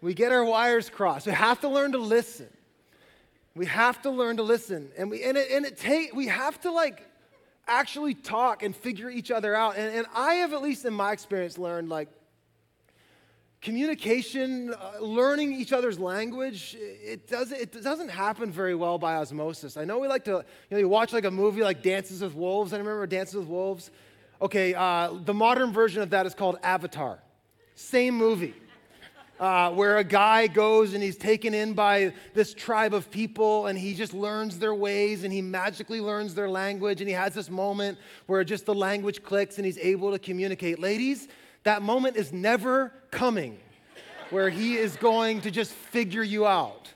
We 0.00 0.14
get 0.14 0.32
our 0.32 0.44
wires 0.44 0.88
crossed. 0.88 1.26
We 1.26 1.32
have 1.32 1.60
to 1.60 1.68
learn 1.68 1.92
to 1.92 1.98
listen. 1.98 2.48
We 3.54 3.66
have 3.66 4.00
to 4.02 4.10
learn 4.10 4.38
to 4.38 4.42
listen. 4.42 4.90
And 4.96 5.10
we 5.10 5.22
and 5.22 5.36
it, 5.36 5.50
and 5.50 5.66
it 5.66 5.76
take 5.76 6.14
we 6.14 6.28
have 6.28 6.60
to 6.62 6.70
like 6.70 7.06
actually 7.66 8.14
talk 8.14 8.62
and 8.62 8.74
figure 8.74 9.10
each 9.10 9.30
other 9.30 9.54
out. 9.54 9.76
And, 9.76 9.94
and 9.94 10.06
I 10.14 10.34
have, 10.34 10.52
at 10.52 10.62
least 10.62 10.84
in 10.84 10.92
my 10.92 11.12
experience, 11.12 11.56
learned 11.56 11.88
like 11.88 12.08
communication, 13.60 14.74
uh, 14.74 15.00
learning 15.00 15.52
each 15.52 15.72
other's 15.72 15.98
language, 15.98 16.76
it 16.80 17.28
doesn't, 17.28 17.60
it 17.60 17.82
doesn't 17.82 18.08
happen 18.08 18.50
very 18.50 18.74
well 18.74 18.98
by 18.98 19.16
osmosis. 19.16 19.76
I 19.76 19.84
know 19.84 19.98
we 19.98 20.08
like 20.08 20.24
to, 20.24 20.30
you 20.30 20.44
know, 20.70 20.78
you 20.78 20.88
watch 20.88 21.12
like 21.12 21.26
a 21.26 21.30
movie 21.30 21.62
like 21.62 21.82
Dances 21.82 22.22
with 22.22 22.34
Wolves. 22.34 22.72
I 22.72 22.78
remember 22.78 23.06
Dances 23.06 23.36
with 23.36 23.48
Wolves. 23.48 23.90
Okay, 24.40 24.74
uh, 24.74 25.12
the 25.24 25.34
modern 25.34 25.72
version 25.72 26.02
of 26.02 26.10
that 26.10 26.24
is 26.24 26.34
called 26.34 26.58
Avatar. 26.62 27.22
Same 27.74 28.14
movie 28.14 28.54
uh, 29.40 29.70
where 29.70 29.96
a 29.96 30.04
guy 30.04 30.46
goes 30.46 30.92
and 30.92 31.02
he's 31.02 31.16
taken 31.16 31.54
in 31.54 31.72
by 31.72 32.12
this 32.34 32.52
tribe 32.52 32.92
of 32.92 33.10
people 33.10 33.66
and 33.66 33.78
he 33.78 33.94
just 33.94 34.12
learns 34.12 34.58
their 34.58 34.74
ways 34.74 35.24
and 35.24 35.32
he 35.32 35.40
magically 35.40 36.00
learns 36.00 36.34
their 36.34 36.48
language 36.48 37.00
and 37.00 37.08
he 37.08 37.14
has 37.14 37.32
this 37.32 37.48
moment 37.48 37.98
where 38.26 38.44
just 38.44 38.66
the 38.66 38.74
language 38.74 39.22
clicks 39.22 39.56
and 39.56 39.64
he's 39.64 39.78
able 39.78 40.12
to 40.12 40.18
communicate. 40.18 40.78
Ladies, 40.78 41.26
that 41.62 41.80
moment 41.80 42.16
is 42.16 42.34
never 42.34 42.92
coming 43.10 43.58
where 44.28 44.50
he 44.50 44.76
is 44.76 44.94
going 44.96 45.40
to 45.40 45.50
just 45.50 45.72
figure 45.72 46.22
you 46.22 46.46
out. 46.46 46.92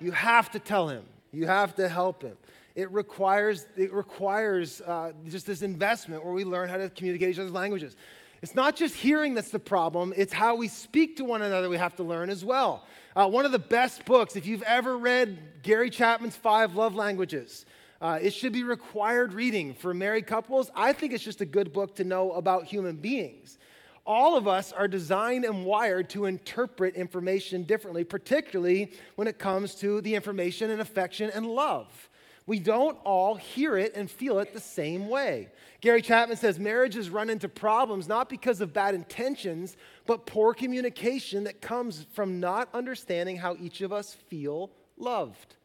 You 0.00 0.12
have 0.12 0.50
to 0.50 0.58
tell 0.58 0.88
him, 0.88 1.04
you 1.32 1.46
have 1.46 1.74
to 1.76 1.88
help 1.88 2.22
him. 2.22 2.36
It 2.74 2.90
requires, 2.90 3.66
it 3.76 3.92
requires 3.92 4.82
uh, 4.82 5.12
just 5.28 5.46
this 5.46 5.62
investment 5.62 6.24
where 6.24 6.34
we 6.34 6.44
learn 6.44 6.68
how 6.68 6.76
to 6.76 6.90
communicate 6.90 7.30
each 7.30 7.38
other's 7.38 7.52
languages. 7.52 7.96
It's 8.44 8.54
not 8.54 8.76
just 8.76 8.94
hearing 8.94 9.32
that's 9.32 9.48
the 9.48 9.58
problem, 9.58 10.12
it's 10.18 10.34
how 10.34 10.54
we 10.54 10.68
speak 10.68 11.16
to 11.16 11.24
one 11.24 11.40
another 11.40 11.70
we 11.70 11.78
have 11.78 11.96
to 11.96 12.02
learn 12.02 12.28
as 12.28 12.44
well. 12.44 12.84
Uh, 13.16 13.26
one 13.26 13.46
of 13.46 13.52
the 13.52 13.58
best 13.58 14.04
books, 14.04 14.36
if 14.36 14.44
you've 14.44 14.62
ever 14.64 14.98
read 14.98 15.38
Gary 15.62 15.88
Chapman's 15.88 16.36
Five 16.36 16.76
Love 16.76 16.94
Languages, 16.94 17.64
uh, 18.02 18.18
it 18.20 18.34
should 18.34 18.52
be 18.52 18.62
required 18.62 19.32
reading 19.32 19.72
for 19.72 19.94
married 19.94 20.26
couples. 20.26 20.70
I 20.76 20.92
think 20.92 21.14
it's 21.14 21.24
just 21.24 21.40
a 21.40 21.46
good 21.46 21.72
book 21.72 21.96
to 21.96 22.04
know 22.04 22.32
about 22.32 22.64
human 22.64 22.96
beings. 22.96 23.56
All 24.04 24.36
of 24.36 24.46
us 24.46 24.72
are 24.72 24.88
designed 24.88 25.46
and 25.46 25.64
wired 25.64 26.10
to 26.10 26.26
interpret 26.26 26.96
information 26.96 27.62
differently, 27.62 28.04
particularly 28.04 28.92
when 29.14 29.26
it 29.26 29.38
comes 29.38 29.74
to 29.76 30.02
the 30.02 30.14
information 30.14 30.68
and 30.68 30.82
affection 30.82 31.30
and 31.30 31.46
love. 31.46 32.10
We 32.46 32.58
don't 32.58 32.98
all 33.04 33.36
hear 33.36 33.76
it 33.78 33.94
and 33.94 34.10
feel 34.10 34.38
it 34.38 34.52
the 34.52 34.60
same 34.60 35.08
way. 35.08 35.48
Gary 35.80 36.02
Chapman 36.02 36.36
says 36.36 36.58
marriages 36.58 37.08
run 37.08 37.30
into 37.30 37.48
problems 37.48 38.06
not 38.06 38.28
because 38.28 38.60
of 38.60 38.74
bad 38.74 38.94
intentions, 38.94 39.76
but 40.06 40.26
poor 40.26 40.52
communication 40.52 41.44
that 41.44 41.62
comes 41.62 42.06
from 42.12 42.40
not 42.40 42.68
understanding 42.74 43.38
how 43.38 43.56
each 43.58 43.80
of 43.80 43.92
us 43.92 44.14
feel 44.28 44.70
loved. 44.98 45.56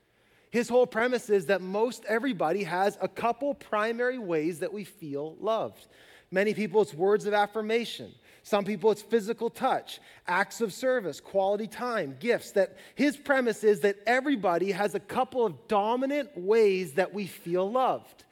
His 0.51 0.69
whole 0.69 0.87
premise 0.87 1.29
is 1.29 1.47
that 1.47 1.61
most 1.61 2.05
everybody 2.05 2.63
has 2.63 2.97
a 3.01 3.07
couple 3.07 3.53
primary 3.53 4.17
ways 4.17 4.59
that 4.59 4.73
we 4.73 4.85
feel 4.85 5.35
loved. 5.39 5.87
Many 6.31 6.53
people, 6.53 6.81
it's 6.81 6.93
words 6.93 7.25
of 7.25 7.33
affirmation. 7.33 8.11
Some 8.49 8.65
people, 8.65 8.89
it's 8.89 9.03
physical 9.03 9.51
touch, 9.51 9.99
acts 10.25 10.59
of 10.59 10.73
service, 10.73 11.21
quality 11.21 11.67
time, 11.67 12.17
gifts. 12.19 12.53
That 12.53 12.77
his 12.95 13.15
premise 13.15 13.63
is 13.63 13.81
that 13.81 13.97
everybody 14.07 14.71
has 14.71 14.95
a 14.95 14.99
couple 14.99 15.45
of 15.45 15.67
dominant 15.67 16.35
ways 16.35 16.93
that 16.93 17.13
we 17.13 17.27
feel 17.27 17.69
loved. 17.69 18.23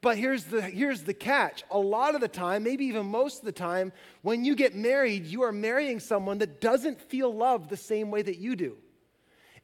But 0.00 0.18
here's 0.18 0.44
the, 0.44 0.62
here's 0.62 1.02
the 1.02 1.14
catch. 1.14 1.64
A 1.72 1.80
lot 1.80 2.14
of 2.14 2.20
the 2.20 2.28
time, 2.28 2.62
maybe 2.62 2.84
even 2.84 3.06
most 3.06 3.40
of 3.40 3.44
the 3.44 3.50
time, 3.50 3.92
when 4.22 4.44
you 4.44 4.54
get 4.54 4.76
married, 4.76 5.26
you 5.26 5.42
are 5.42 5.50
marrying 5.50 5.98
someone 5.98 6.38
that 6.38 6.60
doesn't 6.60 7.00
feel 7.00 7.34
love 7.34 7.68
the 7.68 7.76
same 7.76 8.12
way 8.12 8.22
that 8.22 8.38
you 8.38 8.54
do. 8.54 8.76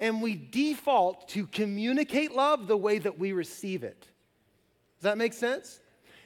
And 0.00 0.20
we 0.20 0.34
default 0.34 1.28
to 1.28 1.46
communicate 1.46 2.34
love 2.34 2.66
the 2.66 2.76
way 2.76 2.98
that 2.98 3.20
we 3.20 3.32
receive 3.32 3.84
it. 3.84 4.00
Does 4.98 5.02
that 5.02 5.16
make 5.16 5.32
sense? 5.32 5.78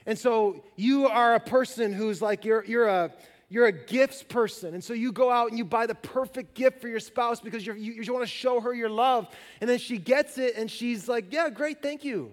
And 0.07 0.19
so 0.19 0.65
you 0.77 1.09
are 1.09 1.35
a 1.35 1.41
person 1.41 1.93
who's 1.93 2.23
like, 2.23 2.47
you're, 2.47 2.65
you're 2.65 2.89
a, 2.89 3.13
you're 3.49 3.67
a 3.67 3.73
gifts 3.73 4.23
person. 4.23 4.75
And 4.75 4.83
so 4.83 4.93
you 4.93 5.13
go 5.13 5.31
out 5.31 5.51
and 5.51 5.59
you 5.59 5.65
buy 5.65 5.87
the 5.87 5.95
perfect 5.95 6.55
gift 6.55 6.81
for 6.81 6.89
your 6.89 7.01
spouse 7.01 7.41
because 7.41 7.67
you 7.67 7.75
you, 7.75 8.13
want 8.13 8.25
to 8.25 8.31
show 8.31 8.61
her 8.61 8.75
your 8.75 8.91
love. 8.91 9.29
And 9.61 9.71
then 9.71 9.79
she 9.79 9.99
gets 9.99 10.39
it 10.39 10.57
and 10.57 10.71
she's 10.71 11.09
like, 11.09 11.33
yeah, 11.33 11.49
great, 11.51 11.83
thank 11.83 12.05
you 12.05 12.33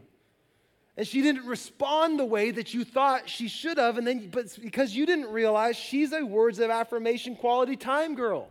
and 0.95 1.07
she 1.07 1.21
didn't 1.21 1.45
respond 1.45 2.19
the 2.19 2.25
way 2.25 2.51
that 2.51 2.73
you 2.73 2.83
thought 2.83 3.29
she 3.29 3.47
should 3.47 3.77
have 3.77 3.97
and 3.97 4.05
then 4.05 4.29
but 4.29 4.55
because 4.61 4.95
you 4.95 5.05
didn't 5.05 5.29
realize 5.29 5.75
she's 5.75 6.13
a 6.13 6.23
words 6.23 6.59
of 6.59 6.69
affirmation 6.69 7.35
quality 7.35 7.75
time 7.75 8.15
girl 8.15 8.49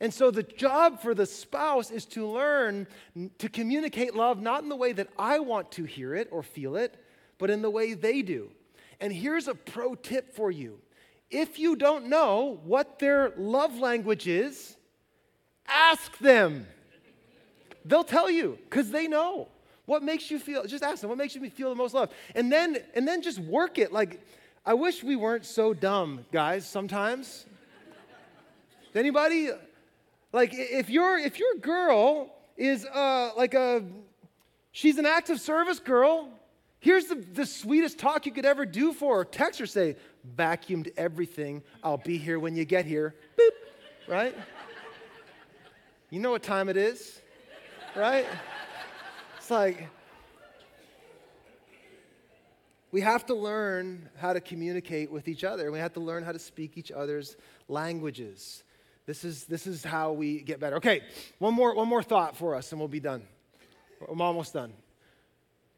and 0.00 0.12
so 0.12 0.30
the 0.30 0.42
job 0.42 1.00
for 1.00 1.14
the 1.14 1.26
spouse 1.26 1.90
is 1.90 2.04
to 2.04 2.26
learn 2.26 2.86
to 3.38 3.48
communicate 3.48 4.14
love 4.14 4.40
not 4.40 4.62
in 4.62 4.68
the 4.68 4.76
way 4.76 4.92
that 4.92 5.08
i 5.18 5.38
want 5.38 5.70
to 5.70 5.84
hear 5.84 6.14
it 6.14 6.28
or 6.30 6.42
feel 6.42 6.76
it 6.76 6.96
but 7.38 7.50
in 7.50 7.62
the 7.62 7.70
way 7.70 7.94
they 7.94 8.22
do 8.22 8.50
and 9.00 9.12
here's 9.12 9.48
a 9.48 9.54
pro 9.54 9.94
tip 9.94 10.34
for 10.34 10.50
you 10.50 10.78
if 11.34 11.58
you 11.58 11.76
don't 11.76 12.06
know 12.06 12.60
what 12.64 12.98
their 12.98 13.32
love 13.36 13.78
language 13.78 14.26
is 14.26 14.76
ask 15.66 16.16
them 16.18 16.66
they'll 17.84 18.04
tell 18.04 18.30
you 18.30 18.58
because 18.64 18.90
they 18.90 19.06
know 19.06 19.48
what 19.86 20.02
makes 20.02 20.30
you 20.30 20.38
feel, 20.38 20.64
just 20.64 20.82
ask 20.82 21.00
them, 21.00 21.10
what 21.10 21.18
makes 21.18 21.34
you 21.34 21.50
feel 21.50 21.68
the 21.68 21.74
most 21.76 21.94
loved? 21.94 22.12
And 22.34 22.50
then, 22.50 22.78
and 22.94 23.06
then 23.06 23.20
just 23.20 23.38
work 23.38 23.78
it. 23.78 23.92
Like, 23.92 24.20
I 24.64 24.74
wish 24.74 25.04
we 25.04 25.14
weren't 25.14 25.44
so 25.44 25.74
dumb, 25.74 26.24
guys, 26.32 26.66
sometimes. 26.66 27.44
Anybody? 28.94 29.50
Like, 30.32 30.50
if 30.54 30.88
you're, 30.88 31.18
if 31.18 31.38
your 31.38 31.56
girl 31.56 32.34
is 32.56 32.86
uh, 32.86 33.32
like 33.36 33.54
a, 33.54 33.84
she's 34.72 34.96
an 34.96 35.06
acts 35.06 35.28
of 35.30 35.40
service 35.40 35.80
girl. 35.80 36.30
Here's 36.80 37.06
the, 37.06 37.16
the 37.16 37.46
sweetest 37.46 37.98
talk 37.98 38.26
you 38.26 38.32
could 38.32 38.44
ever 38.44 38.64
do 38.64 38.92
for 38.92 39.18
her. 39.18 39.24
Text 39.24 39.58
her, 39.60 39.66
say, 39.66 39.96
vacuumed 40.36 40.92
everything. 40.96 41.62
I'll 41.82 41.98
be 41.98 42.18
here 42.18 42.38
when 42.38 42.56
you 42.56 42.64
get 42.64 42.86
here. 42.86 43.14
Boop, 43.38 43.50
right? 44.08 44.34
You 46.10 46.20
know 46.20 46.30
what 46.30 46.42
time 46.42 46.68
it 46.68 46.76
is, 46.76 47.20
right? 47.96 48.26
It's 49.38 49.50
like, 49.50 49.88
we 52.92 53.00
have 53.00 53.26
to 53.26 53.34
learn 53.34 54.08
how 54.18 54.32
to 54.32 54.40
communicate 54.40 55.10
with 55.10 55.26
each 55.26 55.42
other. 55.42 55.72
We 55.72 55.80
have 55.80 55.94
to 55.94 56.00
learn 56.00 56.22
how 56.22 56.32
to 56.32 56.38
speak 56.38 56.78
each 56.78 56.92
other's 56.92 57.36
languages. 57.68 58.62
This 59.06 59.24
is, 59.24 59.44
this 59.44 59.66
is 59.66 59.82
how 59.84 60.12
we 60.12 60.40
get 60.40 60.60
better. 60.60 60.76
Okay, 60.76 61.02
one 61.38 61.52
more, 61.52 61.74
one 61.74 61.88
more 61.88 62.02
thought 62.02 62.36
for 62.36 62.54
us 62.54 62.70
and 62.70 62.80
we'll 62.80 62.88
be 62.88 63.00
done. 63.00 63.22
I'm 64.08 64.20
almost 64.20 64.54
done. 64.54 64.72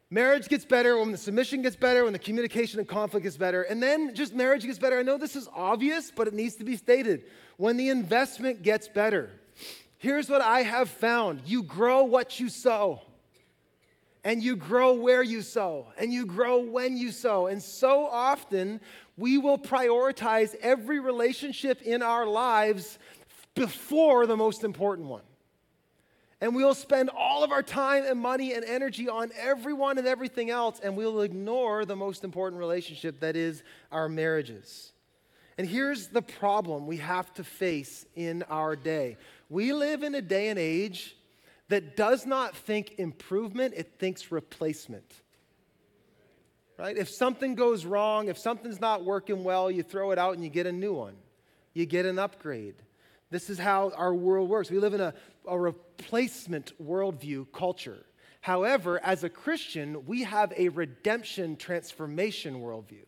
Marriage 0.09 0.47
gets 0.47 0.63
better 0.63 0.97
when 0.97 1.11
the 1.11 1.17
submission 1.17 1.61
gets 1.61 1.75
better, 1.75 2.05
when 2.05 2.13
the 2.13 2.19
communication 2.19 2.79
and 2.79 2.87
conflict 2.87 3.25
gets 3.25 3.35
better, 3.35 3.63
and 3.63 3.83
then 3.83 4.15
just 4.15 4.33
marriage 4.33 4.63
gets 4.63 4.79
better. 4.79 4.97
I 4.97 5.03
know 5.03 5.17
this 5.17 5.35
is 5.35 5.49
obvious, 5.53 6.11
but 6.15 6.27
it 6.27 6.33
needs 6.33 6.55
to 6.55 6.63
be 6.63 6.77
stated. 6.77 7.23
When 7.57 7.75
the 7.75 7.89
investment 7.89 8.61
gets 8.61 8.87
better, 8.87 9.31
here's 9.97 10.29
what 10.29 10.41
I 10.41 10.61
have 10.61 10.89
found 10.89 11.41
you 11.45 11.61
grow 11.61 12.05
what 12.05 12.39
you 12.39 12.47
sow, 12.47 13.01
and 14.23 14.41
you 14.41 14.55
grow 14.55 14.93
where 14.93 15.23
you 15.23 15.41
sow, 15.41 15.87
and 15.97 16.13
you 16.13 16.25
grow 16.25 16.59
when 16.59 16.95
you 16.95 17.11
sow. 17.11 17.47
And 17.47 17.61
so 17.61 18.05
often, 18.05 18.79
we 19.17 19.37
will 19.37 19.57
prioritize 19.57 20.55
every 20.61 21.01
relationship 21.01 21.81
in 21.81 22.01
our 22.01 22.25
lives 22.25 22.97
before 23.55 24.25
the 24.25 24.37
most 24.37 24.63
important 24.63 25.09
one. 25.09 25.23
And 26.39 26.55
we'll 26.55 26.75
spend 26.75 27.09
all 27.09 27.43
of 27.43 27.51
our 27.51 27.63
time 27.63 28.03
and 28.05 28.19
money 28.19 28.53
and 28.53 28.63
energy 28.63 29.09
on 29.09 29.31
everyone 29.39 29.97
and 29.97 30.07
everything 30.07 30.51
else, 30.51 30.79
and 30.83 30.95
we'll 30.95 31.21
ignore 31.21 31.83
the 31.83 31.95
most 31.95 32.23
important 32.23 32.59
relationship 32.59 33.19
that 33.21 33.35
is 33.35 33.63
our 33.91 34.07
marriages. 34.07 34.91
And 35.57 35.67
here's 35.67 36.09
the 36.09 36.21
problem 36.21 36.85
we 36.85 36.97
have 36.97 37.33
to 37.35 37.43
face 37.43 38.05
in 38.15 38.43
our 38.43 38.75
day 38.75 39.17
we 39.49 39.73
live 39.73 40.03
in 40.03 40.13
a 40.13 40.21
day 40.21 40.49
and 40.49 40.59
age 40.59 41.15
that 41.69 41.95
does 41.97 42.25
not 42.25 42.55
think 42.55 42.97
improvement, 42.97 43.73
it 43.75 43.93
thinks 43.99 44.31
replacement. 44.31 45.21
Right? 46.77 46.95
If 46.95 47.09
something 47.09 47.55
goes 47.55 47.85
wrong, 47.85 48.27
if 48.27 48.37
something's 48.37 48.79
not 48.79 49.03
working 49.03 49.43
well, 49.43 49.71
you 49.71 49.81
throw 49.81 50.11
it 50.11 50.19
out 50.19 50.35
and 50.35 50.43
you 50.43 50.49
get 50.49 50.67
a 50.67 50.71
new 50.71 50.93
one. 50.93 51.15
You 51.73 51.85
get 51.85 52.05
an 52.05 52.19
upgrade. 52.19 52.75
This 53.29 53.49
is 53.49 53.59
how 53.59 53.91
our 53.95 54.15
world 54.15 54.49
works. 54.49 54.71
We 54.71 54.79
live 54.79 54.93
in 54.93 55.01
a, 55.01 55.13
a 55.45 55.59
replacement 55.59 56.73
worldview 56.81 57.47
culture. 57.51 58.05
However, 58.41 59.03
as 59.03 59.23
a 59.23 59.29
Christian, 59.29 60.05
we 60.05 60.23
have 60.23 60.53
a 60.55 60.69
redemption 60.69 61.57
transformation 61.57 62.61
worldview. 62.61 63.05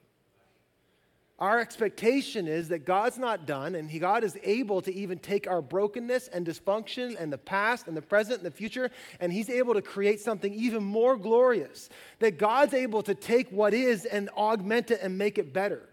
Our 1.39 1.61
expectation 1.61 2.49
is 2.49 2.67
that 2.67 2.79
God's 2.79 3.17
not 3.17 3.47
done, 3.47 3.75
and 3.75 3.89
he, 3.89 3.97
God 3.97 4.25
is 4.25 4.37
able 4.43 4.81
to 4.81 4.93
even 4.93 5.19
take 5.19 5.47
our 5.47 5.61
brokenness 5.61 6.27
and 6.27 6.45
dysfunction 6.45 7.15
and 7.17 7.31
the 7.31 7.37
past 7.37 7.87
and 7.87 7.95
the 7.95 8.01
present 8.01 8.39
and 8.39 8.45
the 8.45 8.51
future, 8.51 8.91
and 9.21 9.31
He's 9.31 9.49
able 9.49 9.73
to 9.73 9.81
create 9.81 10.19
something 10.19 10.53
even 10.53 10.83
more 10.83 11.15
glorious. 11.15 11.87
That 12.19 12.37
God's 12.37 12.73
able 12.73 13.03
to 13.03 13.15
take 13.15 13.49
what 13.51 13.73
is 13.73 14.03
and 14.03 14.29
augment 14.31 14.91
it 14.91 14.99
and 15.01 15.17
make 15.17 15.37
it 15.37 15.53
better. 15.53 15.87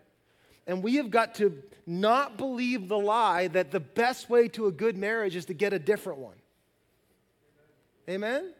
And 0.66 0.82
we 0.82 0.96
have 0.96 1.10
got 1.10 1.36
to 1.36 1.62
not 1.86 2.36
believe 2.36 2.88
the 2.88 2.98
lie 2.98 3.48
that 3.48 3.70
the 3.70 3.80
best 3.80 4.28
way 4.28 4.48
to 4.48 4.66
a 4.66 4.72
good 4.72 4.96
marriage 4.96 5.36
is 5.36 5.44
to 5.46 5.54
get 5.54 5.72
a 5.72 5.78
different 5.78 6.18
one. 6.18 6.34
Amen? 8.08 8.52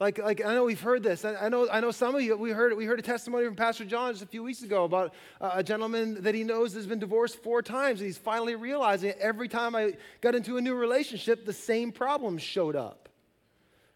Like, 0.00 0.18
like 0.18 0.44
I 0.44 0.54
know 0.54 0.64
we've 0.64 0.80
heard 0.80 1.02
this. 1.02 1.24
I, 1.24 1.34
I, 1.34 1.48
know, 1.48 1.68
I 1.68 1.80
know 1.80 1.90
some 1.90 2.14
of 2.14 2.22
you, 2.22 2.36
we 2.36 2.50
heard, 2.50 2.76
we 2.76 2.84
heard 2.84 3.00
a 3.00 3.02
testimony 3.02 3.46
from 3.46 3.56
Pastor 3.56 3.84
John 3.84 4.12
just 4.12 4.22
a 4.22 4.26
few 4.26 4.44
weeks 4.44 4.62
ago 4.62 4.84
about 4.84 5.12
a 5.40 5.62
gentleman 5.64 6.22
that 6.22 6.36
he 6.36 6.44
knows 6.44 6.72
has 6.74 6.86
been 6.86 7.00
divorced 7.00 7.42
four 7.42 7.62
times. 7.62 7.98
And 8.00 8.06
he's 8.06 8.18
finally 8.18 8.54
realizing 8.54 9.12
every 9.18 9.48
time 9.48 9.74
I 9.74 9.94
got 10.20 10.36
into 10.36 10.56
a 10.56 10.60
new 10.60 10.74
relationship, 10.74 11.44
the 11.44 11.52
same 11.52 11.90
problems 11.90 12.42
showed 12.42 12.76
up. 12.76 13.08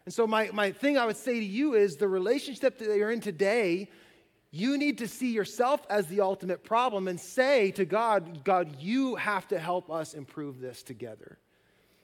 And 0.05 0.13
so, 0.13 0.27
my, 0.27 0.49
my 0.51 0.71
thing 0.71 0.97
I 0.97 1.05
would 1.05 1.15
say 1.15 1.39
to 1.39 1.45
you 1.45 1.75
is 1.75 1.95
the 1.95 2.09
relationship 2.09 2.79
that 2.79 2.97
you're 2.97 3.11
in 3.11 3.21
today, 3.21 3.89
you 4.55 4.77
need 4.77 4.99
to 4.99 5.07
see 5.07 5.31
yourself 5.31 5.81
as 5.89 6.05
the 6.05 6.21
ultimate 6.21 6.63
problem 6.63 7.07
and 7.07 7.19
say 7.19 7.71
to 7.71 7.85
God, 7.85 8.43
God, 8.43 8.79
you 8.79 9.15
have 9.15 9.47
to 9.47 9.57
help 9.57 9.89
us 9.89 10.13
improve 10.13 10.61
this 10.61 10.83
together 10.83 11.39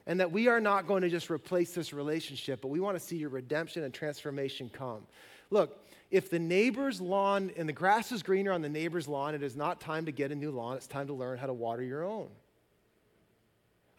and 0.07 0.19
that 0.19 0.31
we 0.31 0.47
are 0.47 0.59
not 0.59 0.87
going 0.87 1.03
to 1.03 1.09
just 1.09 1.29
replace 1.29 1.73
this 1.73 1.93
relationship, 1.93 2.61
but 2.61 2.69
we 2.69 2.79
want 2.79 2.97
to 2.97 2.99
see 2.99 3.17
your 3.17 3.29
redemption 3.29 3.83
and 3.83 3.93
transformation 3.93 4.67
come. 4.73 5.05
Look, 5.51 5.77
if 6.09 6.31
the 6.31 6.39
neighbor's 6.39 6.99
lawn 6.99 7.51
and 7.55 7.69
the 7.69 7.73
grass 7.73 8.11
is 8.11 8.23
greener 8.23 8.51
on 8.51 8.63
the 8.63 8.69
neighbor's 8.69 9.07
lawn, 9.07 9.35
it 9.35 9.43
is 9.43 9.55
not 9.55 9.79
time 9.79 10.07
to 10.07 10.11
get 10.11 10.31
a 10.31 10.35
new 10.35 10.49
lawn. 10.49 10.75
It's 10.75 10.87
time 10.87 11.05
to 11.05 11.13
learn 11.13 11.37
how 11.37 11.45
to 11.45 11.53
water 11.53 11.83
your 11.83 12.03
own. 12.03 12.29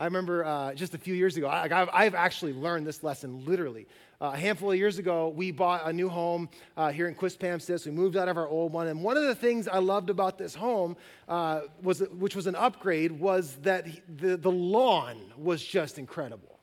I 0.00 0.06
remember 0.06 0.46
uh, 0.46 0.72
just 0.72 0.94
a 0.94 0.98
few 0.98 1.12
years 1.12 1.36
ago, 1.36 1.46
I, 1.46 1.68
have 1.68 1.90
I've 1.92 2.14
actually 2.14 2.54
learned 2.54 2.86
this 2.86 3.02
lesson 3.02 3.44
literally. 3.44 3.86
Uh, 4.18 4.30
a 4.32 4.36
handful 4.38 4.72
of 4.72 4.78
years 4.78 4.96
ago, 4.96 5.28
we 5.28 5.50
bought 5.50 5.86
a 5.86 5.92
new 5.92 6.08
home 6.08 6.48
uh, 6.74 6.90
here 6.90 7.06
in 7.06 7.14
Quispamsis. 7.14 7.84
We 7.84 7.92
moved 7.92 8.16
out 8.16 8.26
of 8.26 8.38
our 8.38 8.48
old 8.48 8.72
one. 8.72 8.86
And 8.86 9.02
one 9.04 9.18
of 9.18 9.24
the 9.24 9.34
things 9.34 9.68
I 9.68 9.78
loved 9.78 10.08
about 10.08 10.38
this 10.38 10.54
home, 10.54 10.96
uh, 11.28 11.60
was, 11.82 12.00
which 12.18 12.34
was 12.34 12.46
an 12.46 12.54
upgrade, 12.54 13.12
was 13.12 13.56
that 13.56 13.86
the, 14.16 14.38
the 14.38 14.50
lawn 14.50 15.18
was 15.36 15.62
just 15.62 15.98
incredible. 15.98 16.60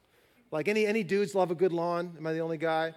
Like 0.50 0.68
any, 0.68 0.88
any 0.88 1.04
dudes 1.04 1.36
love 1.36 1.52
a 1.52 1.56
good 1.56 1.72
lawn. 1.72 2.16
Am 2.18 2.26
I 2.26 2.34
the 2.34 2.40
only 2.40 2.58
guy? 2.58 2.96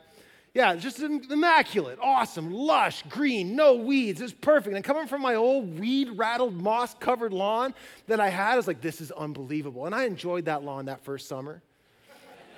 Yeah, 0.52 0.74
just 0.74 0.98
immaculate, 0.98 1.98
awesome, 2.02 2.50
lush, 2.50 3.04
green, 3.08 3.54
no 3.54 3.74
weeds. 3.74 4.20
It's 4.20 4.32
perfect. 4.32 4.74
And 4.74 4.84
coming 4.84 5.06
from 5.06 5.22
my 5.22 5.36
old 5.36 5.78
weed 5.78 6.10
rattled, 6.14 6.54
moss 6.54 6.94
covered 6.94 7.32
lawn 7.32 7.72
that 8.08 8.18
I 8.18 8.30
had, 8.30 8.54
I 8.54 8.56
was 8.56 8.66
like, 8.66 8.80
this 8.80 9.00
is 9.00 9.12
unbelievable. 9.12 9.86
And 9.86 9.94
I 9.94 10.06
enjoyed 10.06 10.46
that 10.46 10.64
lawn 10.64 10.86
that 10.86 11.04
first 11.04 11.28
summer. 11.28 11.62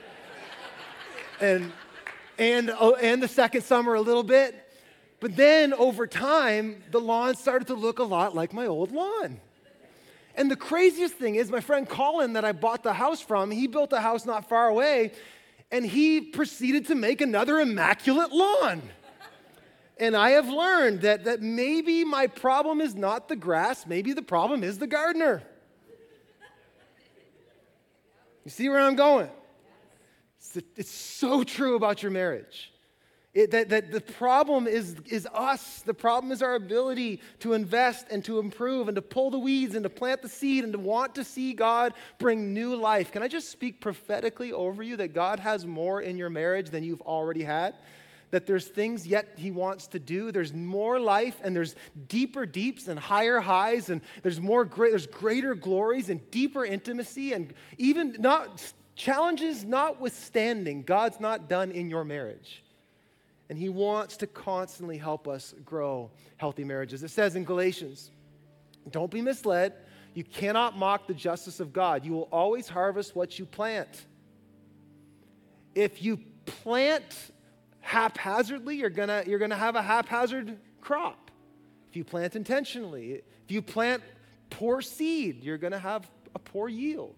and, 1.40 1.70
and, 2.38 2.70
oh, 2.80 2.94
and 2.94 3.22
the 3.22 3.28
second 3.28 3.62
summer 3.62 3.92
a 3.92 4.00
little 4.00 4.22
bit. 4.22 4.58
But 5.20 5.36
then 5.36 5.74
over 5.74 6.06
time, 6.06 6.82
the 6.90 7.00
lawn 7.00 7.36
started 7.36 7.68
to 7.68 7.74
look 7.74 7.98
a 7.98 8.04
lot 8.04 8.34
like 8.34 8.54
my 8.54 8.66
old 8.66 8.90
lawn. 8.90 9.38
And 10.34 10.50
the 10.50 10.56
craziest 10.56 11.14
thing 11.14 11.34
is, 11.34 11.50
my 11.50 11.60
friend 11.60 11.86
Colin, 11.86 12.32
that 12.32 12.44
I 12.44 12.52
bought 12.52 12.82
the 12.82 12.94
house 12.94 13.20
from, 13.20 13.50
he 13.50 13.66
built 13.66 13.92
a 13.92 14.00
house 14.00 14.24
not 14.24 14.48
far 14.48 14.68
away, 14.68 15.12
and 15.72 15.86
he 15.86 16.20
proceeded 16.20 16.86
to 16.88 16.94
make 16.94 17.22
another 17.22 17.58
immaculate 17.58 18.30
lawn. 18.30 18.82
And 19.98 20.14
I 20.14 20.30
have 20.30 20.48
learned 20.48 21.00
that, 21.00 21.24
that 21.24 21.40
maybe 21.40 22.04
my 22.04 22.26
problem 22.26 22.80
is 22.80 22.94
not 22.94 23.28
the 23.28 23.36
grass, 23.36 23.86
maybe 23.86 24.12
the 24.12 24.22
problem 24.22 24.62
is 24.62 24.78
the 24.78 24.86
gardener. 24.86 25.42
You 28.44 28.50
see 28.50 28.68
where 28.68 28.80
I'm 28.80 28.96
going? 28.96 29.30
It's, 30.38 30.56
it's 30.76 30.90
so 30.90 31.44
true 31.44 31.76
about 31.76 32.02
your 32.02 32.10
marriage. 32.10 32.71
It, 33.34 33.50
that, 33.52 33.70
that 33.70 33.90
the 33.90 34.00
problem 34.02 34.66
is, 34.66 34.96
is 35.06 35.26
us. 35.32 35.82
The 35.86 35.94
problem 35.94 36.32
is 36.32 36.42
our 36.42 36.54
ability 36.54 37.20
to 37.38 37.54
invest 37.54 38.08
and 38.10 38.22
to 38.26 38.38
improve 38.38 38.88
and 38.88 38.94
to 38.94 39.00
pull 39.00 39.30
the 39.30 39.38
weeds 39.38 39.74
and 39.74 39.82
to 39.84 39.88
plant 39.88 40.20
the 40.20 40.28
seed 40.28 40.64
and 40.64 40.72
to 40.74 40.78
want 40.78 41.14
to 41.14 41.24
see 41.24 41.54
God 41.54 41.94
bring 42.18 42.52
new 42.52 42.76
life. 42.76 43.10
Can 43.10 43.22
I 43.22 43.28
just 43.28 43.48
speak 43.48 43.80
prophetically 43.80 44.52
over 44.52 44.82
you 44.82 44.98
that 44.98 45.14
God 45.14 45.40
has 45.40 45.64
more 45.64 46.02
in 46.02 46.18
your 46.18 46.28
marriage 46.28 46.68
than 46.68 46.84
you've 46.84 47.00
already 47.00 47.42
had? 47.42 47.74
That 48.32 48.46
there's 48.46 48.66
things 48.66 49.06
yet 49.06 49.28
He 49.36 49.50
wants 49.50 49.86
to 49.88 49.98
do. 49.98 50.30
There's 50.30 50.52
more 50.52 51.00
life 51.00 51.40
and 51.42 51.56
there's 51.56 51.74
deeper 52.08 52.44
deeps 52.44 52.88
and 52.88 52.98
higher 53.00 53.40
highs 53.40 53.88
and 53.88 54.02
there's 54.22 54.42
more 54.42 54.66
great, 54.66 54.90
there's 54.90 55.06
greater 55.06 55.54
glories 55.54 56.10
and 56.10 56.30
deeper 56.30 56.66
intimacy 56.66 57.32
and 57.32 57.54
even 57.78 58.14
not 58.18 58.74
challenges 58.94 59.64
notwithstanding, 59.64 60.82
God's 60.82 61.18
not 61.18 61.48
done 61.48 61.70
in 61.70 61.88
your 61.88 62.04
marriage 62.04 62.62
and 63.48 63.58
He 63.58 63.68
wants 63.68 64.16
to 64.18 64.26
constantly 64.26 64.98
help 64.98 65.28
us 65.28 65.54
grow 65.64 66.10
healthy 66.36 66.64
marriages. 66.64 67.02
It 67.02 67.10
says 67.10 67.36
in 67.36 67.44
Galatians, 67.44 68.10
don't 68.90 69.10
be 69.10 69.20
misled. 69.20 69.74
You 70.14 70.24
cannot 70.24 70.76
mock 70.76 71.06
the 71.06 71.14
justice 71.14 71.60
of 71.60 71.72
God. 71.72 72.04
You 72.04 72.12
will 72.12 72.28
always 72.32 72.68
harvest 72.68 73.16
what 73.16 73.38
you 73.38 73.46
plant. 73.46 74.06
If 75.74 76.02
you 76.02 76.20
plant 76.44 77.30
haphazardly, 77.80 78.76
you're 78.76 78.90
gonna, 78.90 79.24
you're 79.26 79.38
gonna 79.38 79.56
have 79.56 79.76
a 79.76 79.82
haphazard 79.82 80.58
crop. 80.80 81.30
If 81.88 81.96
you 81.96 82.04
plant 82.04 82.36
intentionally, 82.36 83.22
if 83.44 83.50
you 83.50 83.62
plant 83.62 84.02
poor 84.50 84.82
seed, 84.82 85.42
you're 85.42 85.58
gonna 85.58 85.78
have 85.78 86.10
a 86.34 86.38
poor 86.38 86.68
yield. 86.68 87.14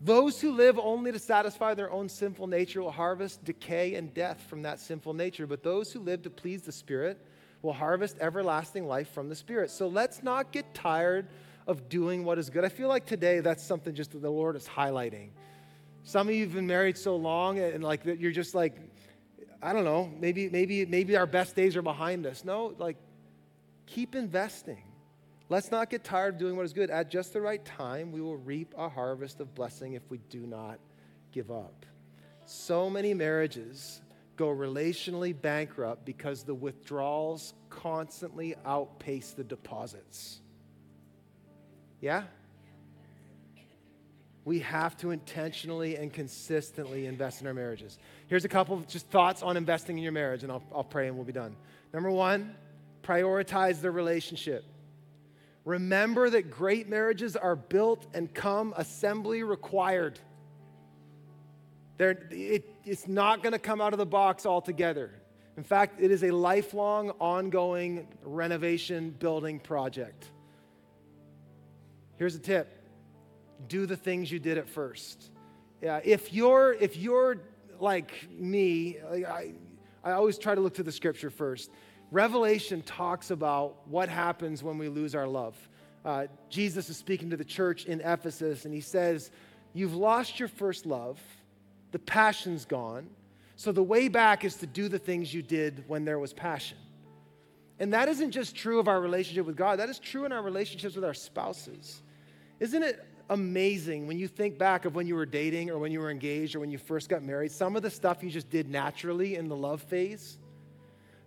Those 0.00 0.40
who 0.40 0.52
live 0.52 0.78
only 0.78 1.10
to 1.10 1.18
satisfy 1.18 1.74
their 1.74 1.90
own 1.90 2.08
sinful 2.08 2.46
nature 2.46 2.82
will 2.82 2.92
harvest 2.92 3.44
decay 3.44 3.94
and 3.94 4.14
death 4.14 4.44
from 4.48 4.62
that 4.62 4.78
sinful 4.78 5.14
nature, 5.14 5.46
but 5.46 5.62
those 5.64 5.92
who 5.92 6.00
live 6.00 6.22
to 6.22 6.30
please 6.30 6.62
the 6.62 6.72
Spirit 6.72 7.20
will 7.62 7.72
harvest 7.72 8.16
everlasting 8.20 8.86
life 8.86 9.10
from 9.12 9.28
the 9.28 9.34
Spirit. 9.34 9.70
So 9.70 9.88
let's 9.88 10.22
not 10.22 10.52
get 10.52 10.72
tired 10.72 11.26
of 11.66 11.88
doing 11.88 12.24
what 12.24 12.38
is 12.38 12.48
good. 12.48 12.64
I 12.64 12.68
feel 12.68 12.88
like 12.88 13.06
today 13.06 13.40
that's 13.40 13.64
something 13.64 13.92
just 13.94 14.12
that 14.12 14.22
the 14.22 14.30
Lord 14.30 14.54
is 14.54 14.68
highlighting. 14.68 15.30
Some 16.04 16.28
of 16.28 16.34
you 16.34 16.44
have 16.44 16.54
been 16.54 16.66
married 16.66 16.96
so 16.96 17.16
long 17.16 17.58
and 17.58 17.82
like 17.82 18.04
you're 18.04 18.30
just 18.30 18.54
like, 18.54 18.76
I 19.60 19.72
don't 19.72 19.84
know, 19.84 20.10
maybe, 20.20 20.48
maybe, 20.48 20.86
maybe 20.86 21.16
our 21.16 21.26
best 21.26 21.56
days 21.56 21.76
are 21.76 21.82
behind 21.82 22.24
us. 22.24 22.44
No, 22.44 22.74
like 22.78 22.96
keep 23.86 24.14
investing. 24.14 24.82
Let's 25.50 25.70
not 25.70 25.88
get 25.88 26.04
tired 26.04 26.34
of 26.34 26.40
doing 26.40 26.56
what 26.56 26.66
is 26.66 26.74
good. 26.74 26.90
At 26.90 27.10
just 27.10 27.32
the 27.32 27.40
right 27.40 27.64
time, 27.64 28.12
we 28.12 28.20
will 28.20 28.36
reap 28.36 28.74
a 28.76 28.88
harvest 28.88 29.40
of 29.40 29.54
blessing 29.54 29.94
if 29.94 30.02
we 30.10 30.18
do 30.28 30.46
not 30.46 30.78
give 31.32 31.50
up. 31.50 31.86
So 32.44 32.90
many 32.90 33.14
marriages 33.14 34.02
go 34.36 34.48
relationally 34.48 35.38
bankrupt 35.38 36.04
because 36.04 36.44
the 36.44 36.54
withdrawals 36.54 37.54
constantly 37.70 38.54
outpace 38.64 39.30
the 39.30 39.44
deposits. 39.44 40.40
Yeah? 42.00 42.24
We 44.44 44.60
have 44.60 44.96
to 44.98 45.10
intentionally 45.10 45.96
and 45.96 46.12
consistently 46.12 47.06
invest 47.06 47.40
in 47.40 47.46
our 47.46 47.54
marriages. 47.54 47.98
Here's 48.28 48.44
a 48.44 48.48
couple 48.48 48.76
of 48.76 48.86
just 48.86 49.08
thoughts 49.08 49.42
on 49.42 49.56
investing 49.56 49.98
in 49.98 50.04
your 50.04 50.12
marriage, 50.12 50.42
and 50.42 50.52
I'll, 50.52 50.62
I'll 50.74 50.84
pray 50.84 51.08
and 51.08 51.16
we'll 51.16 51.26
be 51.26 51.32
done. 51.32 51.56
Number 51.92 52.10
one, 52.10 52.54
prioritize 53.02 53.80
the 53.80 53.90
relationship. 53.90 54.64
Remember 55.68 56.30
that 56.30 56.50
great 56.50 56.88
marriages 56.88 57.36
are 57.36 57.54
built 57.54 58.06
and 58.14 58.32
come 58.32 58.72
assembly 58.78 59.42
required. 59.42 60.18
It, 61.98 62.64
it's 62.86 63.06
not 63.06 63.42
going 63.42 63.52
to 63.52 63.58
come 63.58 63.78
out 63.82 63.92
of 63.92 63.98
the 63.98 64.06
box 64.06 64.46
altogether. 64.46 65.10
In 65.58 65.62
fact, 65.62 66.00
it 66.00 66.10
is 66.10 66.24
a 66.24 66.30
lifelong, 66.30 67.10
ongoing 67.20 68.08
renovation 68.22 69.10
building 69.10 69.60
project. 69.60 70.30
Here's 72.16 72.34
a 72.34 72.40
tip 72.40 72.74
do 73.66 73.84
the 73.84 73.96
things 73.96 74.32
you 74.32 74.38
did 74.38 74.56
at 74.56 74.70
first. 74.70 75.30
Yeah, 75.82 76.00
if 76.02 76.32
you're, 76.32 76.72
if 76.72 76.96
you're 76.96 77.42
like 77.78 78.26
me, 78.30 78.96
I, 79.02 79.52
I 80.02 80.12
always 80.12 80.38
try 80.38 80.54
to 80.54 80.62
look 80.62 80.76
to 80.76 80.82
the 80.82 80.92
scripture 80.92 81.28
first. 81.28 81.70
Revelation 82.10 82.82
talks 82.82 83.30
about 83.30 83.86
what 83.88 84.08
happens 84.08 84.62
when 84.62 84.78
we 84.78 84.88
lose 84.88 85.14
our 85.14 85.26
love. 85.26 85.56
Uh, 86.04 86.26
Jesus 86.48 86.88
is 86.88 86.96
speaking 86.96 87.30
to 87.30 87.36
the 87.36 87.44
church 87.44 87.84
in 87.84 88.00
Ephesus, 88.00 88.64
and 88.64 88.72
he 88.72 88.80
says, 88.80 89.30
You've 89.74 89.94
lost 89.94 90.38
your 90.38 90.48
first 90.48 90.86
love, 90.86 91.20
the 91.92 91.98
passion's 91.98 92.64
gone. 92.64 93.08
So 93.56 93.72
the 93.72 93.82
way 93.82 94.08
back 94.08 94.44
is 94.44 94.56
to 94.56 94.66
do 94.66 94.88
the 94.88 94.98
things 94.98 95.34
you 95.34 95.42
did 95.42 95.84
when 95.88 96.04
there 96.04 96.18
was 96.18 96.32
passion. 96.32 96.78
And 97.80 97.92
that 97.92 98.08
isn't 98.08 98.30
just 98.30 98.56
true 98.56 98.78
of 98.78 98.88
our 98.88 99.00
relationship 99.00 99.46
with 99.46 99.56
God, 99.56 99.78
that 99.78 99.88
is 99.88 99.98
true 99.98 100.24
in 100.24 100.32
our 100.32 100.42
relationships 100.42 100.94
with 100.94 101.04
our 101.04 101.14
spouses. 101.14 102.02
Isn't 102.60 102.82
it 102.82 103.04
amazing 103.30 104.06
when 104.06 104.18
you 104.18 104.26
think 104.26 104.58
back 104.58 104.84
of 104.84 104.94
when 104.94 105.06
you 105.06 105.14
were 105.14 105.26
dating 105.26 105.70
or 105.70 105.78
when 105.78 105.92
you 105.92 106.00
were 106.00 106.10
engaged 106.10 106.56
or 106.56 106.60
when 106.60 106.70
you 106.70 106.78
first 106.78 107.08
got 107.08 107.22
married, 107.22 107.52
some 107.52 107.76
of 107.76 107.82
the 107.82 107.90
stuff 107.90 108.22
you 108.22 108.30
just 108.30 108.48
did 108.48 108.68
naturally 108.68 109.36
in 109.36 109.48
the 109.48 109.56
love 109.56 109.82
phase? 109.82 110.37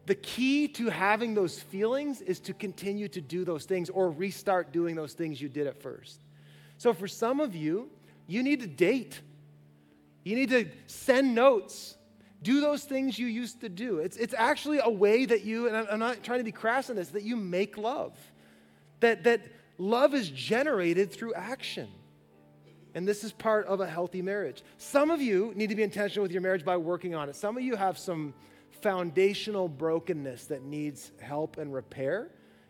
The 0.06 0.16
key 0.16 0.68
to 0.70 0.90
having 0.90 1.34
those 1.34 1.60
feelings 1.60 2.22
is 2.22 2.40
to 2.42 2.54
continue 2.54 3.08
to 3.10 3.22
do 3.22 3.46
those 3.46 3.66
things 3.66 3.90
or 3.90 4.10
restart 4.10 4.72
doing 4.72 4.96
those 4.96 5.14
things 5.14 5.42
you 5.42 5.48
did 5.48 5.68
at 5.68 5.82
first. 5.82 6.22
So 6.78 6.94
for 6.94 7.08
some 7.08 7.40
of 7.40 7.56
you, 7.56 7.90
you 8.28 8.42
need 8.42 8.62
to 8.62 8.68
date. 8.68 9.22
You 10.24 10.36
need 10.36 10.50
to 10.50 10.66
send 10.88 11.36
notes. 11.36 11.96
Do 12.42 12.60
those 12.60 12.84
things 12.84 13.20
you 13.20 13.28
used 13.28 13.62
to 13.62 13.70
do. 13.70 14.00
It's, 14.00 14.18
it's 14.18 14.34
actually 14.36 14.80
a 14.80 14.90
way 14.90 15.26
that 15.26 15.44
you, 15.44 15.68
and 15.68 15.76
I'm 15.78 16.00
not 16.00 16.24
trying 16.24 16.40
to 16.40 16.44
be 16.44 16.52
crass 16.52 16.90
in 16.90 16.96
this, 16.96 17.10
that 17.10 17.24
you 17.24 17.36
make 17.36 17.78
love. 17.78 18.18
That, 19.02 19.24
that 19.26 19.42
love 19.78 20.16
is 20.16 20.30
generated 20.30 21.12
through 21.12 21.36
action. 21.36 21.88
And 22.94 23.08
this 23.08 23.24
is 23.24 23.32
part 23.32 23.68
of 23.68 23.80
a 23.80 23.88
healthy 23.88 24.22
marriage. 24.22 24.64
Some 24.78 25.12
of 25.12 25.22
you 25.22 25.54
need 25.56 25.70
to 25.70 25.76
be 25.76 25.84
intentional 25.84 26.24
with 26.24 26.32
your 26.32 26.42
marriage 26.42 26.66
by 26.66 26.78
working 26.78 27.16
on 27.16 27.30
it. 27.30 27.36
Some 27.36 27.56
of 27.56 27.64
you 27.64 27.76
have 27.76 27.98
some 27.98 28.34
foundational 28.82 29.68
brokenness 29.68 30.46
that 30.46 30.64
needs 30.64 31.12
help 31.20 31.58
and 31.58 31.74
repair, 31.74 32.30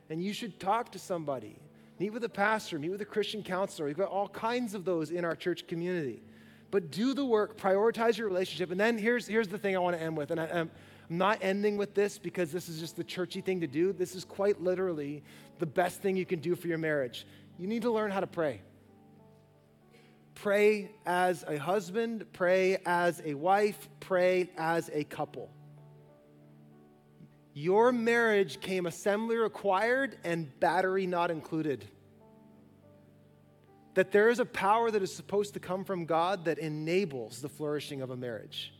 and 0.09 0.23
you 0.23 0.33
should 0.33 0.59
talk 0.59 0.91
to 0.91 0.99
somebody. 0.99 1.57
Meet 1.99 2.13
with 2.13 2.23
a 2.23 2.29
pastor, 2.29 2.79
meet 2.79 2.89
with 2.89 3.01
a 3.01 3.05
Christian 3.05 3.43
counselor. 3.43 3.87
We've 3.87 3.97
got 3.97 4.09
all 4.09 4.27
kinds 4.27 4.73
of 4.73 4.85
those 4.85 5.11
in 5.11 5.23
our 5.23 5.35
church 5.35 5.67
community. 5.67 6.23
But 6.71 6.89
do 6.89 7.13
the 7.13 7.25
work, 7.25 7.57
prioritize 7.57 8.17
your 8.17 8.27
relationship. 8.27 8.71
And 8.71 8.79
then 8.79 8.97
here's, 8.97 9.27
here's 9.27 9.49
the 9.49 9.57
thing 9.57 9.75
I 9.75 9.79
want 9.79 9.97
to 9.97 10.01
end 10.01 10.17
with. 10.17 10.31
And 10.31 10.39
I, 10.39 10.45
I'm 10.45 10.71
not 11.09 11.39
ending 11.41 11.77
with 11.77 11.93
this 11.93 12.17
because 12.17 12.51
this 12.51 12.69
is 12.69 12.79
just 12.79 12.95
the 12.95 13.03
churchy 13.03 13.41
thing 13.41 13.59
to 13.61 13.67
do. 13.67 13.91
This 13.93 14.15
is 14.15 14.23
quite 14.23 14.61
literally 14.61 15.23
the 15.59 15.65
best 15.65 16.01
thing 16.01 16.15
you 16.15 16.25
can 16.25 16.39
do 16.39 16.55
for 16.55 16.67
your 16.67 16.77
marriage. 16.77 17.27
You 17.59 17.67
need 17.67 17.81
to 17.83 17.91
learn 17.91 18.09
how 18.09 18.21
to 18.21 18.27
pray. 18.27 18.61
Pray 20.35 20.91
as 21.05 21.43
a 21.47 21.57
husband, 21.57 22.25
pray 22.33 22.77
as 22.85 23.21
a 23.25 23.33
wife, 23.33 23.89
pray 23.99 24.49
as 24.57 24.89
a 24.93 25.03
couple. 25.03 25.51
Your 27.53 27.91
marriage 27.91 28.61
came 28.61 28.85
assembly 28.85 29.35
required 29.35 30.17
and 30.23 30.57
battery 30.59 31.05
not 31.05 31.31
included. 31.31 31.85
That 33.95 34.11
there 34.11 34.29
is 34.29 34.39
a 34.39 34.45
power 34.45 34.89
that 34.89 35.01
is 35.01 35.13
supposed 35.13 35.53
to 35.55 35.59
come 35.59 35.83
from 35.83 36.05
God 36.05 36.45
that 36.45 36.59
enables 36.59 37.41
the 37.41 37.49
flourishing 37.49 38.01
of 38.01 38.09
a 38.09 38.15
marriage. 38.15 38.73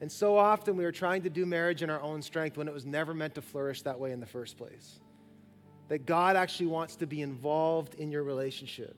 And 0.00 0.10
so 0.10 0.36
often 0.36 0.76
we 0.76 0.84
are 0.84 0.92
trying 0.92 1.22
to 1.22 1.30
do 1.30 1.46
marriage 1.46 1.82
in 1.82 1.90
our 1.90 2.02
own 2.02 2.22
strength 2.22 2.56
when 2.56 2.68
it 2.68 2.74
was 2.74 2.84
never 2.84 3.14
meant 3.14 3.36
to 3.36 3.42
flourish 3.42 3.82
that 3.82 3.98
way 3.98 4.12
in 4.12 4.20
the 4.20 4.26
first 4.26 4.58
place. 4.58 4.98
That 5.88 6.06
God 6.06 6.36
actually 6.36 6.66
wants 6.66 6.96
to 6.96 7.06
be 7.06 7.22
involved 7.22 7.94
in 7.94 8.10
your 8.10 8.24
relationship, 8.24 8.96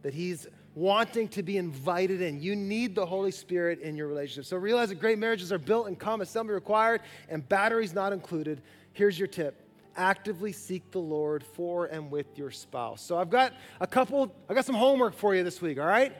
that 0.00 0.14
He's 0.14 0.46
wanting 0.74 1.28
to 1.28 1.42
be 1.42 1.58
invited 1.58 2.22
in. 2.22 2.40
You 2.40 2.56
need 2.56 2.94
the 2.94 3.04
Holy 3.04 3.30
Spirit 3.30 3.80
in 3.80 3.96
your 3.96 4.08
relationship. 4.08 4.46
So 4.46 4.56
realize 4.56 4.88
that 4.88 5.00
great 5.00 5.18
marriages 5.18 5.52
are 5.52 5.58
built 5.58 5.86
and 5.86 5.98
come 5.98 6.20
assembly 6.20 6.54
required 6.54 7.02
and 7.28 7.46
batteries 7.46 7.92
not 7.92 8.12
included. 8.12 8.62
Here's 8.92 9.18
your 9.18 9.28
tip 9.28 9.58
actively 9.94 10.52
seek 10.52 10.90
the 10.90 10.98
Lord 10.98 11.44
for 11.44 11.84
and 11.84 12.10
with 12.10 12.38
your 12.38 12.50
spouse. 12.50 13.02
So 13.02 13.18
I've 13.18 13.28
got 13.28 13.52
a 13.78 13.86
couple, 13.86 14.34
I 14.48 14.54
got 14.54 14.64
some 14.64 14.74
homework 14.74 15.14
for 15.14 15.34
you 15.34 15.44
this 15.44 15.60
week, 15.60 15.78
all 15.78 15.86
right? 15.86 16.14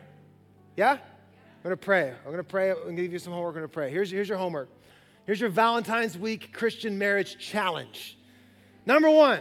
Yeah? 0.77 0.93
I'm 0.93 0.99
gonna 1.63 1.77
pray. 1.77 2.13
I'm 2.25 2.31
gonna 2.31 2.45
pray. 2.45 2.71
I'm 2.71 2.77
gonna 2.83 2.95
give 2.95 3.13
you 3.13 3.19
some 3.19 3.33
homework. 3.33 3.55
I'm 3.55 3.61
gonna 3.63 3.69
pray. 3.69 3.91
Here's, 3.91 4.11
here's 4.11 4.29
your 4.29 4.39
homework. 4.39 4.69
Here's 5.27 5.41
your 5.41 5.49
Valentine's 5.49 6.19
Week 6.19 6.53
Christian 6.53 6.99
Marriage 6.99 7.39
Challenge. 7.39 8.19
Number 8.85 9.09
one, 9.09 9.41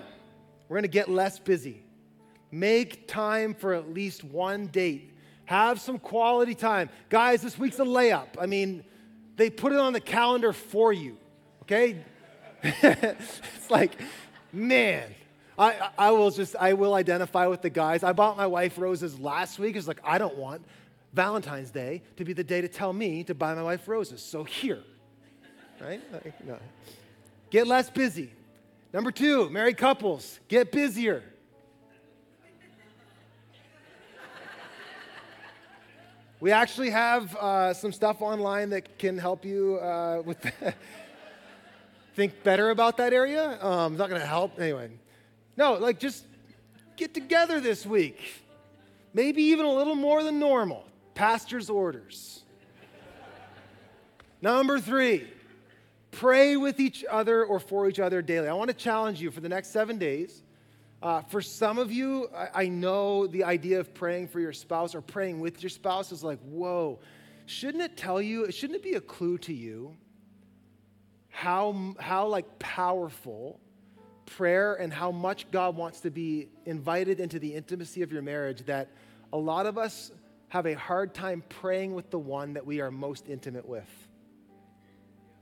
we're 0.69 0.77
gonna 0.77 0.87
get 0.87 1.09
less 1.09 1.39
busy. 1.39 1.83
Make 2.51 3.07
time 3.07 3.53
for 3.53 3.73
at 3.73 3.93
least 3.93 4.23
one 4.23 4.67
date. 4.67 5.13
Have 5.45 5.79
some 5.79 5.99
quality 5.99 6.55
time. 6.55 6.89
Guys, 7.09 7.41
this 7.41 7.57
week's 7.57 7.79
a 7.79 7.83
layup. 7.83 8.27
I 8.39 8.45
mean, 8.45 8.83
they 9.37 9.49
put 9.49 9.71
it 9.71 9.79
on 9.79 9.93
the 9.93 9.99
calendar 9.99 10.53
for 10.53 10.93
you, 10.93 11.17
okay? 11.63 11.97
it's 12.63 13.69
like, 13.69 13.93
man, 14.51 15.03
I, 15.57 15.89
I 15.97 16.11
will 16.11 16.31
just, 16.31 16.55
I 16.55 16.73
will 16.73 16.93
identify 16.93 17.47
with 17.47 17.61
the 17.61 17.69
guys. 17.69 18.03
I 18.03 18.13
bought 18.13 18.37
my 18.37 18.47
wife 18.47 18.77
roses 18.77 19.19
last 19.19 19.59
week. 19.59 19.75
It's 19.75 19.87
like, 19.87 20.01
I 20.03 20.17
don't 20.17 20.37
want 20.37 20.63
Valentine's 21.13 21.71
Day 21.71 22.01
to 22.17 22.25
be 22.25 22.33
the 22.33 22.43
day 22.43 22.61
to 22.61 22.67
tell 22.67 22.93
me 22.93 23.23
to 23.25 23.35
buy 23.35 23.53
my 23.53 23.63
wife 23.63 23.87
roses. 23.87 24.21
So 24.21 24.43
here, 24.43 24.83
right? 25.79 26.01
No. 26.45 26.57
Get 27.49 27.67
less 27.67 27.89
busy. 27.89 28.31
Number 28.93 29.11
two, 29.11 29.49
married 29.49 29.77
couples, 29.77 30.39
get 30.47 30.71
busier. 30.71 31.23
We 36.41 36.51
actually 36.51 36.89
have 36.89 37.35
uh, 37.35 37.71
some 37.75 37.91
stuff 37.91 38.19
online 38.23 38.71
that 38.71 38.97
can 38.97 39.19
help 39.19 39.45
you 39.45 39.75
uh, 39.75 40.23
with 40.25 40.39
think 42.15 42.41
better 42.43 42.71
about 42.71 42.97
that 42.97 43.13
area. 43.13 43.63
Um, 43.63 43.93
it's 43.93 43.99
not 43.99 44.09
going 44.09 44.21
to 44.21 44.27
help 44.27 44.59
anyway. 44.59 44.89
No, 45.55 45.73
like 45.73 45.99
just 45.99 46.25
get 46.97 47.13
together 47.13 47.59
this 47.59 47.85
week. 47.85 48.19
Maybe 49.13 49.43
even 49.43 49.67
a 49.67 49.71
little 49.71 49.93
more 49.93 50.23
than 50.23 50.39
normal. 50.39 50.83
Pastor's 51.13 51.69
orders. 51.69 52.41
Number 54.41 54.79
three, 54.79 55.27
pray 56.09 56.57
with 56.57 56.79
each 56.79 57.05
other 57.07 57.45
or 57.45 57.59
for 57.59 57.87
each 57.87 57.99
other 57.99 58.23
daily. 58.23 58.47
I 58.47 58.53
want 58.53 58.69
to 58.69 58.75
challenge 58.75 59.21
you 59.21 59.29
for 59.29 59.41
the 59.41 59.49
next 59.49 59.69
seven 59.69 59.99
days 59.99 60.41
uh, 61.01 61.21
for 61.21 61.41
some 61.41 61.79
of 61.79 61.91
you, 61.91 62.29
I, 62.35 62.63
I 62.63 62.67
know 62.67 63.25
the 63.25 63.43
idea 63.43 63.79
of 63.79 63.93
praying 63.93 64.27
for 64.27 64.39
your 64.39 64.53
spouse 64.53 64.93
or 64.93 65.01
praying 65.01 65.39
with 65.39 65.63
your 65.63 65.69
spouse 65.69 66.11
is 66.11 66.23
like, 66.23 66.39
whoa. 66.41 66.99
Shouldn't 67.47 67.83
it 67.83 67.97
tell 67.97 68.21
you, 68.21 68.51
shouldn't 68.51 68.77
it 68.77 68.83
be 68.83 68.93
a 68.93 69.01
clue 69.01 69.37
to 69.39 69.53
you 69.53 69.95
how, 71.29 71.95
how 71.99 72.27
like 72.27 72.59
powerful 72.59 73.59
prayer 74.25 74.75
and 74.75 74.93
how 74.93 75.11
much 75.11 75.49
God 75.49 75.75
wants 75.75 76.01
to 76.01 76.11
be 76.11 76.49
invited 76.65 77.19
into 77.19 77.39
the 77.39 77.53
intimacy 77.53 78.03
of 78.03 78.11
your 78.11 78.21
marriage 78.21 78.63
that 78.65 78.89
a 79.33 79.37
lot 79.37 79.65
of 79.65 79.77
us 79.77 80.11
have 80.49 80.65
a 80.67 80.73
hard 80.73 81.13
time 81.13 81.43
praying 81.49 81.95
with 81.95 82.11
the 82.11 82.19
one 82.19 82.53
that 82.53 82.65
we 82.65 82.79
are 82.79 82.91
most 82.91 83.27
intimate 83.27 83.67
with? 83.67 83.89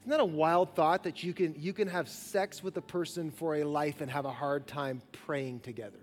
Isn't 0.02 0.12
that 0.12 0.20
a 0.20 0.26
wild 0.26 0.76
thought 0.76 1.04
that 1.04 1.24
you 1.24 1.34
can, 1.34 1.56
you 1.58 1.74
can 1.74 1.88
have 1.88 2.08
sex 2.08 2.64
with 2.64 2.78
a 2.78 2.82
person 2.82 3.32
for 3.32 3.58
a 3.58 3.64
life 3.64 4.02
and 4.02 4.10
have 4.10 4.26
a 4.26 4.32
hard 4.32 4.66
time 4.66 5.02
praying 5.12 5.60
together? 5.60 6.00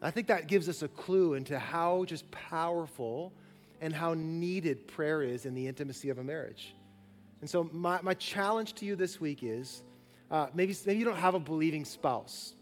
I 0.00 0.10
think 0.10 0.26
that 0.26 0.48
gives 0.48 0.68
us 0.68 0.82
a 0.82 0.88
clue 0.88 1.34
into 1.34 1.58
how 1.58 2.04
just 2.04 2.28
powerful 2.30 3.32
and 3.80 3.94
how 3.94 4.14
needed 4.14 4.88
prayer 4.88 5.22
is 5.22 5.46
in 5.46 5.54
the 5.54 5.68
intimacy 5.68 6.08
of 6.08 6.18
a 6.18 6.24
marriage. 6.24 6.74
And 7.40 7.48
so, 7.48 7.68
my, 7.72 8.00
my 8.02 8.14
challenge 8.14 8.74
to 8.74 8.84
you 8.84 8.96
this 8.96 9.20
week 9.20 9.40
is 9.42 9.82
uh, 10.30 10.46
maybe, 10.54 10.74
maybe 10.86 10.98
you 10.98 11.04
don't 11.04 11.16
have 11.16 11.34
a 11.34 11.40
believing 11.40 11.84
spouse. 11.84 12.54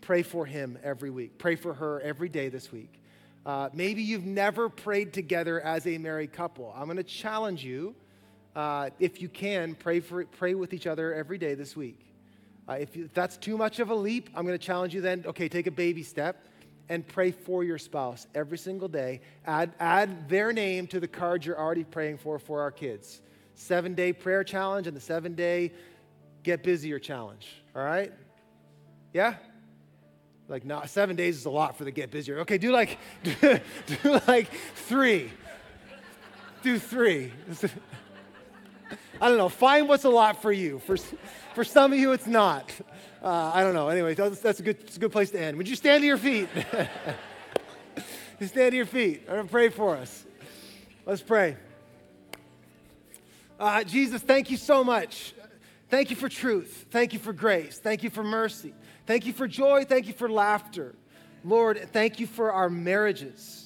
Pray 0.00 0.22
for 0.22 0.44
him 0.44 0.78
every 0.82 1.10
week, 1.10 1.38
pray 1.38 1.54
for 1.54 1.72
her 1.74 2.00
every 2.00 2.28
day 2.28 2.48
this 2.48 2.72
week. 2.72 3.00
Uh, 3.44 3.68
maybe 3.72 4.02
you've 4.02 4.24
never 4.24 4.68
prayed 4.68 5.12
together 5.12 5.60
as 5.60 5.86
a 5.86 5.98
married 5.98 6.32
couple. 6.32 6.72
I'm 6.76 6.84
going 6.84 6.96
to 6.96 7.02
challenge 7.02 7.64
you, 7.64 7.94
uh, 8.54 8.90
if 8.98 9.20
you 9.20 9.28
can, 9.28 9.74
pray, 9.74 10.00
for, 10.00 10.24
pray 10.24 10.54
with 10.54 10.74
each 10.74 10.86
other 10.86 11.14
every 11.14 11.38
day 11.38 11.54
this 11.54 11.76
week. 11.76 11.98
Uh, 12.68 12.74
if, 12.74 12.94
you, 12.96 13.04
if 13.06 13.14
that's 13.14 13.36
too 13.36 13.56
much 13.56 13.80
of 13.80 13.90
a 13.90 13.94
leap, 13.94 14.30
I'm 14.34 14.46
going 14.46 14.58
to 14.58 14.64
challenge 14.64 14.94
you 14.94 15.00
then, 15.00 15.24
okay, 15.26 15.48
take 15.48 15.66
a 15.66 15.70
baby 15.70 16.02
step 16.02 16.46
and 16.88 17.06
pray 17.06 17.30
for 17.30 17.64
your 17.64 17.78
spouse 17.78 18.26
every 18.34 18.58
single 18.58 18.88
day. 18.88 19.20
Add, 19.46 19.72
add 19.80 20.28
their 20.28 20.52
name 20.52 20.86
to 20.88 21.00
the 21.00 21.08
card 21.08 21.44
you're 21.44 21.58
already 21.58 21.84
praying 21.84 22.18
for 22.18 22.38
for 22.38 22.60
our 22.60 22.70
kids. 22.70 23.20
Seven 23.54 23.94
day 23.94 24.12
prayer 24.12 24.44
challenge 24.44 24.86
and 24.86 24.96
the 24.96 25.00
seven 25.00 25.34
day 25.34 25.72
get 26.42 26.62
busier 26.62 26.98
challenge. 26.98 27.48
All 27.74 27.84
right? 27.84 28.12
Yeah? 29.12 29.34
Like, 30.48 30.64
not 30.64 30.90
seven 30.90 31.16
days 31.16 31.38
is 31.38 31.46
a 31.46 31.50
lot 31.50 31.78
for 31.78 31.84
the 31.84 31.90
get 31.90 32.10
busier. 32.10 32.40
Okay, 32.40 32.58
do 32.58 32.72
like, 32.72 32.98
do, 33.22 33.60
do 33.86 34.20
like 34.28 34.50
three. 34.74 35.30
Do 36.62 36.78
three. 36.78 37.32
I 39.22 39.28
don't 39.28 39.38
know. 39.38 39.48
Find 39.48 39.88
what's 39.88 40.02
a 40.02 40.10
lot 40.10 40.42
for 40.42 40.50
you. 40.50 40.80
For, 40.80 40.96
for 41.54 41.62
some 41.62 41.92
of 41.92 41.98
you, 42.00 42.10
it's 42.10 42.26
not. 42.26 42.72
Uh, 43.22 43.52
I 43.54 43.62
don't 43.62 43.72
know. 43.72 43.88
Anyway, 43.88 44.14
that's, 44.14 44.40
that's, 44.40 44.58
a 44.58 44.64
good, 44.64 44.80
that's 44.80 44.96
a 44.96 44.98
good 44.98 45.12
place 45.12 45.30
to 45.30 45.40
end. 45.40 45.56
Would 45.58 45.68
you 45.68 45.76
stand 45.76 46.02
to 46.02 46.06
your 46.08 46.18
feet? 46.18 46.48
stand 48.40 48.72
to 48.72 48.76
your 48.76 48.84
feet. 48.84 49.22
I'm 49.28 49.34
going 49.34 49.46
to 49.46 49.52
pray 49.52 49.68
for 49.68 49.94
us. 49.94 50.24
Let's 51.06 51.22
pray. 51.22 51.56
Uh, 53.60 53.84
Jesus, 53.84 54.22
thank 54.22 54.50
you 54.50 54.56
so 54.56 54.82
much. 54.82 55.34
Thank 55.88 56.10
you 56.10 56.16
for 56.16 56.28
truth. 56.28 56.86
Thank 56.90 57.12
you 57.12 57.20
for 57.20 57.32
grace. 57.32 57.78
Thank 57.78 58.02
you 58.02 58.10
for 58.10 58.24
mercy. 58.24 58.74
Thank 59.06 59.24
you 59.24 59.32
for 59.32 59.46
joy. 59.46 59.84
Thank 59.84 60.08
you 60.08 60.14
for 60.14 60.28
laughter. 60.28 60.96
Lord, 61.44 61.90
thank 61.92 62.18
you 62.18 62.26
for 62.26 62.52
our 62.52 62.68
marriages. 62.68 63.61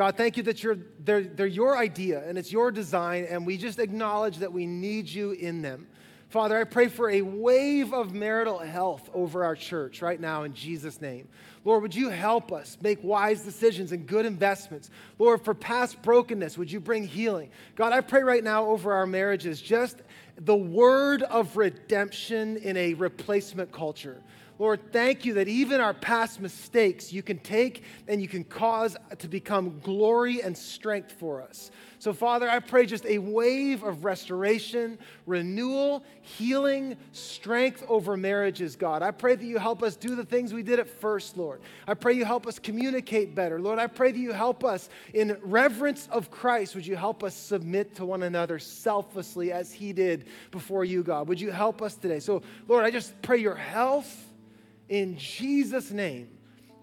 God, 0.00 0.16
thank 0.16 0.38
you 0.38 0.42
that 0.44 0.62
you're, 0.62 0.78
they're, 1.04 1.24
they're 1.24 1.46
your 1.46 1.76
idea 1.76 2.26
and 2.26 2.38
it's 2.38 2.50
your 2.50 2.72
design, 2.72 3.26
and 3.28 3.44
we 3.44 3.58
just 3.58 3.78
acknowledge 3.78 4.38
that 4.38 4.50
we 4.50 4.64
need 4.64 5.06
you 5.06 5.32
in 5.32 5.60
them. 5.60 5.88
Father, 6.30 6.56
I 6.56 6.64
pray 6.64 6.88
for 6.88 7.10
a 7.10 7.20
wave 7.20 7.92
of 7.92 8.14
marital 8.14 8.60
health 8.60 9.10
over 9.12 9.44
our 9.44 9.54
church 9.54 10.00
right 10.00 10.18
now 10.18 10.44
in 10.44 10.54
Jesus' 10.54 11.02
name. 11.02 11.28
Lord, 11.66 11.82
would 11.82 11.94
you 11.94 12.08
help 12.08 12.50
us 12.50 12.78
make 12.80 13.04
wise 13.04 13.42
decisions 13.42 13.92
and 13.92 14.06
good 14.06 14.24
investments? 14.24 14.88
Lord, 15.18 15.44
for 15.44 15.52
past 15.52 16.00
brokenness, 16.00 16.56
would 16.56 16.72
you 16.72 16.80
bring 16.80 17.06
healing? 17.06 17.50
God, 17.76 17.92
I 17.92 18.00
pray 18.00 18.22
right 18.22 18.42
now 18.42 18.68
over 18.68 18.94
our 18.94 19.06
marriages, 19.06 19.60
just 19.60 20.00
the 20.36 20.56
word 20.56 21.22
of 21.24 21.58
redemption 21.58 22.56
in 22.56 22.78
a 22.78 22.94
replacement 22.94 23.70
culture. 23.70 24.22
Lord, 24.60 24.92
thank 24.92 25.24
you 25.24 25.32
that 25.34 25.48
even 25.48 25.80
our 25.80 25.94
past 25.94 26.38
mistakes 26.38 27.14
you 27.14 27.22
can 27.22 27.38
take 27.38 27.82
and 28.06 28.20
you 28.20 28.28
can 28.28 28.44
cause 28.44 28.94
to 29.18 29.26
become 29.26 29.80
glory 29.80 30.42
and 30.42 30.54
strength 30.54 31.12
for 31.12 31.40
us. 31.40 31.70
So, 31.98 32.12
Father, 32.12 32.46
I 32.46 32.58
pray 32.58 32.84
just 32.84 33.06
a 33.06 33.16
wave 33.16 33.82
of 33.82 34.04
restoration, 34.04 34.98
renewal, 35.24 36.04
healing, 36.20 36.98
strength 37.12 37.82
over 37.88 38.18
marriages, 38.18 38.76
God. 38.76 39.00
I 39.00 39.12
pray 39.12 39.34
that 39.34 39.44
you 39.46 39.56
help 39.56 39.82
us 39.82 39.96
do 39.96 40.14
the 40.14 40.26
things 40.26 40.52
we 40.52 40.62
did 40.62 40.78
at 40.78 40.90
first, 40.90 41.38
Lord. 41.38 41.62
I 41.86 41.94
pray 41.94 42.12
you 42.12 42.26
help 42.26 42.46
us 42.46 42.58
communicate 42.58 43.34
better. 43.34 43.58
Lord, 43.60 43.78
I 43.78 43.86
pray 43.86 44.12
that 44.12 44.18
you 44.18 44.32
help 44.32 44.62
us 44.62 44.90
in 45.14 45.38
reverence 45.40 46.06
of 46.12 46.30
Christ. 46.30 46.74
Would 46.74 46.86
you 46.86 46.96
help 46.96 47.24
us 47.24 47.34
submit 47.34 47.94
to 47.94 48.04
one 48.04 48.24
another 48.24 48.58
selflessly 48.58 49.52
as 49.52 49.72
he 49.72 49.94
did 49.94 50.26
before 50.50 50.84
you, 50.84 51.02
God? 51.02 51.28
Would 51.28 51.40
you 51.40 51.50
help 51.50 51.80
us 51.80 51.94
today? 51.94 52.20
So, 52.20 52.42
Lord, 52.68 52.84
I 52.84 52.90
just 52.90 53.20
pray 53.22 53.38
your 53.38 53.54
health 53.54 54.26
in 54.90 55.16
Jesus' 55.16 55.90
name 55.90 56.28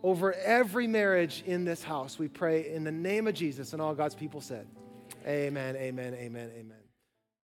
over 0.02 0.34
every 0.34 0.88
marriage 0.88 1.44
in 1.46 1.66
this 1.66 1.84
house. 1.84 2.18
We 2.18 2.30
pray 2.30 2.74
in 2.74 2.84
the 2.84 2.92
name 2.92 3.28
of 3.28 3.36
Jesus, 3.36 3.74
and 3.74 3.82
all 3.82 3.94
God's 3.94 4.16
people 4.16 4.42
said, 4.42 4.66
Amen, 5.28 5.76
amen, 5.76 6.14
amen, 6.16 6.52
amen. 6.58 6.87